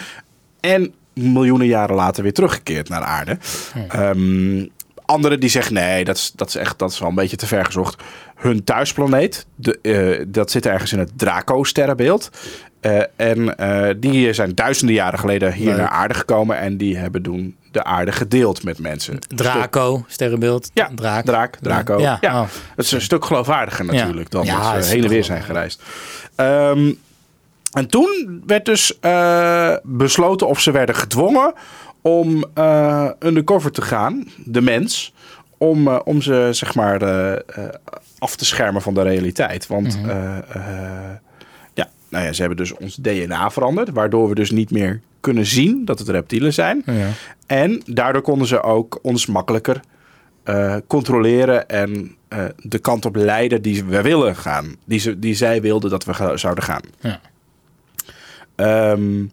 En 0.60 0.94
miljoenen 1.14 1.66
jaren 1.66 1.96
later 1.96 2.22
weer 2.22 2.32
teruggekeerd 2.32 2.88
naar 2.88 3.02
aarde. 3.02 3.38
Ehm, 3.88 4.66
anderen 5.04 5.40
die 5.40 5.48
zeggen 5.48 5.74
nee, 5.74 6.04
dat 6.04 6.16
is, 6.16 6.32
dat 6.34 6.48
is 6.48 6.54
echt 6.54 6.78
dat 6.78 6.90
is 6.90 6.98
wel 6.98 7.08
een 7.08 7.14
beetje 7.14 7.36
te 7.36 7.46
ver 7.46 7.64
gezocht. 7.64 8.02
Hun 8.36 8.64
thuisplaneet, 8.64 9.46
de, 9.54 9.78
eh, 9.82 10.24
dat 10.28 10.50
zit 10.50 10.66
ergens 10.66 10.92
in 10.92 10.98
het 10.98 11.10
Draco-sterrenbeeld. 11.16 12.30
Eh, 12.80 13.00
en 13.16 13.56
eh, 13.56 13.94
die 13.96 14.32
zijn 14.32 14.54
duizenden 14.54 14.94
jaren 14.94 15.18
geleden 15.18 15.52
hier 15.52 15.76
naar 15.76 15.88
aarde 15.88 16.14
gekomen. 16.14 16.58
En 16.58 16.76
die 16.76 16.96
hebben 16.96 17.22
toen 17.22 17.56
de 17.70 17.84
aarde 17.84 18.12
gedeeld 18.12 18.62
met 18.64 18.78
mensen. 18.78 19.18
Draco, 19.28 20.04
sterrenbeeld. 20.06 20.70
Ja, 20.74 20.90
Draak. 20.94 21.24
draak, 21.24 21.56
Draco. 21.60 22.00
Ja, 22.00 22.18
Ja, 22.20 22.42
oh. 22.42 22.48
Dat 22.76 22.84
is 22.84 22.92
een 22.92 23.00
stuk 23.00 23.24
geloofwaardiger 23.24 23.84
natuurlijk 23.84 24.30
dan 24.30 24.44
Ja, 24.44 24.62
dat 24.62 24.74
dat 24.74 24.84
ze 24.84 24.90
heen 24.90 25.02
en 25.02 25.08
weer 25.08 25.24
zijn 25.24 25.42
gereisd. 25.42 25.82
Ehm, 26.34 26.92
en 27.72 27.86
toen 27.88 28.42
werd 28.46 28.64
dus 28.64 28.98
eh, 29.00 29.74
besloten 29.82 30.46
of 30.48 30.60
ze 30.60 30.70
werden 30.70 30.94
gedwongen 30.94 31.52
om 32.02 32.44
eh, 32.54 33.10
undercover 33.18 33.72
te 33.72 33.82
gaan, 33.82 34.28
de 34.44 34.60
mens, 34.60 35.14
om, 35.58 35.88
eh, 35.88 35.98
om 36.04 36.22
ze 36.22 36.48
zeg 36.50 36.74
maar 36.74 37.02
af 38.18 38.36
te 38.36 38.44
schermen 38.44 38.82
van 38.82 38.94
de 38.94 39.02
realiteit. 39.02 39.66
Want 39.66 39.98
Mhm. 40.02 40.08
ja, 41.74 41.88
nou 42.08 42.24
ja, 42.24 42.32
ze 42.32 42.40
hebben 42.40 42.58
dus 42.58 42.76
ons 42.76 42.94
DNA 42.96 43.50
veranderd, 43.50 43.90
waardoor 43.90 44.28
we 44.28 44.34
dus 44.34 44.50
niet 44.50 44.70
meer 44.70 45.00
kunnen 45.20 45.46
zien 45.46 45.84
dat 45.84 45.98
het 45.98 46.08
reptielen 46.08 46.52
zijn. 46.52 46.82
Ja. 46.86 47.08
En 47.46 47.82
daardoor 47.86 48.22
konden 48.22 48.46
ze 48.46 48.62
ook 48.62 48.98
ons 49.02 49.26
makkelijker 49.26 49.80
controleren 50.86 51.68
en 51.68 52.16
de 52.56 52.78
kant 52.78 53.04
op 53.04 53.16
leiden 53.16 53.62
die 53.62 53.84
we 53.84 54.02
willen 54.02 54.36
gaan. 54.36 54.76
Die, 54.84 54.98
ze, 54.98 55.18
die 55.18 55.34
zij 55.34 55.60
wilden 55.60 55.90
dat 55.90 56.04
we 56.04 56.32
zouden 56.34 56.64
gaan. 56.64 56.82
Ja. 57.00 57.20
Ehm, 58.60 59.24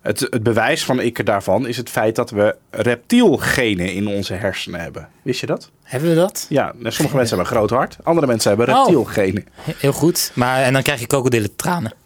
het, 0.00 0.20
het 0.20 0.42
bewijs 0.42 0.84
van 0.84 1.00
ik 1.00 1.26
daarvan 1.26 1.66
is 1.66 1.76
het 1.76 1.90
feit 1.90 2.14
dat 2.16 2.30
we 2.30 2.56
reptielgenen 2.70 3.92
in 3.92 4.06
onze 4.06 4.34
hersenen 4.34 4.80
hebben. 4.80 5.08
Wist 5.22 5.40
je 5.40 5.46
dat? 5.46 5.70
Hebben 5.82 6.08
we 6.08 6.14
dat? 6.14 6.46
Ja, 6.48 6.72
sommige 6.82 7.16
mensen 7.16 7.36
hebben 7.36 7.38
een 7.38 7.58
groot 7.58 7.70
hart, 7.70 7.96
andere 8.02 8.26
mensen 8.26 8.48
hebben 8.56 8.68
Oh. 8.74 8.76
reptielgenen. 8.76 9.46
Heel 9.78 9.92
goed. 9.92 10.30
Maar, 10.34 10.62
en 10.62 10.72
dan 10.72 10.82
krijg 10.82 11.00
je 11.00 11.06
krokodillen 11.06 11.56
tranen. 11.56 11.92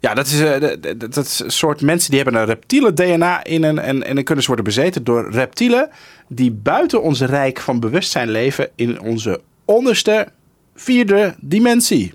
Ja, 0.00 0.14
dat 0.14 0.26
is, 0.26 0.40
eh, 0.40 0.60
dat- 0.60 0.82
dat 0.82 1.00
dat 1.14 1.24
is 1.24 1.38
een 1.38 1.50
soort 1.50 1.80
mensen 1.80 2.10
die 2.10 2.20
hebben 2.22 2.40
een 2.40 2.46
reptiele 2.46 2.92
DNA 2.92 3.44
in 3.44 3.64
en, 3.64 3.78
en, 3.78 4.02
en 4.04 4.14
dan 4.14 4.24
kunnen 4.24 4.42
ze 4.44 4.48
worden 4.50 4.64
bezeten 4.74 5.04
door 5.04 5.30
reptielen 5.30 5.90
die 6.28 6.50
buiten 6.50 7.02
ons 7.02 7.20
rijk 7.20 7.60
van 7.60 7.80
bewustzijn 7.80 8.30
leven 8.30 8.68
in 8.74 9.00
onze 9.00 9.40
onderste 9.64 10.28
vierde 10.74 11.34
dimensie. 11.40 12.14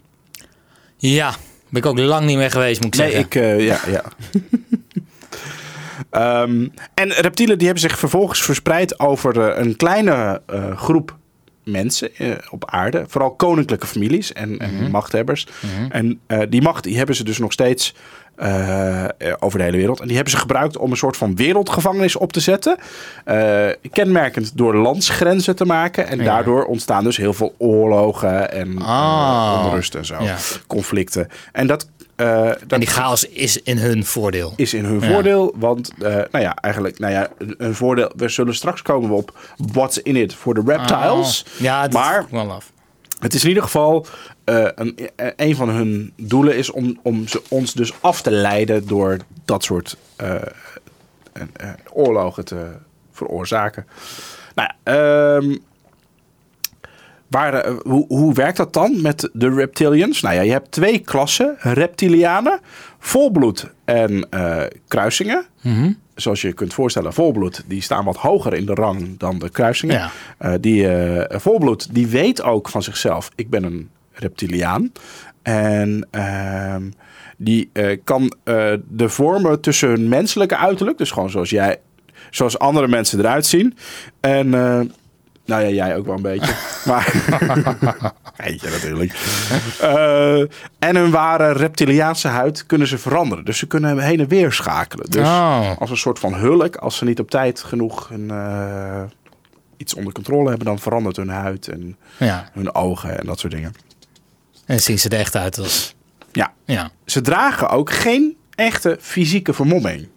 Ja, 0.97 1.33
ben 1.69 1.81
ik 1.81 1.85
ook 1.85 1.99
lang 1.99 2.25
niet 2.25 2.37
meer 2.37 2.51
geweest, 2.51 2.81
moet 2.83 2.93
ik 2.93 2.99
Nee, 2.99 3.11
zeggen. 3.11 3.25
ik, 3.25 3.35
eh, 3.35 3.65
ja, 3.65 3.79
ja. 3.87 4.03
Ehm, 6.09 6.67
en 6.93 7.09
reptielen 7.11 7.57
die 7.57 7.67
hebben 7.67 7.89
zich 7.89 7.99
vervolgens 7.99 8.41
verspreid 8.43 8.99
over 8.99 9.41
eh, 9.49 9.63
een 9.65 9.75
kleine 9.75 10.41
eh, 10.45 10.77
groep 10.77 11.17
mensen 11.71 12.15
eh, 12.15 12.31
op 12.49 12.69
aarde. 12.71 13.03
Vooral 13.07 13.31
koninklijke 13.31 13.87
families 13.87 14.33
en, 14.33 14.57
en 14.59 14.91
machthebbers. 14.91 15.47
En 15.89 16.19
eh, 16.27 16.39
die 16.49 16.61
macht 16.61 16.83
die 16.83 16.97
hebben 16.97 17.15
ze 17.15 17.23
dus 17.23 17.37
nog 17.37 17.51
steeds 17.51 17.95
eh, 18.35 19.05
over 19.39 19.57
de 19.59 19.63
hele 19.65 19.77
wereld. 19.77 19.99
En 19.99 20.05
die 20.07 20.15
hebben 20.15 20.33
ze 20.33 20.39
gebruikt 20.39 20.77
om 20.77 20.91
een 20.91 20.97
soort 20.97 21.17
van 21.17 21.35
wereldgevangenis 21.35 22.15
op 22.15 22.33
te 22.33 22.39
zetten. 22.39 22.77
Kenmerkend 23.91 24.57
door 24.57 24.75
landsgrenzen 24.75 25.55
te 25.55 25.65
maken. 25.65 26.07
En 26.07 26.17
Ja. 26.17 26.23
daardoor 26.23 26.63
ontstaan 26.65 27.03
dus 27.03 27.17
heel 27.17 27.33
veel 27.33 27.55
oorlogen 27.57 28.51
en 28.51 28.77
Ah. 28.81 29.63
onrust 29.65 29.95
en 29.95 30.05
zo. 30.05 30.23
Ja. 30.23 30.35
Conflicten. 30.67 31.27
En 31.51 31.67
dat... 31.67 31.89
dat 32.25 32.71
En 32.71 32.79
die 32.79 32.87
chaos 32.89 33.23
is 33.23 33.61
in 33.61 33.77
hun 33.77 34.05
voordeel. 34.05 34.53
is 34.55 34.73
in 34.73 34.85
hun 34.85 34.99
Ja. 34.99 35.07
voordeel. 35.11 35.53
Want, 35.55 35.91
eh, 36.01 36.13
nou 36.15 36.39
ja, 36.43 36.55
eigenlijk, 36.55 36.99
nou 36.99 37.13
ja, 37.13 37.29
een- 37.57 37.75
voordeel. 37.75 38.11
We 38.15 38.29
zullen 38.29 38.55
straks 38.55 38.81
komen 38.81 39.09
op 39.09 39.37
what's 39.57 39.97
in 39.97 40.15
it 40.15 40.33
for 40.35 40.53
the 40.53 40.61
reptiles. 40.65 41.45
Oh, 41.55 41.59
ja, 41.61 41.81
dat 41.81 41.91
Maar- 41.93 42.25
wel 42.31 42.51
af. 42.51 42.71
Het 43.19 43.33
is 43.33 43.41
in 43.43 43.47
ieder 43.49 43.63
geval, 43.63 44.05
eh, 44.43 44.67
een, 44.75 45.09
eh, 45.15 45.27
een 45.35 45.55
van 45.55 45.69
hun 45.69 46.13
doelen 46.17 46.55
is 46.57 46.71
om, 46.71 46.99
om 47.03 47.27
ze, 47.27 47.41
ons 47.49 47.73
dus 47.73 47.93
af 48.01 48.21
te 48.21 48.31
leiden 48.31 48.87
door 48.87 49.17
dat 49.45 49.63
soort 49.63 49.97
oorlogen 51.93 52.45
te 52.45 52.65
veroorzaken. 53.11 53.85
Nou 54.55 54.69
ja, 54.83 54.93
ehm, 55.37 55.55
waar, 57.29 57.53
eh, 57.53 57.73
hoe, 57.83 58.05
hoe 58.07 58.33
werkt 58.33 58.57
dat 58.57 58.73
dan 58.73 59.01
met 59.01 59.29
de 59.33 59.49
reptilians? 59.49 60.21
Nou 60.21 60.35
ja, 60.35 60.41
je 60.41 60.51
hebt 60.51 60.71
twee 60.71 60.99
klassen 60.99 61.55
reptilianen, 61.59 62.59
volbloed 62.99 63.71
en 63.85 64.27
eh, 64.29 64.61
kruisingen. 64.87 65.45
Mhm. 65.61 65.91
Zoals 66.15 66.41
je 66.41 66.53
kunt 66.53 66.73
voorstellen, 66.73 67.13
volbloed, 67.13 67.63
die 67.67 67.81
staan 67.81 68.05
wat 68.05 68.17
hoger 68.17 68.53
in 68.53 68.65
de 68.65 68.73
rang 68.73 69.17
dan 69.17 69.39
de 69.39 69.49
kruisingen. 69.49 69.95
Ja. 69.95 70.11
Eh, 70.37 70.53
die 70.59 70.87
volbloed, 71.29 71.93
die 71.95 72.07
weet 72.07 72.41
ook 72.41 72.69
van 72.69 72.83
zichzelf, 72.83 73.31
ik 73.35 73.49
ben 73.49 73.63
een 73.63 73.89
reptiliaan. 74.13 74.91
En 75.41 76.07
ehm, 76.11 76.83
die 77.37 77.71
kan 78.03 78.33
de 78.87 79.09
vormen 79.09 79.61
tussen 79.61 79.89
hun 79.89 80.07
menselijke 80.07 80.57
uiterlijk, 80.57 80.97
dus 80.97 81.11
gewoon 81.11 81.29
zoals 81.29 81.49
jij, 81.49 81.79
zoals 82.29 82.59
andere 82.59 82.87
mensen 82.87 83.19
eruit 83.19 83.45
zien. 83.45 83.77
En 84.19 84.53
nou 85.49 85.63
ja, 85.63 85.69
jij 85.69 85.97
ook 85.97 86.05
wel 86.05 86.15
een 86.15 86.21
beetje. 86.21 86.53
maar 86.85 87.13
Eentje 88.37 88.69
natuurlijk. 88.69 89.13
Eh, 89.81 90.39
en 90.79 90.95
hun 90.95 91.11
ware 91.11 91.51
reptiliaanse 91.51 92.27
huid 92.27 92.65
kunnen 92.65 92.87
ze 92.87 92.97
veranderen. 92.97 93.45
Dus 93.45 93.57
ze 93.57 93.67
kunnen 93.67 93.99
heen 93.99 94.19
en 94.19 94.27
weer 94.27 94.51
schakelen. 94.51 95.09
Dus 95.09 95.27
Oh. 95.27 95.77
als 95.79 95.89
een 95.89 95.97
soort 95.97 96.19
van 96.19 96.33
hulk, 96.33 96.75
als 96.75 96.97
ze 96.97 97.05
niet 97.05 97.19
op 97.19 97.29
tijd 97.29 97.63
genoeg 97.63 98.09
hun, 98.09 98.31
eh, 98.31 99.01
iets 99.77 99.93
onder 99.93 100.13
controle 100.13 100.49
hebben, 100.49 100.65
dan 100.65 100.79
verandert 100.79 101.15
hun 101.15 101.29
huid 101.29 101.67
en 101.67 101.97
Ja. 102.17 102.49
hun 102.53 102.75
ogen 102.75 103.19
en 103.19 103.25
dat 103.25 103.39
soort 103.39 103.53
dingen. 103.53 103.73
En 104.65 104.79
zien 104.79 104.99
ze 104.99 105.09
er 105.09 105.19
echt 105.19 105.35
uit 105.35 105.57
als... 105.57 105.95
Ja, 106.31 106.53
Ja. 106.65 106.89
ze 107.05 107.21
dragen 107.21 107.69
ook 107.69 107.91
geen 107.91 108.37
echte 108.55 108.97
fysieke 109.01 109.53
vermomming. 109.53 110.07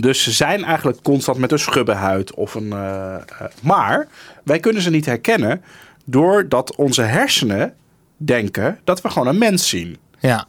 Dus 0.00 0.22
ze 0.22 0.30
zijn 0.30 0.64
eigenlijk 0.64 1.02
constant 1.02 1.38
met 1.38 1.52
een 1.52 1.58
schubbenhuid 1.58 2.34
of 2.34 2.54
een. 2.54 2.72
eh, 2.72 3.14
eh, 3.14 3.20
maar 3.62 4.06
wij 4.44 4.60
kunnen 4.60 4.82
ze 4.82 4.90
niet 4.90 5.06
herkennen 5.06 5.62
doordat 6.04 6.76
onze 6.76 7.02
hersenen 7.02 7.74
denken 8.16 8.78
dat 8.84 9.00
we 9.00 9.10
gewoon 9.10 9.28
een 9.28 9.38
mens 9.38 9.68
zien. 9.68 9.96
Ja. 10.18 10.46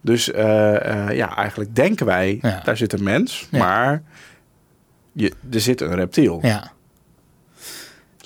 Dus 0.00 0.30
eh, 0.30 0.44
ja, 1.10 1.36
eigenlijk 1.36 1.74
denken 1.74 2.06
wij, 2.06 2.38
Ja. 2.42 2.60
daar 2.64 2.76
zit 2.76 2.92
een 2.92 3.02
mens, 3.02 3.46
Ja. 3.50 3.58
maar 3.58 4.02
je, 5.12 5.32
er 5.50 5.60
zit 5.60 5.80
een 5.80 5.94
reptiel. 5.94 6.38
Ja. 6.42 6.70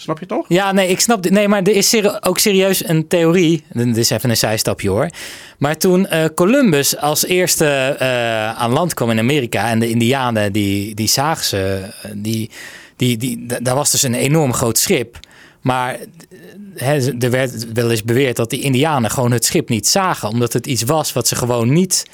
Snap 0.03 0.19
je 0.19 0.27
toch? 0.27 0.45
Ja, 0.49 0.73
nee, 0.73 0.89
ik 0.89 1.01
snap 1.01 1.23
dit. 1.23 1.33
Nee, 1.33 1.49
maar 1.49 1.63
er 1.63 1.77
is 1.77 1.95
ook 2.21 2.39
serieus 2.39 2.89
een 2.89 3.09
theorie. 3.09 3.65
Dit 3.73 3.97
is 3.97 4.11
even 4.11 4.31
een 4.31 4.37
zijstapje 4.37 4.89
hoor. 4.89 5.09
Maar 5.59 5.77
toen 5.77 6.07
eh, 6.07 6.25
Columbus 6.35 6.97
als 6.97 7.27
eerste 7.27 7.67
eh, 7.99 8.07
aan 8.59 8.73
land 8.73 8.95
kwam 8.95 9.11
in 9.11 9.19
Amerika 9.19 9.69
en 9.69 9.79
de 9.79 9.89
Indianen 9.89 10.53
die, 10.53 10.95
die 10.95 11.09
zagen 11.09 11.45
ze, 11.45 11.89
eh, 12.03 12.11
die, 12.15 12.51
die, 12.97 13.17
die, 13.17 13.47
da- 13.47 13.59
daar 13.61 13.75
was 13.75 13.91
dus 13.91 14.03
een 14.03 14.15
enorm 14.15 14.53
groot 14.53 14.79
schip. 14.79 15.19
Maar 15.61 15.99
er 16.77 17.31
werd 17.31 17.73
wel 17.73 17.91
eens 17.91 18.05
beweerd 18.05 18.37
dat 18.37 18.51
die 18.51 18.61
Indianen 18.61 19.11
gewoon 19.11 19.33
het 19.33 19.45
schip 19.45 19.69
niet 19.69 19.89
zagen, 19.89 20.29
omdat 20.29 20.53
het 20.53 20.67
iets 20.67 20.83
was 20.83 21.13
wat 21.13 21.29
ze 21.29 21.37
gewoon 21.37 21.73
niet, 21.73 22.07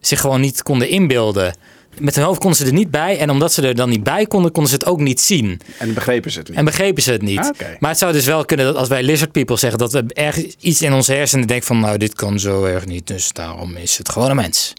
zich 0.00 0.20
gewoon 0.20 0.40
niet 0.40 0.62
konden 0.62 0.88
inbeelden. 0.88 1.54
Met 2.00 2.14
hun 2.14 2.24
hoofd 2.24 2.40
konden 2.40 2.58
ze 2.58 2.66
er 2.66 2.72
niet 2.72 2.90
bij. 2.90 3.18
En 3.18 3.30
omdat 3.30 3.52
ze 3.52 3.62
er 3.62 3.74
dan 3.74 3.88
niet 3.88 4.02
bij 4.02 4.26
konden, 4.26 4.52
konden 4.52 4.70
ze 4.72 4.76
het 4.78 4.86
ook 4.86 5.00
niet 5.00 5.20
zien. 5.20 5.60
En 5.78 5.94
begrepen 5.94 6.30
ze 6.30 6.38
het 6.38 6.48
niet. 6.48 6.56
En 6.58 6.64
begrepen 6.64 7.02
ze 7.02 7.12
het 7.12 7.22
niet. 7.22 7.38
Ah. 7.38 7.50
Maar 7.80 7.90
het 7.90 7.98
zou 7.98 8.12
dus 8.12 8.24
wel 8.26 8.44
kunnen 8.44 8.66
dat 8.66 8.76
als 8.76 8.88
wij 8.88 9.02
lizard 9.02 9.32
people 9.32 9.56
zeggen 9.56 9.78
dat 9.78 9.92
we 9.92 10.04
ergens 10.08 10.54
iets 10.60 10.82
in 10.82 10.92
onze 10.92 11.12
hersenen 11.12 11.46
denken 11.46 11.66
van 11.66 11.80
nou 11.80 11.98
dit 11.98 12.14
kan 12.14 12.40
zo 12.40 12.64
erg 12.64 12.86
niet, 12.86 13.06
dus 13.06 13.32
daarom 13.32 13.76
is 13.76 13.98
het 13.98 14.08
gewoon 14.08 14.30
een 14.30 14.36
mens. 14.36 14.72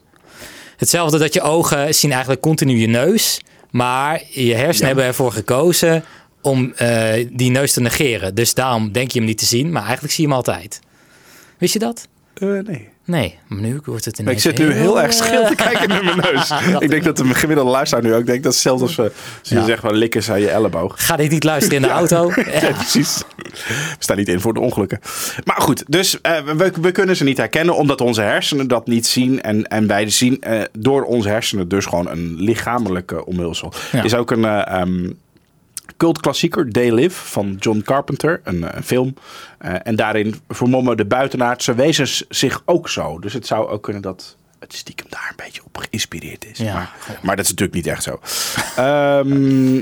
Hetzelfde 0.77 1.17
dat 1.17 1.33
je 1.33 1.41
ogen 1.41 1.95
zien 1.95 2.11
eigenlijk 2.11 2.41
continu 2.41 2.77
je 2.77 2.87
neus, 2.87 3.41
maar 3.71 4.21
je 4.29 4.53
hersenen 4.55 4.79
Ja. 4.79 4.85
hebben 4.85 5.03
ervoor 5.05 5.31
gekozen 5.31 6.03
om 6.41 6.73
eh, 6.75 7.27
die 7.31 7.51
neus 7.51 7.73
te 7.73 7.81
negeren. 7.81 8.35
Dus 8.35 8.53
daarom 8.53 8.91
denk 8.91 9.11
je 9.11 9.17
hem 9.17 9.27
niet 9.27 9.37
te 9.37 9.45
zien, 9.45 9.71
maar 9.71 9.83
eigenlijk 9.83 10.13
zie 10.13 10.23
je 10.23 10.29
hem 10.29 10.37
altijd. 10.37 10.79
Wist 11.57 11.73
je 11.73 11.79
dat? 11.79 12.07
Eh, 12.33 12.47
nee. 12.47 12.89
Nee, 13.05 13.37
maar 13.47 13.59
nu 13.61 13.79
wordt 13.85 14.05
het 14.05 14.19
Ik 14.19 14.25
ineens 14.25 14.41
zit 14.41 14.57
nu 14.57 14.71
heel 14.71 15.01
erg 15.01 15.13
schil 15.13 15.47
te 15.47 15.55
kijken 15.55 15.89
naar 15.89 16.03
mijn 16.03 16.17
neus. 16.17 16.51
ik 16.83 16.89
denk 16.89 17.03
dat 17.03 17.17
de 17.17 17.33
gemiddelde 17.33 17.71
luisteraar 17.71 18.03
nu 18.03 18.13
ook 18.13 18.25
denkt 18.25 18.43
dat 18.43 18.53
hetzelfde 18.53 18.83
als 18.85 18.95
ze 19.41 19.55
Ja. 19.55 19.65
zeggen 19.65 19.89
van 19.89 19.97
likken 19.97 20.23
aan 20.33 20.39
je 20.41 20.49
elleboog. 20.49 21.05
Ga 21.05 21.15
dit 21.15 21.31
niet 21.31 21.43
luisteren 21.43 21.75
in 21.77 21.81
de 21.81 21.89
auto? 22.01 22.31
Ja, 22.61 22.71
precies. 22.73 23.23
We 23.35 23.95
staan 23.99 24.17
niet 24.17 24.27
in 24.27 24.39
voor 24.39 24.53
de 24.53 24.59
ongelukken. 24.59 24.99
Maar 25.43 25.61
goed, 25.61 25.83
dus 25.87 26.21
eh, 26.21 26.37
we, 26.57 26.71
we 26.81 26.91
kunnen 26.91 27.15
ze 27.15 27.23
niet 27.23 27.37
herkennen 27.37 27.75
omdat 27.75 28.01
onze 28.01 28.21
hersenen 28.21 28.67
dat 28.67 28.87
niet 28.87 29.07
zien. 29.07 29.41
En, 29.41 29.67
en 29.67 29.87
wij 29.87 30.09
zien 30.09 30.41
eh, 30.41 30.61
door 30.77 31.03
onze 31.03 31.29
hersenen 31.29 31.67
dus 31.67 31.85
gewoon 31.85 32.09
een 32.09 32.35
lichamelijke 32.37 33.25
omhulsel. 33.25 33.73
Is 34.03 34.15
ook 34.15 34.31
een 34.31 34.45
eh, 34.45 34.79
ehm, 34.81 35.09
cultklassieker, 35.97 36.71
They 36.71 36.93
Live, 36.93 37.25
van 37.25 37.55
John 37.59 37.81
Carpenter. 37.85 38.41
Een, 38.43 38.63
eh, 38.63 38.81
film. 38.81 39.13
Eh, 39.57 39.73
en 39.83 39.95
daarin 39.95 40.35
vermommen 40.47 40.97
de 40.97 41.05
buitenaardse 41.05 41.75
wezens 41.75 42.25
zich 42.29 42.61
ook 42.65 42.89
zo. 42.89 43.19
Dus 43.19 43.33
het 43.33 43.47
zou 43.47 43.67
ook 43.67 43.83
kunnen 43.83 44.01
dat 44.01 44.35
het 44.59 44.73
stiekem 44.73 45.05
daar 45.09 45.27
een 45.29 45.45
beetje 45.45 45.61
op 45.65 45.77
geïnspireerd 45.77 46.45
is. 46.45 46.57
Ja. 46.57 46.73
Maar, 46.73 46.91
maar 47.21 47.35
dat 47.35 47.45
is 47.45 47.51
natuurlijk 47.51 47.77
niet 47.77 47.87
echt 47.87 48.03
zo. 48.03 48.19
Ehm, 48.75 49.81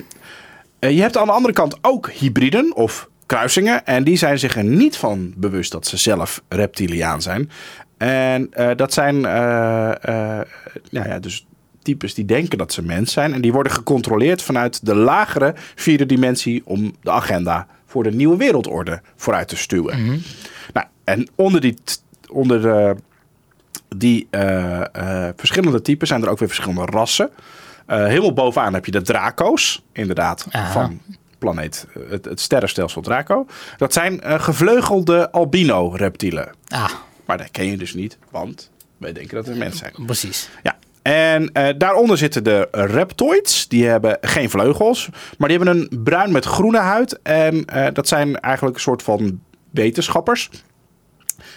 eh, 0.80 0.92
je 0.92 1.02
hebt 1.02 1.18
aan 1.18 1.26
de 1.26 1.32
andere 1.32 1.54
kant 1.54 1.78
ook 1.82 2.10
hybriden 2.12 2.76
of 2.76 3.10
kruisingen. 3.26 3.86
En 3.86 4.04
die 4.04 4.18
zijn 4.18 4.40
zich 4.40 4.56
er 4.56 4.64
niet 4.64 4.98
van 4.98 5.34
bewust 5.36 5.72
dat 5.72 5.88
ze 5.88 5.98
zelf 5.98 6.42
reptiliaan 6.50 7.22
zijn. 7.22 7.52
En 7.98 8.50
dat 8.76 8.94
zijn 8.94 9.22
nou 9.22 10.46
ja, 11.10 11.20
dus 11.20 11.46
types 11.84 12.14
die 12.14 12.26
denken 12.26 12.58
dat 12.58 12.74
ze 12.74 12.82
mens 12.82 13.14
zijn. 13.14 13.34
En 13.34 13.42
die 13.42 13.54
worden 13.54 13.72
gecontroleerd 13.72 14.42
vanuit 14.42 14.86
de 14.86 14.96
lagere 14.96 15.54
vierde 15.76 16.06
dimensie 16.06 16.62
om 16.66 16.96
de 17.02 17.12
agenda 17.12 17.68
voor 17.86 18.04
de 18.04 18.12
nieuwe 18.12 18.38
wereldorde 18.38 19.02
vooruit 19.16 19.48
te 19.48 19.56
stuwen. 19.58 20.22
Nou, 20.74 20.88
en 21.04 21.28
onder 21.36 21.62
die, 21.62 21.78
onder 22.30 22.62
de, 22.62 22.96
die 23.96 24.28
eh, 24.30 24.80
eh, 25.28 25.34
verschillende 25.36 25.82
typen 25.82 26.08
zijn 26.08 26.22
er 26.24 26.30
ook 26.30 26.40
weer 26.40 26.48
verschillende 26.48 26.86
rassen. 26.92 27.30
Eh, 27.86 28.06
helemaal 28.06 28.34
bovenaan 28.34 28.74
heb 28.74 28.86
je 28.86 28.92
de 28.92 29.02
Draco's, 29.02 29.84
inderdaad, 29.92 30.46
Aha. 30.52 30.72
van 30.72 31.02
planeet, 31.38 31.88
eh, 31.94 32.02
het, 32.10 32.26
het 32.26 32.40
sterrenstelsel 32.40 33.02
Draco. 33.02 33.46
Dat 33.78 33.94
zijn 33.94 34.22
eh, 34.22 34.40
gevleugelde 34.42 35.32
albino-reptielen. 35.32 36.52
Ah, 36.68 36.92
Maar 37.26 37.38
dat 37.38 37.52
ken 37.52 37.66
je 37.66 37.78
dus 37.78 37.94
niet, 37.94 38.18
want 38.30 38.70
wij 38.98 39.14
denken 39.14 39.36
dat 39.36 39.46
het 39.46 39.58
mensen 39.58 39.92
zijn. 39.94 40.06
precies. 40.06 40.50
Ja. 40.64 40.76
En 41.04 41.52
eh, 41.52 41.74
daaronder 41.78 42.18
zitten 42.18 42.44
de 42.44 42.68
reptoids. 42.72 43.68
Die 43.68 43.86
hebben 43.86 44.18
geen 44.22 44.50
vleugels, 44.50 45.10
maar 45.38 45.50
die 45.50 45.58
hebben 45.58 45.78
een 45.78 46.04
bruin 46.04 46.32
met 46.32 46.46
groene 46.46 46.78
huid. 46.78 47.20
En 47.22 47.66
eh, 47.66 47.88
dat 47.94 48.08
zijn 48.08 48.40
eigenlijk 48.40 48.76
een 48.76 48.82
soort 48.82 49.04
van 49.04 49.40
wetenschappers. 49.70 50.50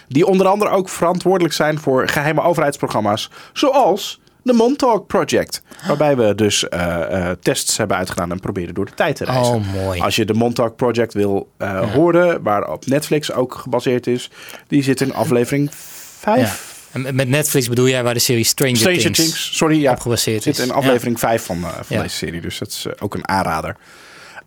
Die 0.07 0.25
onder 0.25 0.47
andere 0.47 0.71
ook 0.71 0.89
verantwoordelijk 0.89 1.53
zijn 1.53 1.79
voor 1.79 2.07
geheime 2.07 2.41
overheidsprogramma's. 2.41 3.31
Zoals 3.53 4.21
de 4.41 4.53
Montauk 4.53 5.07
Project. 5.07 5.61
Waarbij 5.87 6.15
we 6.17 6.35
dus 6.35 6.69
eh, 6.69 7.31
tests 7.41 7.77
hebben 7.77 7.97
uitgedaan 7.97 8.31
en 8.31 8.39
proberen 8.39 8.73
door 8.73 8.85
de 8.85 8.93
tijd 8.93 9.15
te 9.15 9.25
reizen. 9.25 9.55
Oh, 9.55 9.73
mooi. 9.73 10.01
Als 10.01 10.15
je 10.15 10.25
de 10.25 10.33
Montauk 10.33 10.75
Project 10.75 11.13
wil 11.13 11.51
horen, 11.93 12.43
waar 12.43 12.71
op 12.71 12.85
Netflix 12.85 13.31
ook 13.31 13.53
gebaseerd 13.55 14.07
is. 14.07 14.29
Die 14.67 14.83
zit 14.83 15.01
in 15.01 15.13
aflevering 15.13 15.69
5. 15.71 16.76
En 17.05 17.15
met 17.15 17.27
Netflix 17.27 17.69
bedoel 17.69 17.87
jij 17.87 18.03
waar 18.03 18.13
de 18.13 18.19
serie 18.19 18.43
Stranger, 18.43 18.77
Stranger 18.77 19.01
Things, 19.01 19.17
Things, 19.17 19.57
sorry, 19.57 19.81
ja. 19.81 19.91
op 19.91 19.99
gebaseerd 19.99 20.43
Zit 20.43 20.57
is. 20.57 20.63
in 20.65 20.71
aflevering 20.71 21.19
5 21.19 21.43
van, 21.45 21.57
eh, 21.63 21.69
van 21.73 21.95
Ja. 21.95 22.01
deze 22.01 22.15
serie, 22.15 22.41
dus 22.41 22.57
dat 22.57 22.67
is 22.67 22.85
eh, 22.85 22.93
ook 22.99 23.13
een 23.15 23.27
aanrader. 23.27 23.75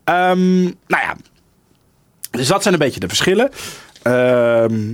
Ehm, 0.05 0.61
nou 0.63 0.73
ja, 1.03 1.17
dus 2.31 2.47
dat 2.47 2.63
zijn 2.63 2.75
een 2.75 2.81
beetje 2.81 3.01
de 3.01 3.09
verschillen. 3.09 3.51
Ehm, 4.03 4.87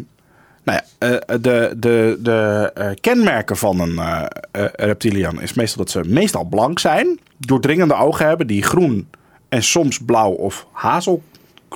nou 0.65 0.81
ja, 0.81 0.85
eh, 0.99 1.37
de, 1.41 1.75
de, 1.77 2.19
de 2.21 2.97
kenmerken 3.01 3.57
van 3.57 3.81
een 3.81 4.29
reptilian 4.73 5.41
is 5.41 5.53
meestal 5.55 5.85
dat 5.85 5.91
ze 5.91 6.01
meestal 6.05 6.45
blank 6.45 6.79
zijn, 6.79 7.19
doordringende 7.39 7.95
ogen 7.95 8.27
hebben 8.27 8.47
die 8.47 8.63
groen 8.63 9.09
en 9.49 9.63
soms 9.63 9.99
blauw 9.99 10.31
of 10.31 10.67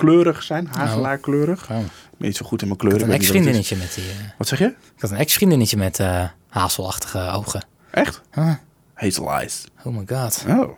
hazelkleurig 0.01 0.43
zijn, 0.43 0.67
hazelaarkleurig. 0.71 1.69
Oh. 1.71 1.77
Ik 1.79 2.17
ben 2.17 2.27
niet 2.27 2.37
zo 2.37 2.45
goed 2.45 2.61
in 2.61 2.67
mijn 2.67 2.79
kleuren. 2.79 3.07
Een 3.07 3.13
ex-vriendinnetje 3.13 3.75
met 3.75 3.93
die... 3.95 4.03
eh, 4.03 4.15
Wat 4.37 4.47
zeg 4.47 4.59
je? 4.59 4.65
ik 4.65 5.01
had 5.01 5.11
een 5.11 5.17
ex-vriendinnetje 5.17 5.77
met 5.77 5.99
eh, 5.99 6.23
hazelachtige 6.49 7.19
ogen. 7.31 7.65
Echt? 7.91 8.21
Ah, 8.33 8.53
Hazel 8.93 9.31
eyes. 9.31 9.63
oh 9.83 9.97
my 9.97 10.03
god. 10.07 10.45
Oh. 10.47 10.69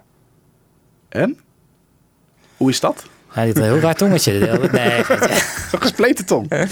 En? 1.10 1.40
Hoe 2.58 2.70
is 2.70 2.80
dat? 2.80 3.04
Hij 3.28 3.48
had 3.48 3.58
een 3.58 3.64
heel 3.64 3.80
raar 3.80 3.96
tongetje. 3.96 4.60
Nee, 4.72 4.98
Een 5.72 5.82
gespleten 5.82 6.26
tong. 6.26 6.68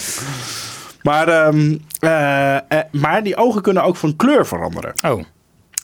Maar, 1.02 1.28
eh, 1.28 2.56
eh, 2.58 2.84
maar 2.92 3.24
die 3.24 3.36
ogen 3.36 3.62
kunnen 3.62 3.84
ook 3.84 3.96
van 3.96 4.16
kleur 4.16 4.46
veranderen. 4.48 4.94
oh. 5.06 5.24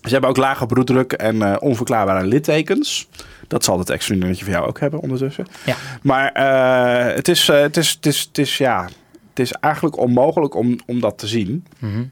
Ze 0.08 0.14
hebben 0.14 0.30
ook 0.30 0.38
lage 0.38 0.66
bloeddruk 0.66 1.14
en 1.14 1.42
eh, 1.42 1.56
onverklaarbare 1.60 2.26
littekens. 2.26 3.08
Dat 3.48 3.64
zal 3.64 3.80
het 3.80 3.90
ex-vriendinnetje 3.90 4.44
van 4.44 4.54
jou 4.54 4.68
ook 4.68 4.80
hebben 4.80 5.00
ondertussen. 5.00 5.46
Ja. 5.66 5.76
Maar 6.02 6.32
eh, 6.32 7.16
het, 7.16 7.28
is, 7.28 7.50
eh, 7.50 7.62
het, 7.62 7.78
is, 7.78 7.90
het, 7.94 8.06
is, 8.06 8.20
het, 8.20 8.38
is, 8.38 8.58
ja, 8.58 8.84
het 9.30 9.40
is 9.40 9.52
eigenlijk 9.52 9.98
onmogelijk 9.98 10.56
om, 10.56 10.80
om 10.86 11.00
dat 11.00 11.18
te 11.18 11.28
zien. 11.28 11.66
Mhm. 11.80 12.04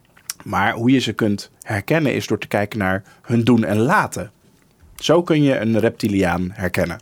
Maar 0.43 0.73
hoe 0.73 0.91
je 0.91 0.99
ze 0.99 1.13
kunt 1.13 1.51
herkennen 1.61 2.13
is 2.13 2.27
door 2.27 2.39
te 2.39 2.47
kijken 2.47 2.79
naar 2.79 3.03
hun 3.21 3.43
doen 3.43 3.63
en 3.63 3.77
laten. 3.77 4.31
Zo 4.95 5.23
kun 5.23 5.43
je 5.43 5.59
een 5.59 5.79
reptiliaan 5.79 6.49
herkennen. 6.53 6.99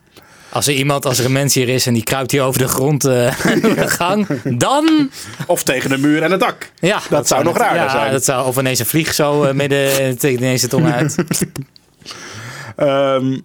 Als 0.54 0.66
er 0.66 0.74
iemand, 0.74 1.06
als 1.06 1.18
er 1.18 1.24
een 1.24 1.32
mens 1.32 1.54
hier 1.54 1.68
is 1.68 1.86
en 1.86 1.94
die 1.94 2.02
kruipt 2.02 2.30
hier 2.30 2.42
over 2.42 2.60
de 2.60 2.68
grond 2.68 3.04
eh, 3.04 3.44
door 3.62 3.74
de 3.74 3.88
gang, 3.88 4.26
dan... 4.58 5.10
Of 5.46 5.62
tegen 5.62 5.90
de 5.90 5.98
muur 5.98 6.22
en 6.22 6.30
het 6.30 6.40
dak. 6.40 6.70
Ja, 6.80 7.00
Dat 7.10 7.28
zou 7.28 7.44
nog 7.44 7.56
raarder 7.56 7.82
ja, 7.82 7.90
zijn. 7.90 8.12
Dat 8.12 8.24
zou, 8.24 8.46
of 8.46 8.58
ineens 8.58 8.78
een 8.78 8.86
vlieg 8.86 9.14
zo 9.14 9.44
eh, 9.44 9.54
midden 9.54 10.18
tegen 10.18 10.38
ineens 10.38 10.60
de 10.60 10.68
tong 10.68 10.92
uit. 10.92 11.16
Ehm, 12.76 13.36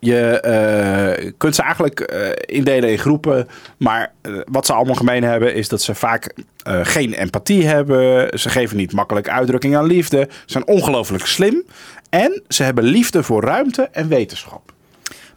je 0.00 0.40
eh, 0.40 1.32
kunt 1.36 1.54
ze 1.54 1.62
eigenlijk 1.62 2.00
eh, 2.00 2.28
indelen 2.56 2.90
in 2.90 2.98
groepen. 2.98 3.48
Maar 3.76 4.12
eh, 4.22 4.32
wat 4.44 4.66
ze 4.66 4.72
allemaal 4.72 4.94
gemeen 4.94 5.22
hebben 5.22 5.54
is 5.54 5.68
dat 5.68 5.82
ze 5.82 5.94
vaak 5.94 6.34
eh, 6.62 6.80
geen 6.82 7.12
empathie 7.12 7.66
hebben. 7.66 8.38
Ze 8.38 8.48
geven 8.48 8.76
niet 8.76 8.92
makkelijk 8.92 9.28
uitdrukking 9.28 9.76
aan 9.76 9.86
liefde. 9.86 10.28
Ze 10.30 10.36
zijn 10.46 10.66
ongelooflijk 10.66 11.26
slim. 11.26 11.64
En 12.10 12.42
ze 12.48 12.62
hebben 12.62 12.84
liefde 12.84 13.22
voor 13.22 13.42
ruimte 13.44 13.88
en 13.92 14.08
wetenschap. 14.08 14.72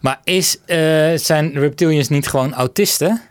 Maar 0.03 0.19
is, 0.23 0.57
eh, 0.65 0.77
zijn 1.15 1.51
reptilians 1.51 2.09
niet 2.09 2.27
gewoon 2.27 2.53
autisten? 2.53 3.21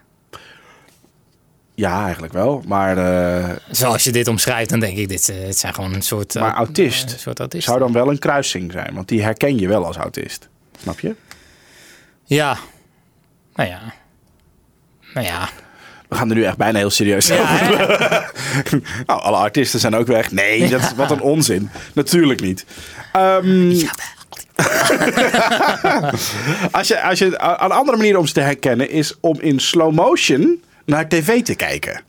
Ja, 1.75 2.03
eigenlijk 2.05 2.33
wel. 2.33 2.63
Maar, 2.67 2.99
eh, 2.99 3.57
Zoals 3.71 4.05
je 4.05 4.13
dit 4.13 4.29
omschrijft, 4.29 4.71
dan 4.71 4.81
denk 4.81 4.97
ik, 4.97 5.09
dit, 5.09 5.29
eh, 5.29 5.37
het 5.47 5.59
zijn 5.59 5.75
gewoon 5.75 5.95
een 5.95 6.03
soort... 6.03 6.35
maar 6.35 6.55
autist 6.55 7.13
een 7.13 7.19
soort 7.19 7.41
autist. 7.41 7.65
zou 7.65 7.79
dan 7.79 7.93
wel 7.93 8.11
een 8.11 8.19
kruising 8.19 8.73
zijn. 8.73 8.95
Want 8.95 9.09
die 9.09 9.23
herken 9.23 9.59
je 9.59 9.69
wel 9.69 9.87
als 9.87 9.97
autist. 9.97 10.49
Snap 10.83 11.01
je? 11.01 11.15
Ja. 12.25 12.57
Nou 13.55 13.69
ja. 13.69 13.81
Nou 15.15 15.27
ja. 15.27 15.49
We 16.09 16.17
gaan 16.17 16.29
er 16.31 16.37
nu 16.37 16.45
echt 16.45 16.57
bijna 16.57 16.79
heel 16.79 16.91
serieus 16.91 17.27
Ja, 17.27 17.41
over? 17.41 18.33
Nou, 19.07 19.21
alle 19.21 19.37
artiesten 19.37 19.81
zijn 19.81 19.95
ook 19.95 20.07
weg. 20.07 20.31
Nee, 20.31 20.69
dat 20.69 20.81
is 20.81 20.95
wat 20.95 21.11
een 21.11 21.21
onzin. 21.21 21.71
Natuurlijk 21.95 22.41
niet. 22.41 22.65
Ehm, 23.13 23.71
als 26.78 26.88
je, 26.88 27.02
als 27.02 27.18
je, 27.18 27.26
een 27.26 27.72
andere 27.72 27.96
manier 27.96 28.18
om 28.18 28.26
ze 28.26 28.33
te 28.33 28.40
herkennen 28.40 28.90
is 28.90 29.14
om 29.20 29.40
in 29.40 29.61
slow 29.61 29.92
motion 29.92 30.62
naar 30.85 31.09
tv 31.09 31.42
te 31.42 31.55
kijken. 31.55 32.03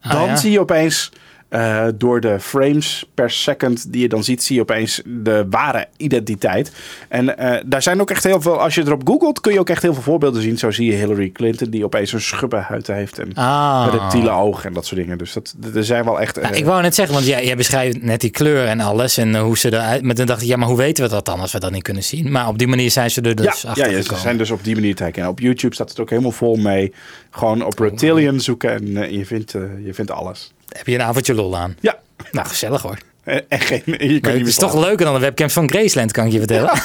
Ah, 0.00 0.12
Dan 0.12 0.28
ja. 0.28 0.36
zie 0.36 0.50
je 0.50 0.60
opeens 0.60 1.12
eh, 1.48 1.86
door 1.94 2.20
de 2.20 2.40
frames 2.40 3.04
per 3.14 3.30
second 3.30 3.92
die 3.92 4.02
je 4.02 4.08
dan 4.08 4.24
ziet, 4.24 4.42
zie 4.42 4.56
je 4.56 4.62
opeens 4.62 5.02
de 5.06 5.46
ware 5.50 5.86
identiteit. 5.96 6.72
En 7.08 7.38
eh, 7.38 7.62
daar 7.66 7.82
zijn 7.82 8.00
ook 8.00 8.10
echt 8.10 8.24
heel 8.24 8.40
veel, 8.40 8.60
als 8.60 8.74
je 8.74 8.80
erop 8.80 9.08
googelt, 9.08 9.40
kun 9.40 9.52
je 9.52 9.58
ook 9.58 9.70
echt 9.70 9.82
heel 9.82 9.94
veel 9.94 10.02
voorbeelden 10.02 10.42
zien. 10.42 10.58
Zo 10.58 10.70
zie 10.70 10.90
je 10.90 10.96
Hillary 10.96 11.30
Clinton 11.30 11.70
die 11.70 11.84
opeens 11.84 12.12
een 12.12 12.20
schubbenhuid 12.20 12.86
heeft 12.86 13.18
en 13.18 13.34
Ah. 13.34 13.88
reptiele 13.90 14.30
ogen 14.30 14.64
en 14.64 14.72
dat 14.72 14.86
soort 14.86 15.00
dingen. 15.00 15.18
Dus 15.18 15.32
dat, 15.32 15.54
er 15.74 15.84
zijn 15.84 16.04
wel 16.04 16.20
echt... 16.20 16.36
Nou, 16.36 16.52
eh, 16.52 16.58
ik 16.58 16.64
wou 16.64 16.82
net 16.82 16.94
zeggen, 16.94 17.14
want 17.14 17.26
jij, 17.26 17.44
jij 17.44 17.56
beschrijft 17.56 18.02
net 18.02 18.20
die 18.20 18.30
kleur 18.30 18.66
en 18.66 18.80
alles 18.80 19.16
en 19.16 19.36
hoe 19.36 19.58
ze 19.58 19.72
eruit... 19.72 20.02
Maar 20.02 20.14
dan 20.14 20.26
dacht 20.26 20.42
ik, 20.42 20.48
ja, 20.48 20.56
maar 20.56 20.68
hoe 20.68 20.76
weten 20.76 21.04
we 21.04 21.10
dat 21.10 21.24
dan 21.24 21.40
als 21.40 21.52
we 21.52 21.60
dat 21.60 21.70
niet 21.70 21.82
kunnen 21.82 22.04
zien? 22.04 22.30
Maar 22.30 22.48
op 22.48 22.58
die 22.58 22.68
manier 22.68 22.90
zijn 22.90 23.10
ze 23.10 23.20
er 23.20 23.34
dus 23.34 23.62
ja, 23.62 23.68
achter 23.68 23.90
ja, 23.90 23.96
ja, 23.96 24.02
ze 24.02 24.16
zijn 24.16 24.38
dus 24.38 24.50
op 24.50 24.64
die 24.64 24.74
manier 24.74 24.94
te 24.94 25.02
herkennen. 25.02 25.30
Op 25.30 25.40
YouTube 25.40 25.74
staat 25.74 25.88
het 25.88 26.00
ook 26.00 26.10
helemaal 26.10 26.30
vol 26.30 26.56
mee. 26.56 26.92
Gewoon 27.30 27.64
op 27.64 27.78
reptilian 27.78 28.40
zoeken 28.40 28.70
en 28.96 29.12
je, 29.12 29.26
vindt, 29.26 29.52
je 29.84 29.94
vindt 29.94 30.10
alles. 30.10 30.52
Heb 30.68 30.86
je 30.86 30.94
een 30.94 31.02
avondje 31.02 31.34
lol 31.34 31.56
aan? 31.56 31.76
Ja, 31.80 31.98
Nou, 32.32 32.46
gezellig 32.46 32.82
hoor. 32.82 32.98
En, 33.24 33.44
en 33.48 33.60
geen, 33.60 33.82
je 33.86 34.20
kunt 34.20 34.38
het 34.38 34.46
is 34.46 34.56
toch 34.56 34.74
leuker 34.74 35.04
dan 35.04 35.14
de 35.14 35.20
webcams 35.20 35.52
van 35.52 35.68
Graceland, 35.68 36.12
kan 36.12 36.26
ik 36.26 36.32
je 36.32 36.38
vertellen. 36.38 36.70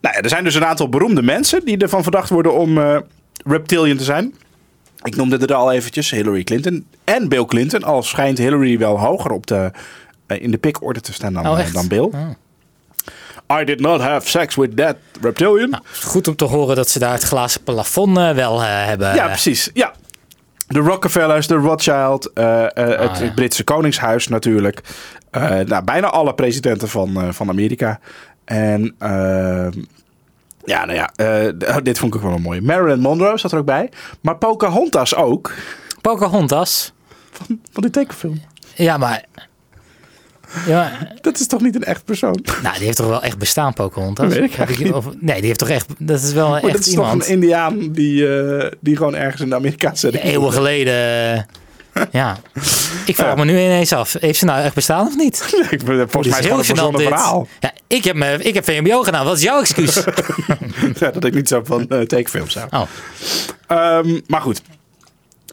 Nou 0.00 0.16
ja, 0.16 0.22
er 0.22 0.28
zijn 0.28 0.44
dus 0.44 0.54
een 0.54 0.64
aantal 0.64 0.88
beroemde 0.88 1.22
mensen 1.22 1.64
die 1.64 1.78
ervan 1.78 2.02
verdacht 2.02 2.28
worden 2.30 2.54
om 2.54 2.78
eh, 2.78 2.96
reptilian 3.44 3.96
te 3.96 4.04
zijn. 4.04 4.34
Ik 5.02 5.16
noemde 5.16 5.38
er 5.38 5.54
al 5.54 5.72
eventjes 5.72 6.10
Hillary 6.10 6.44
Clinton 6.44 6.86
en 7.04 7.28
Bill 7.28 7.44
Clinton. 7.44 7.82
Al 7.82 8.02
schijnt 8.02 8.38
Hillary 8.38 8.78
wel 8.78 8.98
hoger 9.00 9.30
op 9.30 9.46
de, 9.46 9.70
eh, 10.26 10.42
in 10.42 10.50
de 10.50 10.58
pikorde 10.58 11.00
te 11.00 11.12
staan 11.12 11.32
dan, 11.32 11.48
Oh, 11.48 11.60
eh, 11.60 11.72
dan 11.72 11.88
Bill. 11.88 12.00
Oh. 12.12 12.30
I 13.60 13.64
did 13.64 13.80
not 13.80 14.00
have 14.00 14.28
sex 14.28 14.54
with 14.54 14.76
that 14.76 14.96
reptilian. 15.20 15.70
Nou, 15.70 15.82
goed 16.02 16.28
om 16.28 16.36
te 16.36 16.44
horen 16.44 16.76
dat 16.76 16.88
ze 16.90 16.98
daar 16.98 17.12
het 17.12 17.22
glazen 17.22 17.62
plafond 17.62 18.16
eh, 18.18 18.30
wel 18.30 18.62
eh, 18.62 18.66
hebben. 18.68 19.14
Ja, 19.14 19.26
precies. 19.26 19.70
Ja. 19.74 19.92
De 20.66 20.78
Rockefellers, 20.78 21.46
de 21.46 21.54
Rothschild, 21.54 22.32
eh, 22.32 22.62
eh, 22.64 22.68
het, 23.00 23.10
Ah, 23.10 23.18
ja. 23.20 23.32
Britse 23.34 23.64
Koningshuis 23.64 24.28
natuurlijk. 24.28 24.80
Eh, 25.30 25.58
nou, 25.58 25.84
bijna 25.84 26.06
alle 26.10 26.34
presidenten 26.34 26.88
van, 26.88 27.34
van 27.34 27.48
Amerika. 27.48 28.00
En 28.44 28.94
ehm, 28.98 29.72
ja, 30.64 30.84
nou 30.84 30.92
ja, 30.94 31.06
d- 31.52 31.84
dit 31.84 31.98
vond 31.98 32.14
ik 32.14 32.20
ook 32.20 32.26
wel 32.26 32.36
een 32.36 32.42
mooie. 32.42 32.62
Marilyn 32.62 33.00
Monroe 33.00 33.38
zat 33.38 33.52
er 33.52 33.58
ook 33.58 33.64
bij. 33.64 33.90
Maar 34.20 34.36
Pocahontas 34.36 35.14
ook. 35.14 35.52
Pocahontas. 36.00 36.92
Van, 37.30 37.60
van 37.72 37.82
die 37.82 37.90
tekenfilm. 37.92 38.40
Ja, 38.74 38.96
maar... 38.96 39.24
Ja, 40.66 40.78
maar- 40.80 41.12
Dat 41.20 41.40
is 41.40 41.46
toch 41.46 41.60
niet 41.60 41.74
een 41.74 41.84
echt 41.84 42.04
persoon? 42.04 42.44
nou, 42.62 42.76
die 42.76 42.84
heeft 42.84 42.96
toch 42.96 43.06
wel 43.08 43.22
echt 43.22 43.38
bestaan, 43.38 43.72
Pocahontas? 43.72 44.24
Dat 44.28 44.34
weet 44.38 44.44
ik 44.50 44.54
Heb 44.54 44.66
eigenlijk 44.66 44.96
of- 44.96 45.06
nee, 45.20 45.36
die 45.36 45.46
heeft 45.46 45.58
toch 45.58 45.68
echt... 45.68 45.86
Dat 45.98 46.22
is 46.22 46.32
wel 46.32 46.48
Maar 46.48 46.62
echt 46.62 46.72
dat 46.72 46.80
is 46.80 46.92
iemand. 46.92 47.20
toch 47.20 47.28
een 47.28 47.34
Indiaan 47.34 47.92
die, 47.92 48.36
eh, 48.38 48.70
die 48.80 48.96
gewoon 48.96 49.14
ergens 49.14 49.42
in 49.42 49.48
de 49.48 49.54
Amerikaanse... 49.54 50.22
Eeuwen 50.22 50.52
geleden... 50.52 51.46
Ja. 52.10 52.38
Ik 53.06 53.14
vraag 53.14 53.28
Ja. 53.28 53.34
me 53.34 53.44
nu 53.44 53.52
ineens 53.52 53.92
af. 53.92 54.16
Heeft 54.20 54.38
ze 54.38 54.44
nou 54.44 54.62
echt 54.62 54.74
bestaan 54.74 55.06
of 55.06 55.16
niet? 55.16 55.54
Ik 55.70 55.84
ben- 55.84 56.10
Volgens 56.10 56.40
mij 56.40 56.58
is 56.60 56.68
het 56.68 56.78
gewoon 56.78 56.94
een 56.94 57.00
verhaal. 57.00 57.48
Ja, 57.60 57.72
ik 57.86 58.04
heb, 58.04 58.16
me, 58.16 58.42
ik 58.42 58.54
heb 58.54 58.64
VMBO 58.64 59.02
gedaan. 59.02 59.24
Wat 59.24 59.36
is 59.36 59.42
jouw 59.42 59.60
excuus? 59.60 59.94
Ja, 60.98 61.10
dat 61.10 61.24
ik 61.24 61.34
niet 61.34 61.48
zo 61.48 61.60
van 61.64 61.88
eh, 61.88 62.00
tekenfilms 62.00 62.54
hou. 62.54 62.66
Oh, 62.70 62.82
Ehm, 63.66 64.20
maar 64.26 64.40
goed. 64.40 64.62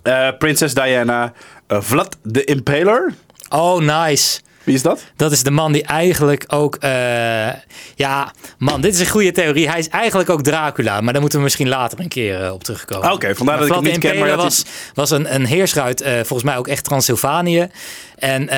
Eh, 0.03 0.27
Prinses 0.39 0.73
Diana, 0.73 1.33
Vlad 1.67 2.17
de 2.23 2.43
Impaler. 2.43 3.13
oh 3.49 3.79
nice. 3.79 4.39
Wie 4.63 4.75
is 4.75 4.81
dat? 4.81 5.03
Dat 5.15 5.31
is 5.31 5.43
de 5.43 5.51
man 5.51 5.71
die 5.71 5.83
eigenlijk 5.83 6.43
ook... 6.47 6.75
eh, 6.75 7.47
ja, 7.95 8.33
man, 8.57 8.81
dit 8.81 8.93
is 8.93 8.99
een 8.99 9.07
goede 9.07 9.31
theorie. 9.31 9.69
Hij 9.69 9.79
is 9.79 9.89
eigenlijk 9.89 10.29
ook 10.29 10.43
Dracula. 10.43 11.01
Maar 11.01 11.11
daar 11.11 11.21
moeten 11.21 11.39
we 11.39 11.45
misschien 11.45 11.69
later 11.69 11.99
een 11.99 12.07
keer 12.07 12.43
eh, 12.43 12.53
op 12.53 12.63
terugkomen. 12.63 13.11
Oké, 13.11 13.35
vandaar 13.35 13.57
dat 13.57 13.67
ik 13.67 13.73
hem 13.73 13.83
niet 13.83 13.97
ken, 13.97 14.19
maar 14.19 14.27
dat 14.27 14.43
was, 14.43 14.65
was 14.93 15.09
een, 15.09 15.33
een 15.33 15.45
heerser 15.45 15.81
uit, 15.81 16.01
eh, 16.01 16.13
volgens 16.13 16.43
mij 16.43 16.57
ook 16.57 16.67
echt 16.67 16.83
Transylvanië. 16.83 17.67
En 18.15 18.49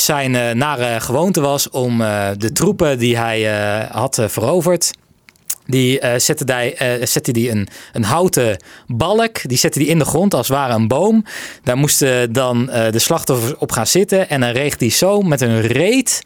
zijn 0.00 0.58
nare 0.58 1.00
gewoonte 1.00 1.40
was 1.40 1.70
om 1.70 1.98
de 2.38 2.50
troepen 2.52 2.98
die 2.98 3.18
hij 3.18 3.42
had 3.90 4.22
veroverd... 4.26 4.92
Die 5.70 6.00
eh, 6.00 6.18
zette 6.18 6.52
hij 6.52 6.76
eh, 6.76 7.06
zette 7.06 7.32
die 7.32 7.50
een, 7.50 7.68
een 7.92 8.04
houten 8.04 8.62
balk. 8.86 9.48
Die 9.48 9.58
zette 9.58 9.78
die 9.78 9.88
in 9.88 9.98
de 9.98 10.04
grond 10.04 10.34
als 10.34 10.48
het 10.48 10.56
ware 10.56 10.74
een 10.74 10.88
boom. 10.88 11.24
Daar 11.64 11.76
moesten 11.76 12.32
dan 12.32 12.70
eh, 12.70 12.92
de 12.92 12.98
slachtoffers 12.98 13.56
op 13.56 13.72
gaan 13.72 13.86
zitten. 13.86 14.28
En 14.28 14.40
dan 14.40 14.50
reeg 14.50 14.76
die 14.76 14.90
zo 14.90 15.20
met 15.20 15.40
een 15.40 15.60
reet. 15.60 16.22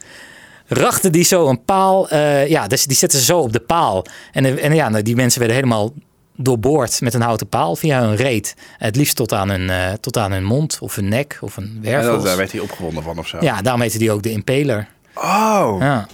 Rachte 0.67 1.09
die 1.09 1.23
zo 1.23 1.47
een 1.47 1.63
paal. 1.65 2.15
ja, 2.45 2.67
dus 2.67 2.85
die 2.85 2.97
zetten 2.97 3.19
ze 3.19 3.25
zo 3.25 3.39
op 3.39 3.53
de 3.53 3.59
paal. 3.59 4.05
En, 4.31 4.59
en 4.61 4.73
ja, 4.75 4.89
nou, 4.89 5.03
die 5.03 5.15
mensen 5.15 5.39
werden 5.39 5.57
helemaal 5.57 5.93
doorboord 6.35 7.01
met 7.01 7.13
een 7.13 7.21
houten 7.21 7.47
paal 7.47 7.75
via 7.75 8.01
hun 8.01 8.15
reet. 8.15 8.55
Het 8.77 8.95
liefst 8.95 9.15
tot 9.15 9.33
aan 9.33 9.49
hun, 9.49 9.97
tot 9.99 10.17
aan 10.17 10.31
hun 10.31 10.43
mond 10.43 10.77
of 10.81 10.95
hun 10.95 11.07
nek 11.09 11.37
of 11.41 11.57
een 11.57 11.79
Ja, 11.81 11.89
wervels. 11.89 12.13
dat, 12.15 12.21
daar 12.21 12.31
Ja, 12.31 12.37
werd 12.37 12.51
hij 12.51 12.61
opgewonden 12.61 13.03
van 13.03 13.17
of 13.19 13.27
zo. 13.27 13.39
daarom 13.39 13.81
heette 13.81 13.97
die 13.97 14.11
ook 14.11 14.23
de 14.23 14.31
Impaler. 14.31 14.87
Oh, 15.15 15.75
Ja. 15.79 16.07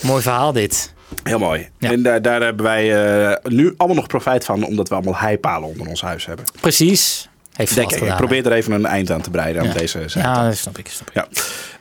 Mooi 0.00 0.22
verhaal 0.22 0.52
dit. 0.52 0.92
Heel 1.22 1.38
mooi. 1.38 1.68
Ja. 1.78 1.90
En 1.90 2.02
daar, 2.02 2.22
daar 2.22 2.42
hebben 2.42 2.64
wij 2.64 3.06
eh, 3.30 3.36
nu 3.52 3.74
allemaal 3.76 3.96
nog 3.96 4.06
profijt 4.06 4.44
van, 4.44 4.64
omdat 4.64 4.88
we 4.88 4.94
allemaal 4.94 5.16
heipalen 5.16 5.68
onder 5.68 5.86
ons 5.88 6.02
huis 6.02 6.26
hebben. 6.26 6.44
Precies. 6.60 7.28
Heeft 7.52 7.78
ik. 7.78 8.14
Probeer 8.16 8.46
er 8.46 8.52
even 8.52 8.72
een 8.72 8.86
eind 8.86 9.10
aan 9.10 9.20
te 9.20 9.30
breiden 9.30 9.62
aan 9.62 9.76
deze 9.76 10.02
zaak. 10.06 10.24
Ja, 10.24 10.44
dat 10.44 10.56
snap 10.56 10.78
ik. 10.78 10.88
Snap 10.88 11.10
ik. 11.10 11.14
Ja. 11.14 11.26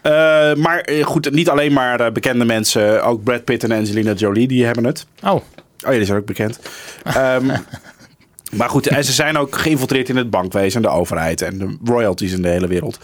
Eh, 0.02 0.56
maar 0.56 0.80
eh, 0.80 1.06
goed, 1.06 1.32
niet 1.32 1.50
alleen 1.50 1.74
maar 1.74 2.12
bekende 2.12 2.46
mensen. 2.46 3.04
Ook 3.04 3.24
Brad 3.24 3.44
Pitt 3.44 3.64
en 3.64 3.72
Angelina 3.72 4.14
Jolie, 4.14 4.48
die 4.48 4.66
hebben 4.66 4.84
het. 4.84 5.06
Oh, 5.24 5.42
Oh 5.86 5.92
ja, 5.92 5.98
die 5.98 6.06
zijn 6.06 6.18
ook 6.18 6.26
bekend. 6.26 6.60
Ehm, 7.04 7.46
maar 8.58 8.70
goed, 8.70 8.88
en 8.88 9.04
ze 9.04 9.12
zijn 9.12 9.38
ook 9.38 9.58
geïnfiltreerd 9.58 10.10
in 10.10 10.16
het 10.16 10.30
bankwezen, 10.30 10.82
de 10.82 10.88
overheid 10.88 11.42
en 11.42 11.58
de 11.58 11.78
royalties 11.84 12.32
in 12.32 12.42
de 12.42 12.48
hele 12.48 12.68
wereld. 12.68 13.00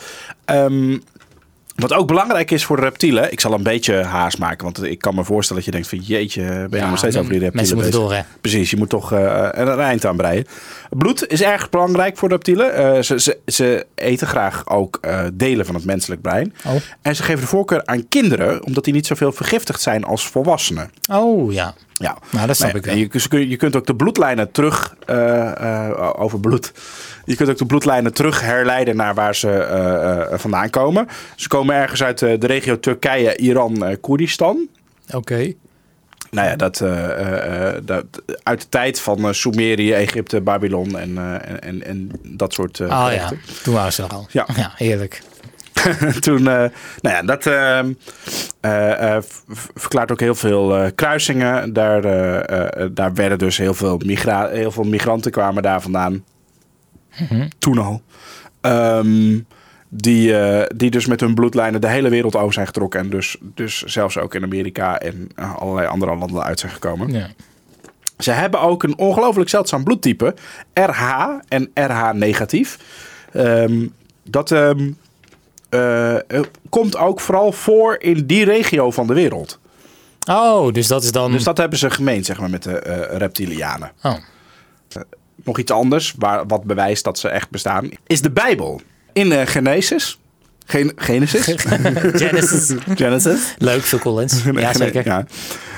Ehm, 0.46 0.98
wat 1.78 1.94
ook 1.94 2.08
belangrijk 2.08 2.52
is 2.52 2.66
voor 2.66 2.76
de 2.76 2.82
reptielen. 2.82 3.32
Ik 3.32 3.40
zal 3.40 3.54
een 3.54 3.64
beetje 3.64 3.96
haast 3.96 4.38
maken, 4.38 4.64
want 4.64 4.84
ik 4.84 5.00
kan 5.00 5.16
me 5.16 5.24
voorstellen 5.24 5.64
dat 5.64 5.74
je 5.74 5.80
denkt 5.82 5.90
van 5.90 6.00
jeetje, 6.16 6.42
ben 6.44 6.68
je 6.70 6.78
Ja, 6.78 6.90
nog 6.90 6.98
steeds 6.98 7.18
over 7.18 7.32
die 7.32 7.40
reptielen 7.40 7.56
mensen 7.56 7.76
moeten 7.76 7.92
bezig? 7.94 8.08
door, 8.08 8.18
hè? 8.18 8.42
Precies, 8.42 8.70
je 8.70 8.78
moet 8.78 8.90
toch 8.90 9.12
er 9.12 9.58
een 9.68 9.80
eind 9.80 10.06
aan 10.06 10.16
breien. 10.18 10.46
Bloed 10.90 11.28
is 11.28 11.42
erg 11.42 11.70
belangrijk 11.70 12.18
voor 12.18 12.30
reptielen. 12.30 12.74
Eh, 12.74 13.02
ze, 13.02 13.20
ze, 13.20 13.38
ze 13.46 13.86
eten 13.96 14.28
graag 14.28 14.70
ook 14.70 14.98
eh, 15.02 15.24
delen 15.34 15.66
van 15.66 15.76
het 15.76 15.86
menselijk 15.86 16.22
brein. 16.22 16.54
Oh. 16.66 16.72
En 17.02 17.16
ze 17.16 17.24
geven 17.24 17.42
de 17.42 17.48
voorkeur 17.48 17.82
aan 17.86 18.08
kinderen, 18.08 18.64
omdat 18.66 18.84
die 18.84 18.94
niet 18.94 19.08
zoveel 19.08 19.32
vergiftigd 19.32 19.82
zijn 19.82 20.04
als 20.04 20.28
volwassenen. 20.28 20.90
Oh 21.12 21.54
ja. 21.54 21.74
Ja. 22.00 22.18
Nou, 22.32 22.48
dat 22.48 22.56
snap 22.56 22.72
Nee, 22.72 22.82
ik 22.82 23.14
wel. 23.14 23.40
je, 23.40 23.50
je 23.50 23.56
kunt 23.56 23.76
ook 23.76 23.86
de 23.86 23.96
bloedlijnen 23.96 24.52
terug, 24.52 24.96
eh, 25.06 26.14
over 26.18 26.40
bloed. 26.40 26.72
Je 27.26 27.36
kunt 27.36 27.50
ook 27.50 27.58
de 27.58 27.66
bloedlijnen 27.66 28.14
terug 28.14 28.42
herleiden 28.42 28.96
naar 28.96 29.14
waar 29.14 29.36
ze 29.36 29.52
eh, 29.52 30.38
vandaan 30.38 30.70
komen. 30.70 31.08
Ze 31.36 31.48
komen 31.48 31.76
ergens 31.76 32.04
uit 32.04 32.20
de 32.20 32.38
regio 32.40 32.80
Turkije, 32.80 33.38
Iran, 33.38 33.98
Koerdistan. 34.02 34.68
Oké. 35.14 35.54
Nou 36.32 36.48
ja, 36.48 36.56
dat, 36.56 36.78
dat, 37.86 38.06
uit 38.44 38.62
de 38.62 38.70
tijd 38.70 39.00
van 39.00 39.34
Sumerië, 39.34 39.94
Egypte, 39.94 40.42
Babylon 40.42 40.98
en, 40.98 41.42
en, 41.62 41.84
en, 41.84 42.12
dat 42.24 42.54
soort 42.54 42.80
Oh 42.80 43.08
ja, 43.12 43.32
toen 43.64 43.74
waren 43.74 43.94
ze 43.94 44.04
er 44.04 44.10
al. 44.10 44.28
Ja. 44.30 44.48
ja 44.56 44.72
heerlijk. 44.76 45.22
Toen, 46.20 46.38
eh, 46.38 46.70
nou 47.02 47.16
ja, 47.16 47.22
dat 47.22 47.46
ehm, 47.46 47.94
eh, 48.60 49.16
eh, 49.16 49.24
verklaart 49.76 50.12
ook 50.12 50.20
heel 50.20 50.36
veel 50.36 50.92
kruisingen. 50.96 51.74
Daar, 51.74 52.02
daar 52.94 53.14
werden 53.14 53.38
dus 53.38 53.58
heel 53.58 53.74
veel, 53.74 54.02
migra 54.06 54.48
heel 54.50 54.72
veel 54.72 54.84
migranten 54.84 55.32
kwamen 55.32 55.64
daar 55.64 55.82
vandaan. 55.82 56.24
Toen 57.60 57.78
al. 57.78 58.02
Ehm, 58.62 59.40
die, 59.90 60.34
die 60.76 60.92
dus 60.92 61.06
met 61.06 61.20
hun 61.20 61.34
bloedlijnen 61.36 61.82
de 61.82 61.88
hele 61.88 62.10
wereld 62.10 62.36
over 62.36 62.54
zijn 62.54 62.66
getrokken. 62.66 63.00
En 63.00 63.10
dus, 63.10 63.38
dus 63.42 63.82
zelfs 63.82 64.18
ook 64.18 64.36
in 64.36 64.44
Amerika 64.44 65.00
en 65.00 65.30
allerlei 65.36 65.88
andere 65.88 66.16
landen 66.16 66.44
uit 66.44 66.60
zijn 66.60 66.72
gekomen. 66.72 67.12
Ja. 67.12 67.28
Ze 68.18 68.32
hebben 68.32 68.62
ook 68.62 68.84
een 68.84 68.98
ongelooflijk 68.98 69.50
zeldzaam 69.50 69.84
bloedtype. 69.84 70.36
RH 70.74 71.02
en 71.48 71.72
RH 71.74 72.12
negatief. 72.12 72.80
Ehm, 73.34 73.88
dat 74.24 74.52
eh, 75.70 76.16
eh, 76.16 76.44
komt 76.70 76.98
ook 76.98 77.20
vooral 77.20 77.52
voor 77.52 77.96
in 78.00 78.26
die 78.26 78.46
regio 78.46 78.92
van 78.92 79.08
de 79.08 79.14
wereld. 79.14 79.60
Oh, 80.30 80.74
dus 80.74 80.88
dat 80.88 81.04
is 81.04 81.12
dan... 81.12 81.32
Dus 81.32 81.44
dat 81.44 81.58
hebben 81.58 81.80
ze 81.80 81.90
gemeen, 81.90 82.26
zeg 82.26 82.40
maar, 82.40 82.50
met 82.50 82.64
de 82.64 82.80
eh, 82.80 83.18
reptilianen. 83.18 83.92
Oh. 84.04 84.16
Nog 85.44 85.58
iets 85.58 85.72
anders, 85.72 86.16
waar, 86.18 86.48
wat 86.48 86.64
bewijst 86.64 87.04
dat 87.04 87.20
ze 87.20 87.30
echt 87.30 87.50
bestaan, 87.50 87.90
is 88.08 88.22
de 88.22 88.32
Bijbel. 88.32 88.82
In 89.14 89.32
eh, 89.32 89.48
Genesis. 89.48 90.20
Gen 90.66 90.92
Genesis? 90.96 91.46
Genesis. 92.24 92.74
Genesis. 92.96 93.56
Leuk, 93.58 93.82
Phil 93.82 94.00
Collins. 94.00 94.44
Ja, 94.54 94.74
zeker. 94.74 95.06
Ja. 95.06 95.26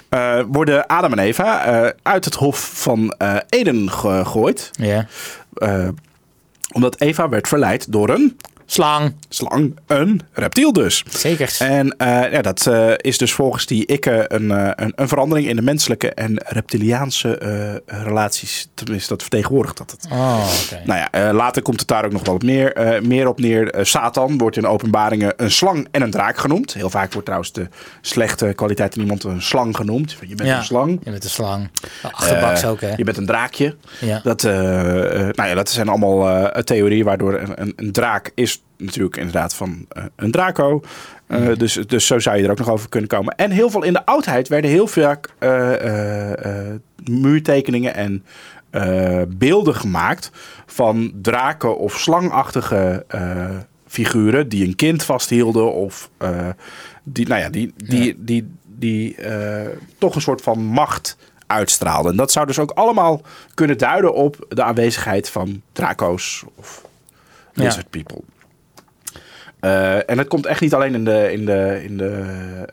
Eh, 0.10 0.44
worden 0.52 0.88
Adam 0.88 1.12
en 1.12 1.20
Eva 1.20 1.66
eh, 1.66 1.90
uit 2.04 2.26
het 2.26 2.34
hof 2.34 2.72
van 2.74 3.12
eh, 3.18 3.36
Eden 3.50 3.92
gegooid. 3.92 4.70
Ja. 4.72 5.08
Eh, 5.54 5.88
omdat 6.74 7.00
Eva 7.00 7.30
werd 7.30 7.48
verleid 7.48 7.92
door 7.92 8.10
een 8.10 8.38
Slang. 8.72 9.14
slang, 9.30 9.78
een 9.88 10.22
reptiel 10.34 10.74
dus. 10.74 11.04
Zeker. 11.10 11.56
En 11.60 11.98
eh, 11.98 12.32
ja, 12.32 12.42
dat 12.42 12.68
eh, 12.68 12.92
is 12.98 13.18
dus 13.18 13.34
volgens 13.34 13.66
die 13.66 13.86
ikke 13.86 14.26
een, 14.28 14.52
eh, 14.52 14.72
een, 14.76 14.94
een 14.96 15.08
verandering 15.08 15.48
in 15.48 15.56
de 15.56 15.62
menselijke 15.62 16.14
en 16.14 16.38
reptiliaanse 16.46 17.38
relaties. 17.86 18.68
Tenminste, 18.74 19.10
dat 19.10 19.22
vertegenwoordigt 19.22 19.78
dat 19.78 19.92
het. 19.92 20.08
Oh, 20.12 20.48
oké. 20.64 20.82
Nou 20.86 21.08
ja, 21.12 21.34
later 21.34 21.62
komt 21.62 21.80
het 21.80 21.88
daar 21.88 22.06
ook 22.06 22.12
nog 22.12 22.26
wel 22.26 22.34
op 22.36 22.44
meer, 22.44 22.74
eh, 22.74 23.02
meer 23.02 23.28
op 23.28 23.40
neer. 23.40 23.76
Satan 23.82 24.38
wordt 24.38 24.58
in 24.58 24.66
openbaringen 24.68 25.34
een 25.38 25.52
slang 25.52 25.88
en 25.92 26.02
een 26.02 26.12
draak 26.12 26.38
genoemd. 26.38 26.74
Heel 26.74 26.90
vaak 26.90 27.12
wordt 27.12 27.26
trouwens 27.26 27.52
de 27.54 27.68
slechte 28.02 28.54
kwaliteit 28.56 28.96
in 28.96 29.02
iemand 29.02 29.24
een 29.24 29.42
slang 29.42 29.76
genoemd. 29.76 30.16
Je 30.28 30.36
bent 30.36 30.50
Ja. 30.50 30.58
een 30.58 30.64
slang. 30.64 31.00
Je 31.04 31.12
bent 31.12 31.24
een 31.24 31.30
slang. 31.30 31.70
Achterbaks 32.02 32.66
ook, 32.66 32.82
hè? 32.82 32.94
Je 32.96 33.04
bent 33.04 33.18
een 33.18 33.26
draakje. 33.26 33.76
Ja. 34.00 34.20
Dat, 34.24 34.44
nou 34.44 35.44
ja, 35.50 35.54
dat 35.54 35.70
zijn 35.70 35.88
allemaal 35.88 36.52
theorieën 36.64 37.06
waardoor 37.06 37.40
een, 37.40 37.62
een, 37.62 37.74
een 37.76 37.92
draak 37.92 38.32
is 38.36 38.59
natuurlijk 38.80 39.18
inderdaad 39.18 39.55
van 39.55 39.86
eh, 39.89 40.03
een 40.16 40.32
draco. 40.32 40.82
Eh, 41.28 41.47
dus, 41.57 41.74
dus 41.74 42.05
zo 42.05 42.20
zou 42.20 42.38
je 42.38 42.43
er 42.43 42.51
ook 42.51 42.57
nog 42.57 42.70
over 42.70 42.89
kunnen 42.89 43.10
komen. 43.10 43.36
En 43.36 43.51
heel 43.51 43.70
veel 43.70 43.84
in 43.84 43.93
de 43.93 44.05
oudheid 44.05 44.47
werden 44.47 44.70
heel 44.70 44.88
vaak 44.88 45.30
eh, 45.39 46.76
muurtekeningen 47.03 47.95
en 47.95 48.24
beelden 49.38 49.76
gemaakt 49.76 50.32
van 50.66 51.12
draken 51.22 51.78
of 51.78 51.99
slangachtige 51.99 53.05
figuren 53.88 54.49
die 54.49 54.68
een 54.68 54.76
kind 54.76 55.03
vasthielden 55.03 55.74
of 55.74 56.10
die, 57.03 57.28
nou 57.28 57.41
ja, 57.41 57.49
die, 57.49 57.74
die, 57.76 58.16
die, 58.24 58.51
die, 58.66 59.16
toch 59.97 60.16
een 60.16 60.22
soort 60.22 60.41
van 60.41 60.60
macht 60.60 61.18
uitstraalden. 61.47 62.12
En 62.12 62.18
dat 62.18 62.32
zou 62.32 62.45
dus 62.45 62.60
ook 62.60 62.72
allemaal 62.72 63.22
kunnen 63.53 63.78
duiden 63.78 64.14
op 64.14 64.45
de 64.49 64.64
aanwezigheid 64.64 65.30
van 65.30 65.62
draco's 65.72 66.43
of 66.55 66.86
Ja. 67.53 67.64
lizard 67.64 67.89
people. 67.89 68.22
Eh, 69.60 70.10
en 70.10 70.18
dat 70.18 70.28
komt 70.28 70.45
echt 70.45 70.62
niet 70.62 70.74
alleen 70.74 70.93
in, 70.93 71.05
de, 71.05 71.32
in, 71.32 71.45
de, 71.45 71.82
in, 71.84 71.97
de, 71.97 72.26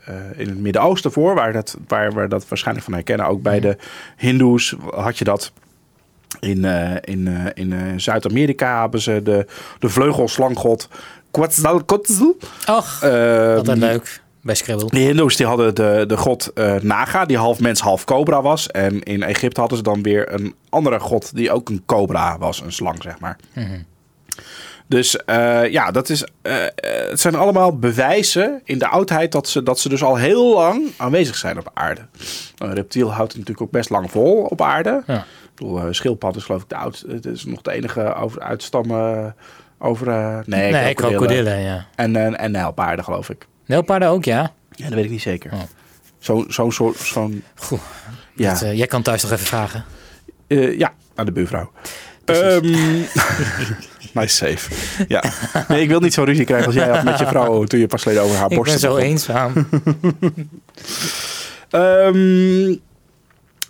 eh, 0.05 0.15
in 0.35 0.49
het 0.49 0.59
Midden-Oosten 0.59 1.11
voor, 1.11 1.35
waar, 1.35 1.53
dat, 1.53 1.77
waar 1.87 2.13
we 2.13 2.27
dat 2.27 2.47
waarschijnlijk 2.47 2.85
van 2.85 2.95
herkennen. 2.95 3.27
Ook 3.27 3.41
bij 3.41 3.59
de 3.59 3.77
Hindoes 4.17 4.75
had 4.89 5.17
je 5.17 5.23
dat. 5.23 5.51
In, 6.39 6.65
eh, 6.65 6.95
in, 7.01 7.51
in 7.53 8.01
Zuid-Amerika 8.01 8.81
hebben 8.81 9.01
ze 9.01 9.21
de, 9.23 9.45
de 9.79 9.89
vleugelslanggod 9.89 10.89
Quetzalcoatl. 11.31 12.35
Och, 12.69 13.01
Ehm, 13.01 13.55
wat 13.55 13.67
een 13.67 13.79
leuk. 13.79 14.21
Bij 14.41 14.55
Scrabble. 14.55 14.89
de 14.89 14.99
Hindoes 14.99 15.35
die 15.35 15.45
hadden 15.45 15.75
de, 15.75 16.03
de 16.07 16.17
god 16.17 16.51
Naga, 16.81 17.25
die 17.25 17.37
half 17.37 17.59
mens, 17.59 17.79
half 17.79 18.03
cobra 18.03 18.41
was. 18.41 18.67
En 18.67 19.03
in 19.03 19.23
Egypte 19.23 19.59
hadden 19.59 19.77
ze 19.77 19.83
dan 19.83 20.01
weer 20.03 20.33
een 20.33 20.55
andere 20.69 20.99
god 20.99 21.35
die 21.35 21.51
ook 21.51 21.69
een 21.69 21.83
cobra 21.85 22.37
was, 22.37 22.61
een 22.61 22.71
slang 22.71 23.01
zeg 23.01 23.19
maar. 23.19 23.37
Dus 24.87 25.25
eh, 25.25 25.71
ja, 25.71 25.91
dat 25.91 26.09
is, 26.09 26.23
eh, 26.41 26.65
eh, 26.65 26.69
het 27.09 27.19
zijn 27.19 27.35
allemaal 27.35 27.77
bewijzen 27.77 28.61
in 28.63 28.77
de 28.77 28.87
oudheid 28.87 29.31
dat 29.31 29.47
ze, 29.49 29.63
dat 29.63 29.79
ze 29.79 29.89
dus 29.89 30.03
al 30.03 30.15
heel 30.15 30.53
lang 30.53 30.91
aanwezig 30.97 31.35
zijn 31.35 31.57
op 31.59 31.71
aarde. 31.73 32.01
Een 32.57 32.73
reptiel 32.73 33.07
houdt 33.13 33.31
het 33.31 33.37
natuurlijk 33.37 33.61
ook 33.61 33.71
best 33.71 33.89
lang 33.89 34.11
vol 34.11 34.41
op 34.41 34.61
aarde. 34.61 35.03
Ja. 35.07 35.17
Ik 35.17 35.55
bedoel, 35.55 35.93
schildpad 35.93 36.35
is 36.35 36.43
geloof 36.43 36.61
ik 36.61 36.69
de 36.69 36.75
oudste. 36.75 37.07
Het 37.07 37.25
is 37.25 37.45
nog 37.45 37.61
de 37.61 37.71
enige 37.71 38.13
over, 38.13 38.41
uitstammen 38.41 39.35
over... 39.77 40.07
nee, 40.45 40.71
Nee, 40.71 40.93
krokodillen. 40.93 41.27
krokodillen, 41.27 41.59
ja. 41.59 41.85
En, 41.95 42.15
en, 42.15 42.37
en 42.37 42.51
nijlpaarden 42.51 43.05
geloof 43.05 43.29
ik. 43.29 43.47
Nijlpaarden 43.65 44.09
ook, 44.09 44.25
ja. 44.25 44.51
Ja, 44.71 44.85
dat 44.85 44.93
weet 44.93 45.03
ik 45.05 45.11
niet 45.11 45.21
zeker. 45.21 45.51
Oh. 45.53 45.59
Zo'n 46.19 46.45
zo'n 46.47 46.71
soort... 46.71 46.97
Zo'n, 46.97 47.43
Goed. 47.55 47.79
ja. 48.35 48.49
Dat, 48.51 48.77
jij 48.77 48.87
kan 48.87 49.01
thuis 49.01 49.23
nog 49.23 49.31
even 49.31 49.45
vragen. 49.45 49.85
Ja, 50.77 50.93
aan 51.15 51.25
de 51.25 51.31
buurvrouw. 51.31 51.71
Precies. 52.25 53.13
Nice 54.19 54.35
save. 54.35 54.69
Ja. 55.07 55.23
Nee, 55.67 55.81
ik 55.81 55.89
wil 55.89 55.99
niet 55.99 56.13
zo'n 56.13 56.25
ruzie 56.25 56.45
krijgen 56.45 56.65
als 56.67 56.75
jij 56.75 56.89
had 56.89 57.03
met 57.03 57.19
je 57.19 57.25
vrouw 57.25 57.63
toen 57.63 57.79
je 57.79 57.87
pas 57.87 58.01
geleden 58.01 58.23
over 58.23 58.37
haar 58.37 58.49
Ik 58.49 58.55
borst 58.55 58.71
ben 58.71 58.79
zo 58.79 58.97
eenzaam. 58.97 59.53
Ehm, 61.69 62.65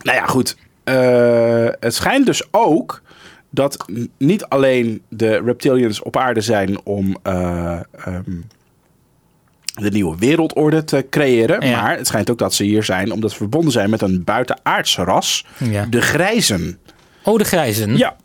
nou 0.02 0.18
ja, 0.18 0.26
goed. 0.26 0.58
Eh, 0.84 1.68
het 1.80 1.96
schijnt 1.96 2.26
dus 2.26 2.44
ook 2.52 3.02
dat 3.50 3.86
niet 4.18 4.46
alleen 4.46 5.02
de 5.10 5.42
reptilians 5.46 6.02
op 6.02 6.18
aarde 6.18 6.42
zijn 6.42 6.86
om 6.86 7.18
eh, 7.24 7.80
ehm, 8.06 8.32
de 9.74 9.90
nieuwe 9.90 10.18
wereldorde 10.18 10.84
te 10.84 11.06
creëren. 11.10 11.68
Ja. 11.68 11.82
Maar 11.82 11.98
het 11.98 12.08
schijnt 12.08 12.30
ook 12.30 12.38
dat 12.38 12.54
ze 12.54 12.64
hier 12.64 12.84
zijn 12.84 13.12
omdat 13.12 13.32
ze 13.32 13.38
verbonden 13.38 13.72
zijn 13.72 13.90
met 13.90 14.02
een 14.02 14.24
buitenaardse 14.24 15.04
ras. 15.04 15.46
Ja. 15.58 15.86
De 15.86 16.02
grijzen. 16.02 16.80
Oh, 17.24 17.38
de 17.38 17.44
grijzen. 17.44 17.98
Ja. 17.98 18.16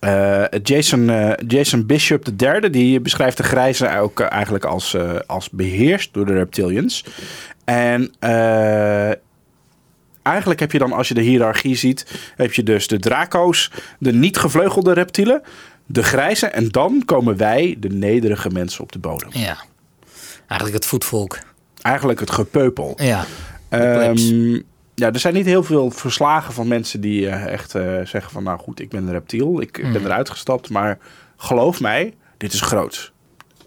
Eh, 0.00 0.44
Jason, 0.62 1.10
eh, 1.10 1.32
Jason 1.46 1.86
Bishop 1.86 2.26
III, 2.36 2.70
die 2.70 3.00
beschrijft 3.00 3.36
de 3.36 3.42
grijzen 3.42 3.98
ook 3.98 4.20
eh, 4.20 4.26
eigenlijk 4.30 4.64
als, 4.64 4.96
als 5.26 5.50
beheerst 5.50 6.14
door 6.14 6.26
de 6.26 6.32
reptilians. 6.32 7.04
En 7.64 8.14
eigenlijk 10.22 10.60
heb 10.60 10.72
je 10.72 10.78
dan, 10.78 10.92
als 10.92 11.08
je 11.08 11.14
de 11.14 11.20
hiërarchie 11.20 11.76
ziet, 11.76 12.06
heb 12.36 12.52
je 12.52 12.62
dus 12.62 12.86
de 12.86 12.98
draco's, 12.98 13.70
de 13.98 14.12
niet 14.12 14.38
gevleugelde 14.38 14.92
reptielen, 14.92 15.42
de 15.86 16.02
grijzen 16.02 16.52
en 16.52 16.68
dan 16.68 17.02
komen 17.04 17.36
wij, 17.36 17.76
de 17.78 17.88
nederige 17.88 18.50
mensen 18.50 18.82
op 18.82 18.92
de 18.92 18.98
bodem. 18.98 19.28
Ja. 19.32 19.58
Eigenlijk 20.46 20.72
het 20.74 20.86
voetvolk. 20.86 21.38
Eigenlijk 21.82 22.20
het 22.20 22.30
gepeupel. 22.30 22.94
Ja. 22.96 23.24
Ja, 25.00 25.12
er 25.12 25.18
zijn 25.18 25.34
niet 25.34 25.46
heel 25.46 25.62
veel 25.62 25.90
verslagen 25.90 26.52
van 26.54 26.68
mensen 26.68 27.00
die 27.00 27.28
eh, 27.28 27.46
echt 27.52 27.74
eh, 27.74 27.82
zeggen 28.04 28.30
van... 28.32 28.42
nou 28.42 28.58
goed, 28.58 28.80
ik 28.80 28.88
ben 28.88 29.02
een 29.06 29.12
reptiel, 29.12 29.60
ik 29.60 29.82
Mm. 29.82 29.92
ben 29.92 30.04
eruit 30.04 30.30
gestapt. 30.30 30.70
Maar 30.70 30.98
geloof 31.36 31.80
mij, 31.80 32.14
dit 32.36 32.52
is 32.52 32.60
groot. 32.60 33.12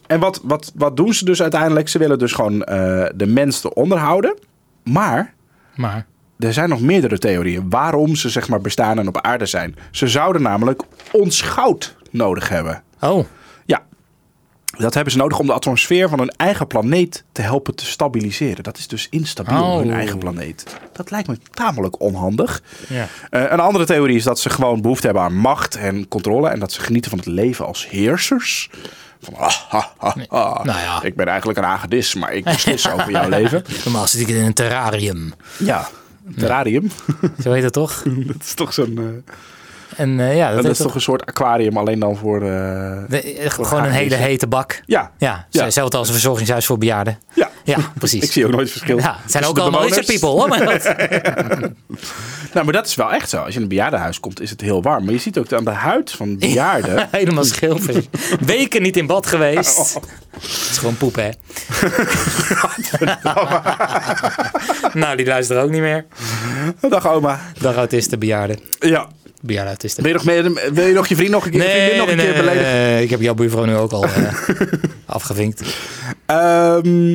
En 0.08 0.20
wat, 0.20 0.40
wat, 0.44 0.72
wat 0.76 0.98
doen 0.98 1.14
ze 1.14 1.26
dus 1.26 1.42
uiteindelijk? 1.42 1.90
Ze 1.90 1.98
willen 1.98 2.20
dus 2.20 2.32
gewoon 2.34 2.64
eh, 2.64 3.06
de 3.16 3.26
mens 3.26 3.64
eronder 3.64 3.98
houden. 3.98 4.38
Maar 4.84 5.34
Maar. 5.76 6.06
er 6.40 6.54
zijn 6.54 6.70
nog 6.70 6.82
meerdere 6.82 7.18
theorieën 7.18 7.70
waarom 7.70 8.16
ze 8.16 8.30
zeg 8.30 8.48
maar 8.50 8.62
bestaan 8.62 9.00
en 9.00 9.08
op 9.08 9.22
aarde 9.22 9.46
zijn. 9.46 9.76
Ze 9.92 10.08
zouden 10.08 10.42
namelijk 10.42 10.82
ons 11.12 11.42
goud 11.42 11.96
nodig 12.12 12.50
hebben. 12.50 12.84
Oh. 13.02 13.26
Ja, 14.78 14.80
dat 14.84 14.94
hebben 14.94 15.12
ze 15.14 15.20
nodig 15.20 15.40
om 15.40 15.46
de 15.46 15.54
atmosfeer 15.54 16.10
van 16.10 16.20
hun 16.20 16.30
eigen 16.38 16.68
planeet 16.68 17.24
te 17.32 17.42
helpen 17.42 17.76
te 17.76 17.86
stabiliseren. 17.86 18.64
Dat 18.64 18.78
is 18.78 18.88
dus 18.88 19.08
instabiel, 19.10 19.64
Oh. 19.64 19.78
hun 19.78 19.92
eigen 19.92 20.18
planeet. 20.18 20.64
Dat 20.94 21.12
lijkt 21.12 21.28
me 21.28 21.38
tamelijk 21.52 22.02
onhandig. 22.02 22.62
Ja. 22.88 23.08
Eh, 23.30 23.42
een 23.50 23.60
andere 23.60 23.86
theorie 23.86 24.16
is 24.16 24.24
dat 24.24 24.40
ze 24.40 24.50
gewoon 24.50 24.82
behoefte 24.82 25.06
hebben 25.06 25.24
aan 25.24 25.36
macht 25.36 25.76
en 25.76 26.08
controle. 26.08 26.50
En 26.50 26.60
dat 26.60 26.72
ze 26.72 26.82
genieten 26.82 27.10
van 27.10 27.20
het 27.20 27.28
leven 27.28 27.66
als 27.66 27.90
heersers. 27.90 28.70
Van, 29.22 29.36
ah, 29.36 29.54
ah, 29.70 29.84
ah, 29.98 30.16
ah. 30.28 30.64
Nou 30.64 30.80
ja. 30.80 31.04
Ik 31.04 31.16
ben 31.16 31.28
eigenlijk 31.28 31.58
een 31.60 31.64
hagedis, 31.66 32.16
maar 32.16 32.34
ik 32.34 32.44
beslis 32.44 32.90
over 32.94 33.12
jouw 33.12 33.30
leven. 33.30 33.64
Normaal 33.84 34.08
zit 34.08 34.22
ik 34.22 34.28
in 34.28 34.44
een 34.46 34.54
terrarium. 34.54 35.34
Ja, 35.58 35.88
terrarium. 36.38 36.92
Zo 37.44 37.52
heet 37.52 37.64
het 37.64 37.74
toch? 37.74 38.04
dat 38.32 38.42
is 38.44 38.54
toch 38.54 38.74
zo'n... 38.74 38.98
eh, 38.98 39.34
En 39.96 40.20
eh, 40.20 40.36
ja, 40.36 40.54
dat, 40.54 40.64
dat 40.64 40.72
is 40.72 40.78
toch 40.78 40.96
een 40.96 41.02
soort 41.02 41.26
aquarium, 41.26 41.78
alleen 41.78 42.00
dan 42.00 42.18
voor... 42.18 42.36
eh, 42.42 42.48
de- 43.08 43.22
eh, 43.40 43.50
gewoon 43.50 43.84
een 43.84 43.92
hele 43.92 44.16
hete 44.16 44.48
bak. 44.48 44.82
Ja, 44.86 45.12
Ja, 45.18 45.46
Ja. 45.50 45.64
hetzelfde 45.64 45.98
als 45.98 46.08
een 46.08 46.14
verzorgingshuis 46.14 46.66
voor 46.66 46.78
bejaarden. 46.78 47.20
ja. 47.34 47.50
Ja, 47.66 47.78
precies. 48.00 48.24
Ik 48.24 48.32
zie 48.32 48.46
ook 48.46 48.52
nooit 48.52 48.72
verschil. 48.72 48.98
Ja, 48.98 49.18
het 49.22 49.32
zijn 49.32 49.46
ook 49.46 49.58
allemaal 49.60 49.84
lizard 49.84 50.06
people. 50.06 50.28
Hoor, 50.28 50.48
maar 50.48 50.66
dat- 50.66 50.84
Nou, 52.54 52.66
maar 52.66 52.74
dat 52.74 52.86
is 52.88 52.96
wel 52.96 53.12
echt 53.12 53.30
zo. 53.30 53.38
Als 53.38 53.50
je 53.50 53.56
in 53.56 53.62
een 53.62 53.68
bejaardenhuis 53.68 54.20
komt, 54.20 54.42
is 54.42 54.50
het 54.50 54.62
heel 54.62 54.82
warm. 54.82 55.04
Maar 55.04 55.14
je 55.14 55.20
ziet 55.20 55.38
ook 55.38 55.54
aan 55.54 55.64
de 55.64 55.70
huid 55.70 56.12
van 56.12 56.38
bejaarden. 56.38 57.08
Helemaal 57.12 57.44
schilfer. 57.44 58.04
Weken 58.46 58.82
niet 58.82 58.98
in 58.98 59.06
bad 59.08 59.26
geweest. 59.26 59.94
Het 60.34 60.70
is 60.72 60.78
gewoon 60.78 60.98
poep, 60.98 61.16
hè? 61.16 61.30
nou, 64.94 65.16
die 65.18 65.26
luisteren 65.26 65.64
ook 65.64 65.70
niet 65.70 65.82
meer. 65.82 66.06
Dag 66.90 67.08
oma. 67.08 67.40
Dag 67.60 67.76
autisten, 67.76 68.20
bejaarden. 68.20 68.60
Ja. 68.80 69.08
Bejaarden 69.46 69.72
autisten. 69.72 70.04
Wil 70.04 70.12
je 70.12 70.18
nog, 70.18 70.26
meer, 70.26 70.74
wil 70.74 70.88
je 70.88 70.94
nog 70.94 71.08
je 71.08 71.16
vriend 71.16 71.32
nog 71.32 71.46
een 71.46 71.52
keer, 71.52 71.62
vriendin 71.62 71.98
nog 71.98 72.10
een 72.10 72.18
keer 72.18 72.34
beledigen? 72.34 72.72
nee, 72.72 73.04
ik 73.04 73.10
heb 73.10 73.22
jouw 73.22 73.34
buurvrouw 73.34 73.66
nu 73.66 73.76
ook 73.76 73.92
al 73.92 74.04
eh, 74.04 74.34
afgevinkt. 75.06 75.62
Ehm, 76.26 77.10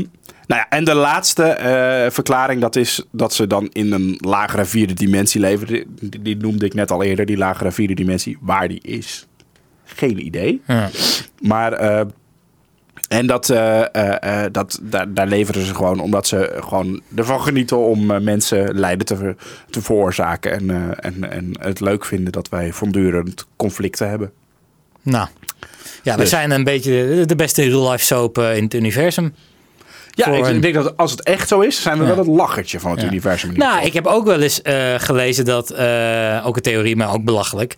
nou 0.46 0.60
ja, 0.60 0.68
en 0.68 0.84
de 0.84 0.94
laatste 0.94 1.42
eh, 1.42 2.10
verklaring, 2.10 2.60
dat 2.60 2.76
is 2.76 3.02
dat 3.12 3.34
ze 3.34 3.46
dan 3.46 3.68
in 3.72 3.92
een 3.92 4.18
lagere 4.20 4.64
vierde 4.64 4.94
dimensie 4.94 5.40
leven. 5.40 5.66
Die, 6.00 6.22
die 6.22 6.36
noemde 6.36 6.66
ik 6.66 6.74
net 6.74 6.90
al 6.90 7.02
eerder, 7.02 7.26
die 7.26 7.36
lagere 7.36 7.72
vierde 7.72 7.94
dimensie. 7.94 8.38
Waar 8.40 8.68
die 8.68 8.80
is, 8.82 9.26
geen 9.84 10.26
idee. 10.26 10.60
Ja. 10.66 10.90
Maar, 11.40 11.72
eh, 11.72 12.06
en 13.08 13.26
dat, 13.26 13.50
eh, 13.50 13.80
eh, 13.94 14.44
eh, 14.44 14.52
dat, 14.52 14.78
daar, 14.82 15.14
daar 15.14 15.26
leveren 15.26 15.64
ze 15.66 15.74
gewoon 15.74 16.00
omdat 16.00 16.26
ze 16.26 16.56
gewoon 16.60 17.00
ervan 17.16 17.40
genieten 17.40 17.78
om 17.78 18.22
mensen 18.24 18.78
lijden 18.78 19.06
te, 19.06 19.34
te 19.70 19.82
veroorzaken. 19.82 20.52
En, 20.52 21.00
en, 21.00 21.30
en 21.30 21.50
het 21.60 21.80
leuk 21.80 22.04
vinden 22.04 22.32
dat 22.32 22.48
wij 22.48 22.72
voortdurend 22.72 23.46
conflicten 23.56 24.08
hebben. 24.08 24.30
Nou, 25.02 25.28
ja, 26.02 26.14
we 26.14 26.20
Dus. 26.20 26.30
zijn 26.30 26.50
een 26.50 26.64
beetje 26.64 27.24
de- 27.26 27.36
beste 27.36 27.62
real-life 27.62 28.04
soap 28.04 28.38
in 28.38 28.64
het 28.64 28.74
universum. 28.74 29.34
Ja, 30.10 30.26
ik, 30.26 30.46
een- 30.46 30.60
denk 30.60 30.74
dat 30.74 30.96
als 30.96 31.10
het 31.10 31.22
echt 31.22 31.48
zo 31.48 31.60
is, 31.60 31.82
zijn 31.82 31.96
we 31.98 32.02
Ja. 32.04 32.08
wel 32.08 32.18
het 32.18 32.26
lachertje 32.26 32.80
van 32.80 32.90
het 32.90 33.00
Ja. 33.00 33.06
universum. 33.06 33.52
Nou, 33.56 33.84
ik 33.86 33.92
heb 33.92 34.06
ook 34.06 34.24
wel 34.26 34.40
eens 34.40 34.60
gelezen 34.96 35.44
dat, 35.44 35.72
ook 36.44 36.56
een 36.56 36.62
theorie, 36.62 36.96
maar 36.96 37.12
ook 37.12 37.24
belachelijk. 37.24 37.74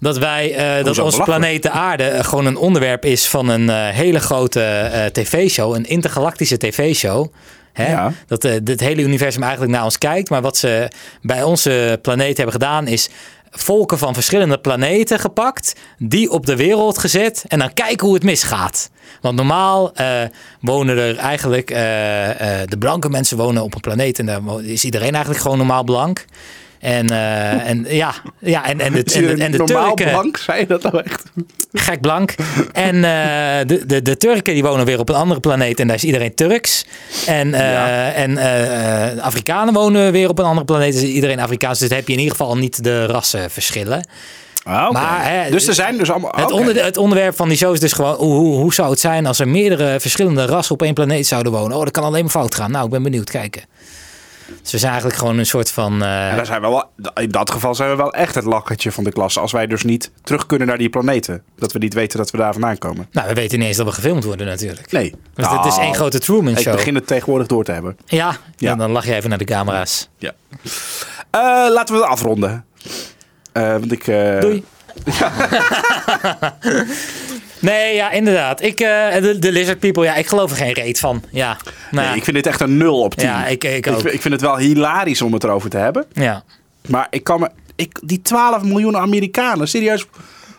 Dat 0.00 0.18
wij, 0.18 0.54
eh, 0.54 0.84
dat 0.84 0.98
onze 0.98 1.22
planeet 1.22 1.62
de 1.62 1.70
aarde 1.70 2.04
eh, 2.04 2.24
gewoon 2.24 2.46
een 2.46 2.56
onderwerp 2.56 3.04
is 3.04 3.28
van 3.28 3.48
een 3.48 3.70
eh, 3.70 3.88
hele 3.88 4.20
grote 4.20 5.10
tv-show, 5.12 5.74
een 5.74 5.84
intergalactische 5.84 6.56
tv-show. 6.56 7.26
Hè? 7.72 7.90
Ja. 7.90 8.12
Dat 8.26 8.42
het 8.42 8.80
hele 8.80 9.02
universum 9.02 9.42
eigenlijk 9.42 9.72
naar 9.72 9.84
ons 9.84 9.98
kijkt. 9.98 10.30
Maar 10.30 10.42
wat 10.42 10.56
ze 10.56 10.90
bij 11.22 11.42
onze 11.42 11.98
planeet 12.02 12.36
hebben 12.36 12.54
gedaan 12.54 12.86
is 12.86 13.08
volken 13.50 13.98
van 13.98 14.14
verschillende 14.14 14.58
planeten 14.58 15.18
gepakt, 15.18 15.74
die 15.98 16.30
op 16.30 16.46
de 16.46 16.56
wereld 16.56 16.98
gezet 16.98 17.44
en 17.48 17.58
dan 17.58 17.72
kijken 17.72 18.06
hoe 18.06 18.14
het 18.14 18.24
misgaat. 18.24 18.90
Want 19.20 19.36
normaal 19.36 19.92
wonen 20.60 20.98
er 20.98 21.16
eigenlijk, 21.16 21.68
de 22.68 22.76
blanke 22.78 23.08
mensen 23.08 23.36
wonen 23.36 23.62
op 23.62 23.74
een 23.74 23.80
planeet 23.80 24.18
en 24.18 24.26
daar 24.26 24.40
is 24.62 24.84
iedereen 24.84 25.12
eigenlijk 25.12 25.42
gewoon 25.42 25.58
normaal 25.58 25.84
blank. 25.84 26.24
En, 26.80 27.10
eh, 27.10 27.68
en 27.68 27.86
ja, 27.88 28.14
ja, 28.38 28.66
en, 28.66 28.80
en, 28.80 28.92
de, 28.92 29.02
Is 29.04 29.14
en, 29.14 29.22
de, 29.22 29.44
en 29.44 29.52
de 29.52 29.58
normaal 29.58 29.94
Turken, 29.94 30.12
blank, 30.12 30.36
zei 30.36 30.60
je 30.60 30.66
dat 30.66 30.82
nou 30.82 31.02
echt? 31.04 31.22
gek 31.72 32.00
blank. 32.00 32.34
En 32.72 32.94
eh, 32.94 33.66
de, 33.66 33.86
de, 33.86 34.02
de 34.02 34.16
Turken 34.16 34.54
die 34.54 34.62
wonen 34.62 34.86
weer 34.86 34.98
op 34.98 35.08
een 35.08 35.14
andere 35.14 35.40
planeet 35.40 35.80
en 35.80 35.86
daar 35.86 35.96
is 35.96 36.04
iedereen 36.04 36.34
Turks. 36.34 36.84
En, 37.26 37.50
Ja. 37.50 38.12
en 38.12 38.38
Afrikanen 39.20 39.74
wonen 39.74 40.12
weer 40.12 40.28
op 40.28 40.38
een 40.38 40.44
andere 40.44 40.64
planeet, 40.66 40.92
dus 40.92 41.02
iedereen 41.02 41.40
Afrikaans. 41.40 41.78
Dus 41.78 41.88
dan 41.88 41.98
heb 41.98 42.06
je 42.06 42.12
in 42.12 42.18
ieder 42.18 42.36
geval 42.36 42.56
niet 42.56 42.84
de 42.84 43.06
rassenverschillen. 43.06 44.08
Ah, 44.62 44.82
oké. 44.84 44.92
Maar, 44.92 45.32
hè, 45.32 45.50
dus 45.50 45.66
er 45.66 45.74
zijn 45.74 45.98
dus 45.98 46.10
allemaal... 46.10 46.32
Het, 46.36 46.50
onder, 46.50 46.84
het 46.84 46.96
onderwerp 46.96 47.36
van 47.36 47.48
die 47.48 47.56
show 47.56 47.72
is 47.72 47.80
dus 47.80 47.92
gewoon... 47.92 48.14
Hoe, 48.14 48.34
hoe, 48.34 48.56
hoe 48.56 48.74
zou 48.74 48.90
het 48.90 49.00
zijn 49.00 49.26
als 49.26 49.38
er 49.38 49.48
meerdere 49.48 50.00
verschillende 50.00 50.44
rassen 50.44 50.74
op 50.74 50.82
één 50.82 50.94
planeet 50.94 51.26
zouden 51.26 51.52
wonen? 51.52 51.76
Oh, 51.76 51.82
dat 51.82 51.92
kan 51.92 52.04
alleen 52.04 52.22
maar 52.22 52.30
fout 52.30 52.54
gaan. 52.54 52.70
Nou, 52.70 52.84
ik 52.84 52.90
ben 52.90 53.02
benieuwd. 53.02 53.30
Kijken. 53.30 53.62
Dus 54.62 54.72
we 54.72 54.78
zijn 54.78 54.90
eigenlijk 54.90 55.20
gewoon 55.20 55.38
een 55.38 55.46
soort 55.46 55.70
van... 55.70 56.02
eh, 56.02 56.30
En 56.30 56.36
daar 56.36 56.46
zijn 56.46 56.60
we 56.60 56.68
wel, 56.68 56.90
in 57.14 57.30
dat 57.30 57.50
geval 57.50 57.74
zijn 57.74 57.90
we 57.90 57.96
wel 57.96 58.12
echt 58.14 58.34
het 58.34 58.44
lachertje 58.44 58.92
van 58.92 59.04
de 59.04 59.12
klas. 59.12 59.38
Als 59.38 59.52
wij 59.52 59.66
dus 59.66 59.82
niet 59.82 60.10
terug 60.22 60.46
kunnen 60.46 60.66
naar 60.66 60.78
die 60.78 60.88
planeten. 60.88 61.42
Dat 61.58 61.72
we 61.72 61.78
niet 61.78 61.94
weten 61.94 62.18
dat 62.18 62.30
we 62.30 62.38
daar 62.38 62.52
vandaan 62.52 62.78
komen. 62.78 63.08
nou, 63.12 63.28
we 63.28 63.34
weten 63.34 63.58
niet 63.58 63.68
eens 63.68 63.76
dat 63.76 63.86
we 63.86 63.92
gefilmd 63.92 64.24
worden 64.24 64.46
natuurlijk. 64.46 64.92
Nee. 64.92 65.14
Dus 65.34 65.48
het 65.48 65.64
is 65.64 65.70
Nou, 65.74 65.82
één 65.82 65.94
grote 65.94 66.18
Truman 66.18 66.52
Ik 66.52 66.58
Show. 66.58 66.72
begin 66.74 66.94
het 66.94 67.06
tegenwoordig 67.06 67.46
door 67.46 67.64
te 67.64 67.72
hebben. 67.72 67.96
Ja, 68.06 68.36
ja. 68.56 68.74
Dan 68.74 68.90
lach 68.90 69.04
je 69.06 69.14
even 69.14 69.28
naar 69.28 69.38
de 69.38 69.44
camera's. 69.44 70.08
Ja. 70.18 70.32
Eh, 71.30 71.40
laten 71.72 71.94
we 71.94 72.00
het 72.00 72.10
afronden. 72.10 72.64
Eh, 73.52 73.70
want 73.70 73.92
ik... 73.92 74.04
Doei. 74.40 74.64
nee, 77.60 77.94
ja, 77.94 78.10
inderdaad. 78.10 78.62
Ik, 78.62 78.80
eh, 78.80 79.14
de, 79.22 79.38
de 79.38 79.52
Lizard 79.52 79.78
People, 79.78 80.04
ja, 80.04 80.14
ik 80.14 80.26
geloof 80.26 80.50
er 80.50 80.56
geen 80.56 80.72
reet 80.72 80.98
van. 80.98 81.22
Ja, 81.30 81.56
nou, 81.90 82.06
Nee, 82.06 82.16
ik 82.16 82.24
vind 82.24 82.36
dit 82.36 82.46
echt 82.46 82.60
een 82.60 82.76
0 82.76 83.02
op 83.02 83.14
10. 83.14 83.28
ja, 83.28 83.46
ik, 83.46 83.64
ik 83.64 83.86
ook. 83.86 84.00
vind- 84.00 84.14
ik 84.14 84.20
vind 84.20 84.34
het 84.34 84.42
wel 84.42 84.56
hilarisch 84.56 85.22
om 85.22 85.32
het 85.32 85.44
erover 85.44 85.70
te 85.70 85.76
hebben. 85.76 86.06
Ja. 86.12 86.42
Maar 86.88 87.06
ik 87.10 87.24
kan 87.24 87.40
me... 87.40 87.50
Ik, 87.76 87.98
die 88.04 88.22
12 88.22 88.62
miljoen 88.62 88.96
Amerikanen, 88.96 89.68
serieus... 89.68 90.06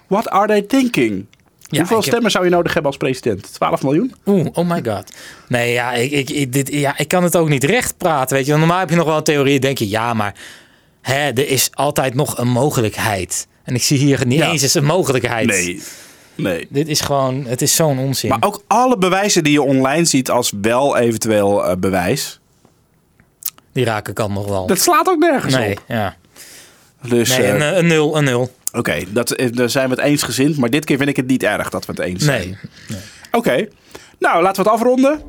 What 0.08 0.30
are 0.30 0.48
they 0.48 0.62
thinking? 0.62 1.26
Ja, 1.60 1.78
Hoeveel 1.80 1.98
heb- 1.98 2.06
stemmen 2.06 2.32
zou 2.32 2.44
je 2.44 2.50
nodig 2.50 2.74
hebben 2.74 2.92
als 2.92 3.00
president? 3.00 3.54
12 3.54 3.84
miljoen? 3.84 4.14
Oeh, 4.26 4.48
oh 4.54 4.70
my 4.70 4.82
god. 4.86 5.12
Nee, 5.48 5.72
ja 5.74 5.94
ik, 5.94 6.12
ik, 6.12 6.30
ik- 6.30 6.54
dit, 6.54 6.72
ja, 6.74 6.98
ik 6.98 7.08
kan 7.08 7.24
het 7.24 7.36
ook 7.36 7.50
niet 7.50 7.64
recht 7.64 7.98
praten, 7.98 8.36
weet 8.36 8.46
je. 8.46 8.56
Normaal 8.56 8.80
heb 8.80 8.90
je 8.90 8.96
nog 8.96 9.06
wel 9.06 9.18
een 9.18 9.24
theorie, 9.24 9.60
denk 9.60 9.78
je, 9.78 9.90
ja, 9.90 10.14
maar 10.14 10.36
hè, 11.02 11.30
er 11.30 11.48
is 11.50 11.70
altijd 11.74 12.14
nog 12.14 12.38
een 12.38 12.48
mogelijkheid. 12.50 13.48
En 13.64 13.76
ik 13.76 13.84
zie 13.84 13.98
hier 13.98 14.26
niet 14.26 14.40
Ja. 14.40 14.52
eens 14.52 14.74
een 14.74 14.86
mogelijkheid. 14.86 15.48
Nee. 15.48 15.82
Nee. 16.42 16.68
Dit 16.70 16.88
is 16.88 17.02
gewoon, 17.02 17.46
het 17.46 17.62
is 17.62 17.76
zo'n 17.76 18.00
onzin. 18.00 18.30
Maar 18.30 18.42
ook 18.42 18.64
alle 18.68 18.98
bewijzen 18.98 19.44
die 19.44 19.54
je 19.54 19.62
online 19.62 20.06
ziet 20.06 20.30
als 20.30 20.54
wel 20.62 20.98
eventueel 20.98 21.66
eh, 21.66 21.76
bewijs... 21.78 22.40
Die 23.72 23.86
raken 23.86 24.14
kan 24.14 24.34
nog 24.34 24.48
wel. 24.48 24.68
Dat 24.68 24.80
slaat 24.80 25.10
ook 25.10 25.20
nergens 25.20 25.54
nee, 25.54 25.72
op. 25.72 25.84
ja. 25.88 26.16
Dus 27.08 27.38
nee 27.38 27.48
eh, 27.48 27.54
een, 27.54 27.78
een 27.78 27.88
nul, 27.88 28.18
een 28.18 28.24
nul. 28.24 28.52
oké, 28.74 29.04
dat 29.10 29.32
eh, 29.32 29.52
daar 29.52 29.70
zijn 29.70 29.90
we 29.90 29.96
het 29.96 30.04
eensgezind. 30.04 30.58
Maar 30.58 30.70
dit 30.70 30.86
keer 30.86 30.98
vind 30.98 31.10
ik 31.10 31.16
het 31.16 31.28
niet 31.28 31.44
erg 31.44 31.70
dat 31.70 31.86
we 31.86 31.92
het 31.92 32.02
eens 32.02 32.24
zijn. 32.24 32.58
Nee. 32.88 33.00
Oké, 33.32 33.68
nou 34.20 34.44
laten 34.44 34.64
we 34.64 34.70
het 34.70 34.80
afronden. 34.80 35.22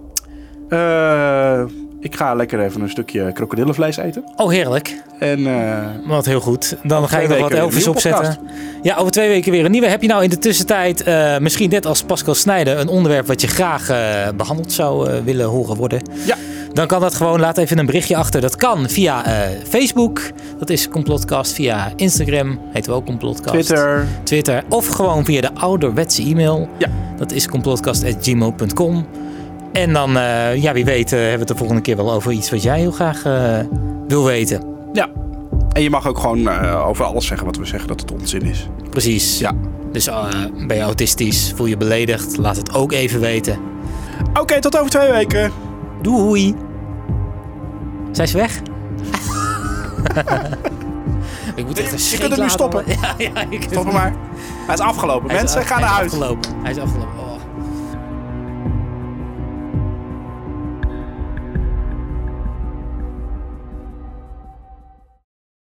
Eh, 0.69 1.65
ik 2.03 2.17
ga 2.17 2.35
lekker 2.35 2.61
even 2.61 2.81
een 2.81 2.91
stukje 2.91 3.33
krokodillenvlees 3.33 3.97
eten. 3.97 4.25
Oh, 4.37 4.51
heerlijk. 4.51 5.03
En 5.19 5.47
eh, 5.47 5.79
Wat 6.07 6.25
heel 6.27 6.41
goed. 6.41 6.77
Dan 6.83 7.09
ga 7.09 7.19
ik 7.19 7.29
nog 7.29 7.39
wat 7.39 7.53
Elvis 7.53 7.87
opzetten. 7.87 8.39
Ja, 8.83 8.97
over 8.97 9.13
twee 9.13 9.29
weken 9.29 9.53
weer 9.53 9.65
een 9.65 9.71
nieuwe. 9.71 9.87
Heb 9.87 10.03
je 10.03 10.09
nou 10.09 10.23
in 10.23 10.31
de 10.31 10.39
tussentijd, 10.39 11.03
eh, 11.03 11.39
misschien 11.39 11.71
net 11.71 11.87
als 11.87 12.03
Pascal 12.03 12.35
Snijder, 12.35 12.79
een 12.79 12.89
onderwerp 12.89 13.27
wat 13.27 13.41
je 13.41 13.47
graag 13.47 13.89
eh, 13.89 14.29
behandeld 14.37 14.73
zou 14.73 15.23
willen 15.25 15.47
horen 15.47 15.77
worden? 15.77 16.03
ja, 16.25 16.37
Dan 16.73 16.87
kan 16.87 17.01
dat 17.01 17.15
gewoon. 17.15 17.41
Laat 17.41 17.59
even 17.59 17.79
een 17.79 17.87
berichtje 17.87 18.17
achter. 18.17 18.41
Dat 18.41 18.57
kan 18.57 18.89
via 18.89 19.25
Facebook. 19.69 20.21
Dat 20.59 20.71
is 20.71 20.89
Complotcast. 20.89 21.53
Via 21.53 21.93
Instagram 21.97 22.59
heten 22.73 22.91
we 22.91 22.97
ook 22.97 23.07
Complotcast. 23.07 23.53
Twitter. 23.53 24.07
Twitter. 24.23 24.63
Of 24.69 24.87
gewoon 24.87 25.25
via 25.25 25.41
de 25.41 25.55
ouderwetse 25.55 26.23
e-mail. 26.23 26.69
Ja. 26.79 26.89
Dat 27.17 27.33
is 27.33 27.49
complotcast.gmail.com. 27.49 29.07
En 29.73 29.93
dan, 29.93 30.17
eh, 30.17 30.63
ja, 30.63 30.73
wie 30.73 30.85
weet, 30.85 31.13
eh, 31.13 31.19
hebben 31.19 31.33
we 31.33 31.39
het 31.39 31.49
de 31.49 31.57
volgende 31.57 31.83
keer 31.83 31.97
wel 31.97 32.13
over 32.13 32.33
iets 32.33 32.51
wat 32.51 32.63
jij 32.63 32.79
heel 32.79 32.91
graag 32.91 33.25
eh, 33.25 33.59
wil 34.09 34.25
weten. 34.25 34.63
Ja. 34.93 35.09
En 35.73 35.83
je 35.83 35.91
mag 35.91 36.07
ook 36.07 36.19
gewoon 36.19 36.49
over 36.75 37.05
alles 37.05 37.27
zeggen 37.27 37.47
wat 37.47 37.57
we 37.57 37.65
zeggen 37.65 37.89
dat 37.89 38.01
het 38.01 38.13
onzin 38.13 38.43
is. 38.43 38.69
Precies. 38.91 39.39
Ja. 39.39 39.53
Dus 39.93 40.11
ben 40.67 40.77
je 40.77 40.83
autistisch, 40.83 41.53
voel 41.57 41.67
je 41.67 41.77
beledigd, 41.77 42.37
laat 42.37 42.57
het 42.57 42.75
ook 42.75 42.93
even 42.93 43.21
weten. 43.21 43.59
Oké, 44.41 44.61
tot 44.61 44.79
over 44.79 44.91
twee 44.91 45.11
weken. 45.11 45.51
Doei! 46.03 46.55
Zijn 48.13 48.29
ze 48.29 48.37
weg? 48.37 48.57
ik 51.55 51.67
moet 51.67 51.79
echt 51.79 51.93
een 51.93 51.99
Je 52.11 52.19
kunt 52.19 52.33
hem 52.33 52.41
nu 52.41 52.49
stoppen. 52.51 52.85
Ja, 53.01 53.15
ja, 53.19 53.45
ik 53.51 53.63
Stop 53.71 53.85
hem 53.85 53.93
maar. 53.93 54.15
Hij 54.67 54.75
is 54.75 54.81
afgelopen. 54.81 55.27
Hij 55.31 55.37
is 55.37 55.43
Mensen, 55.43 55.61
af- 55.61 55.67
ga 55.67 55.75
hij 55.75 55.83
naar 55.85 55.91
is 55.93 55.97
huis. 55.97 56.13
Afgelopen. 56.13 56.51
Hij 56.63 56.71
is 56.71 56.79
afgelopen. 56.79 57.32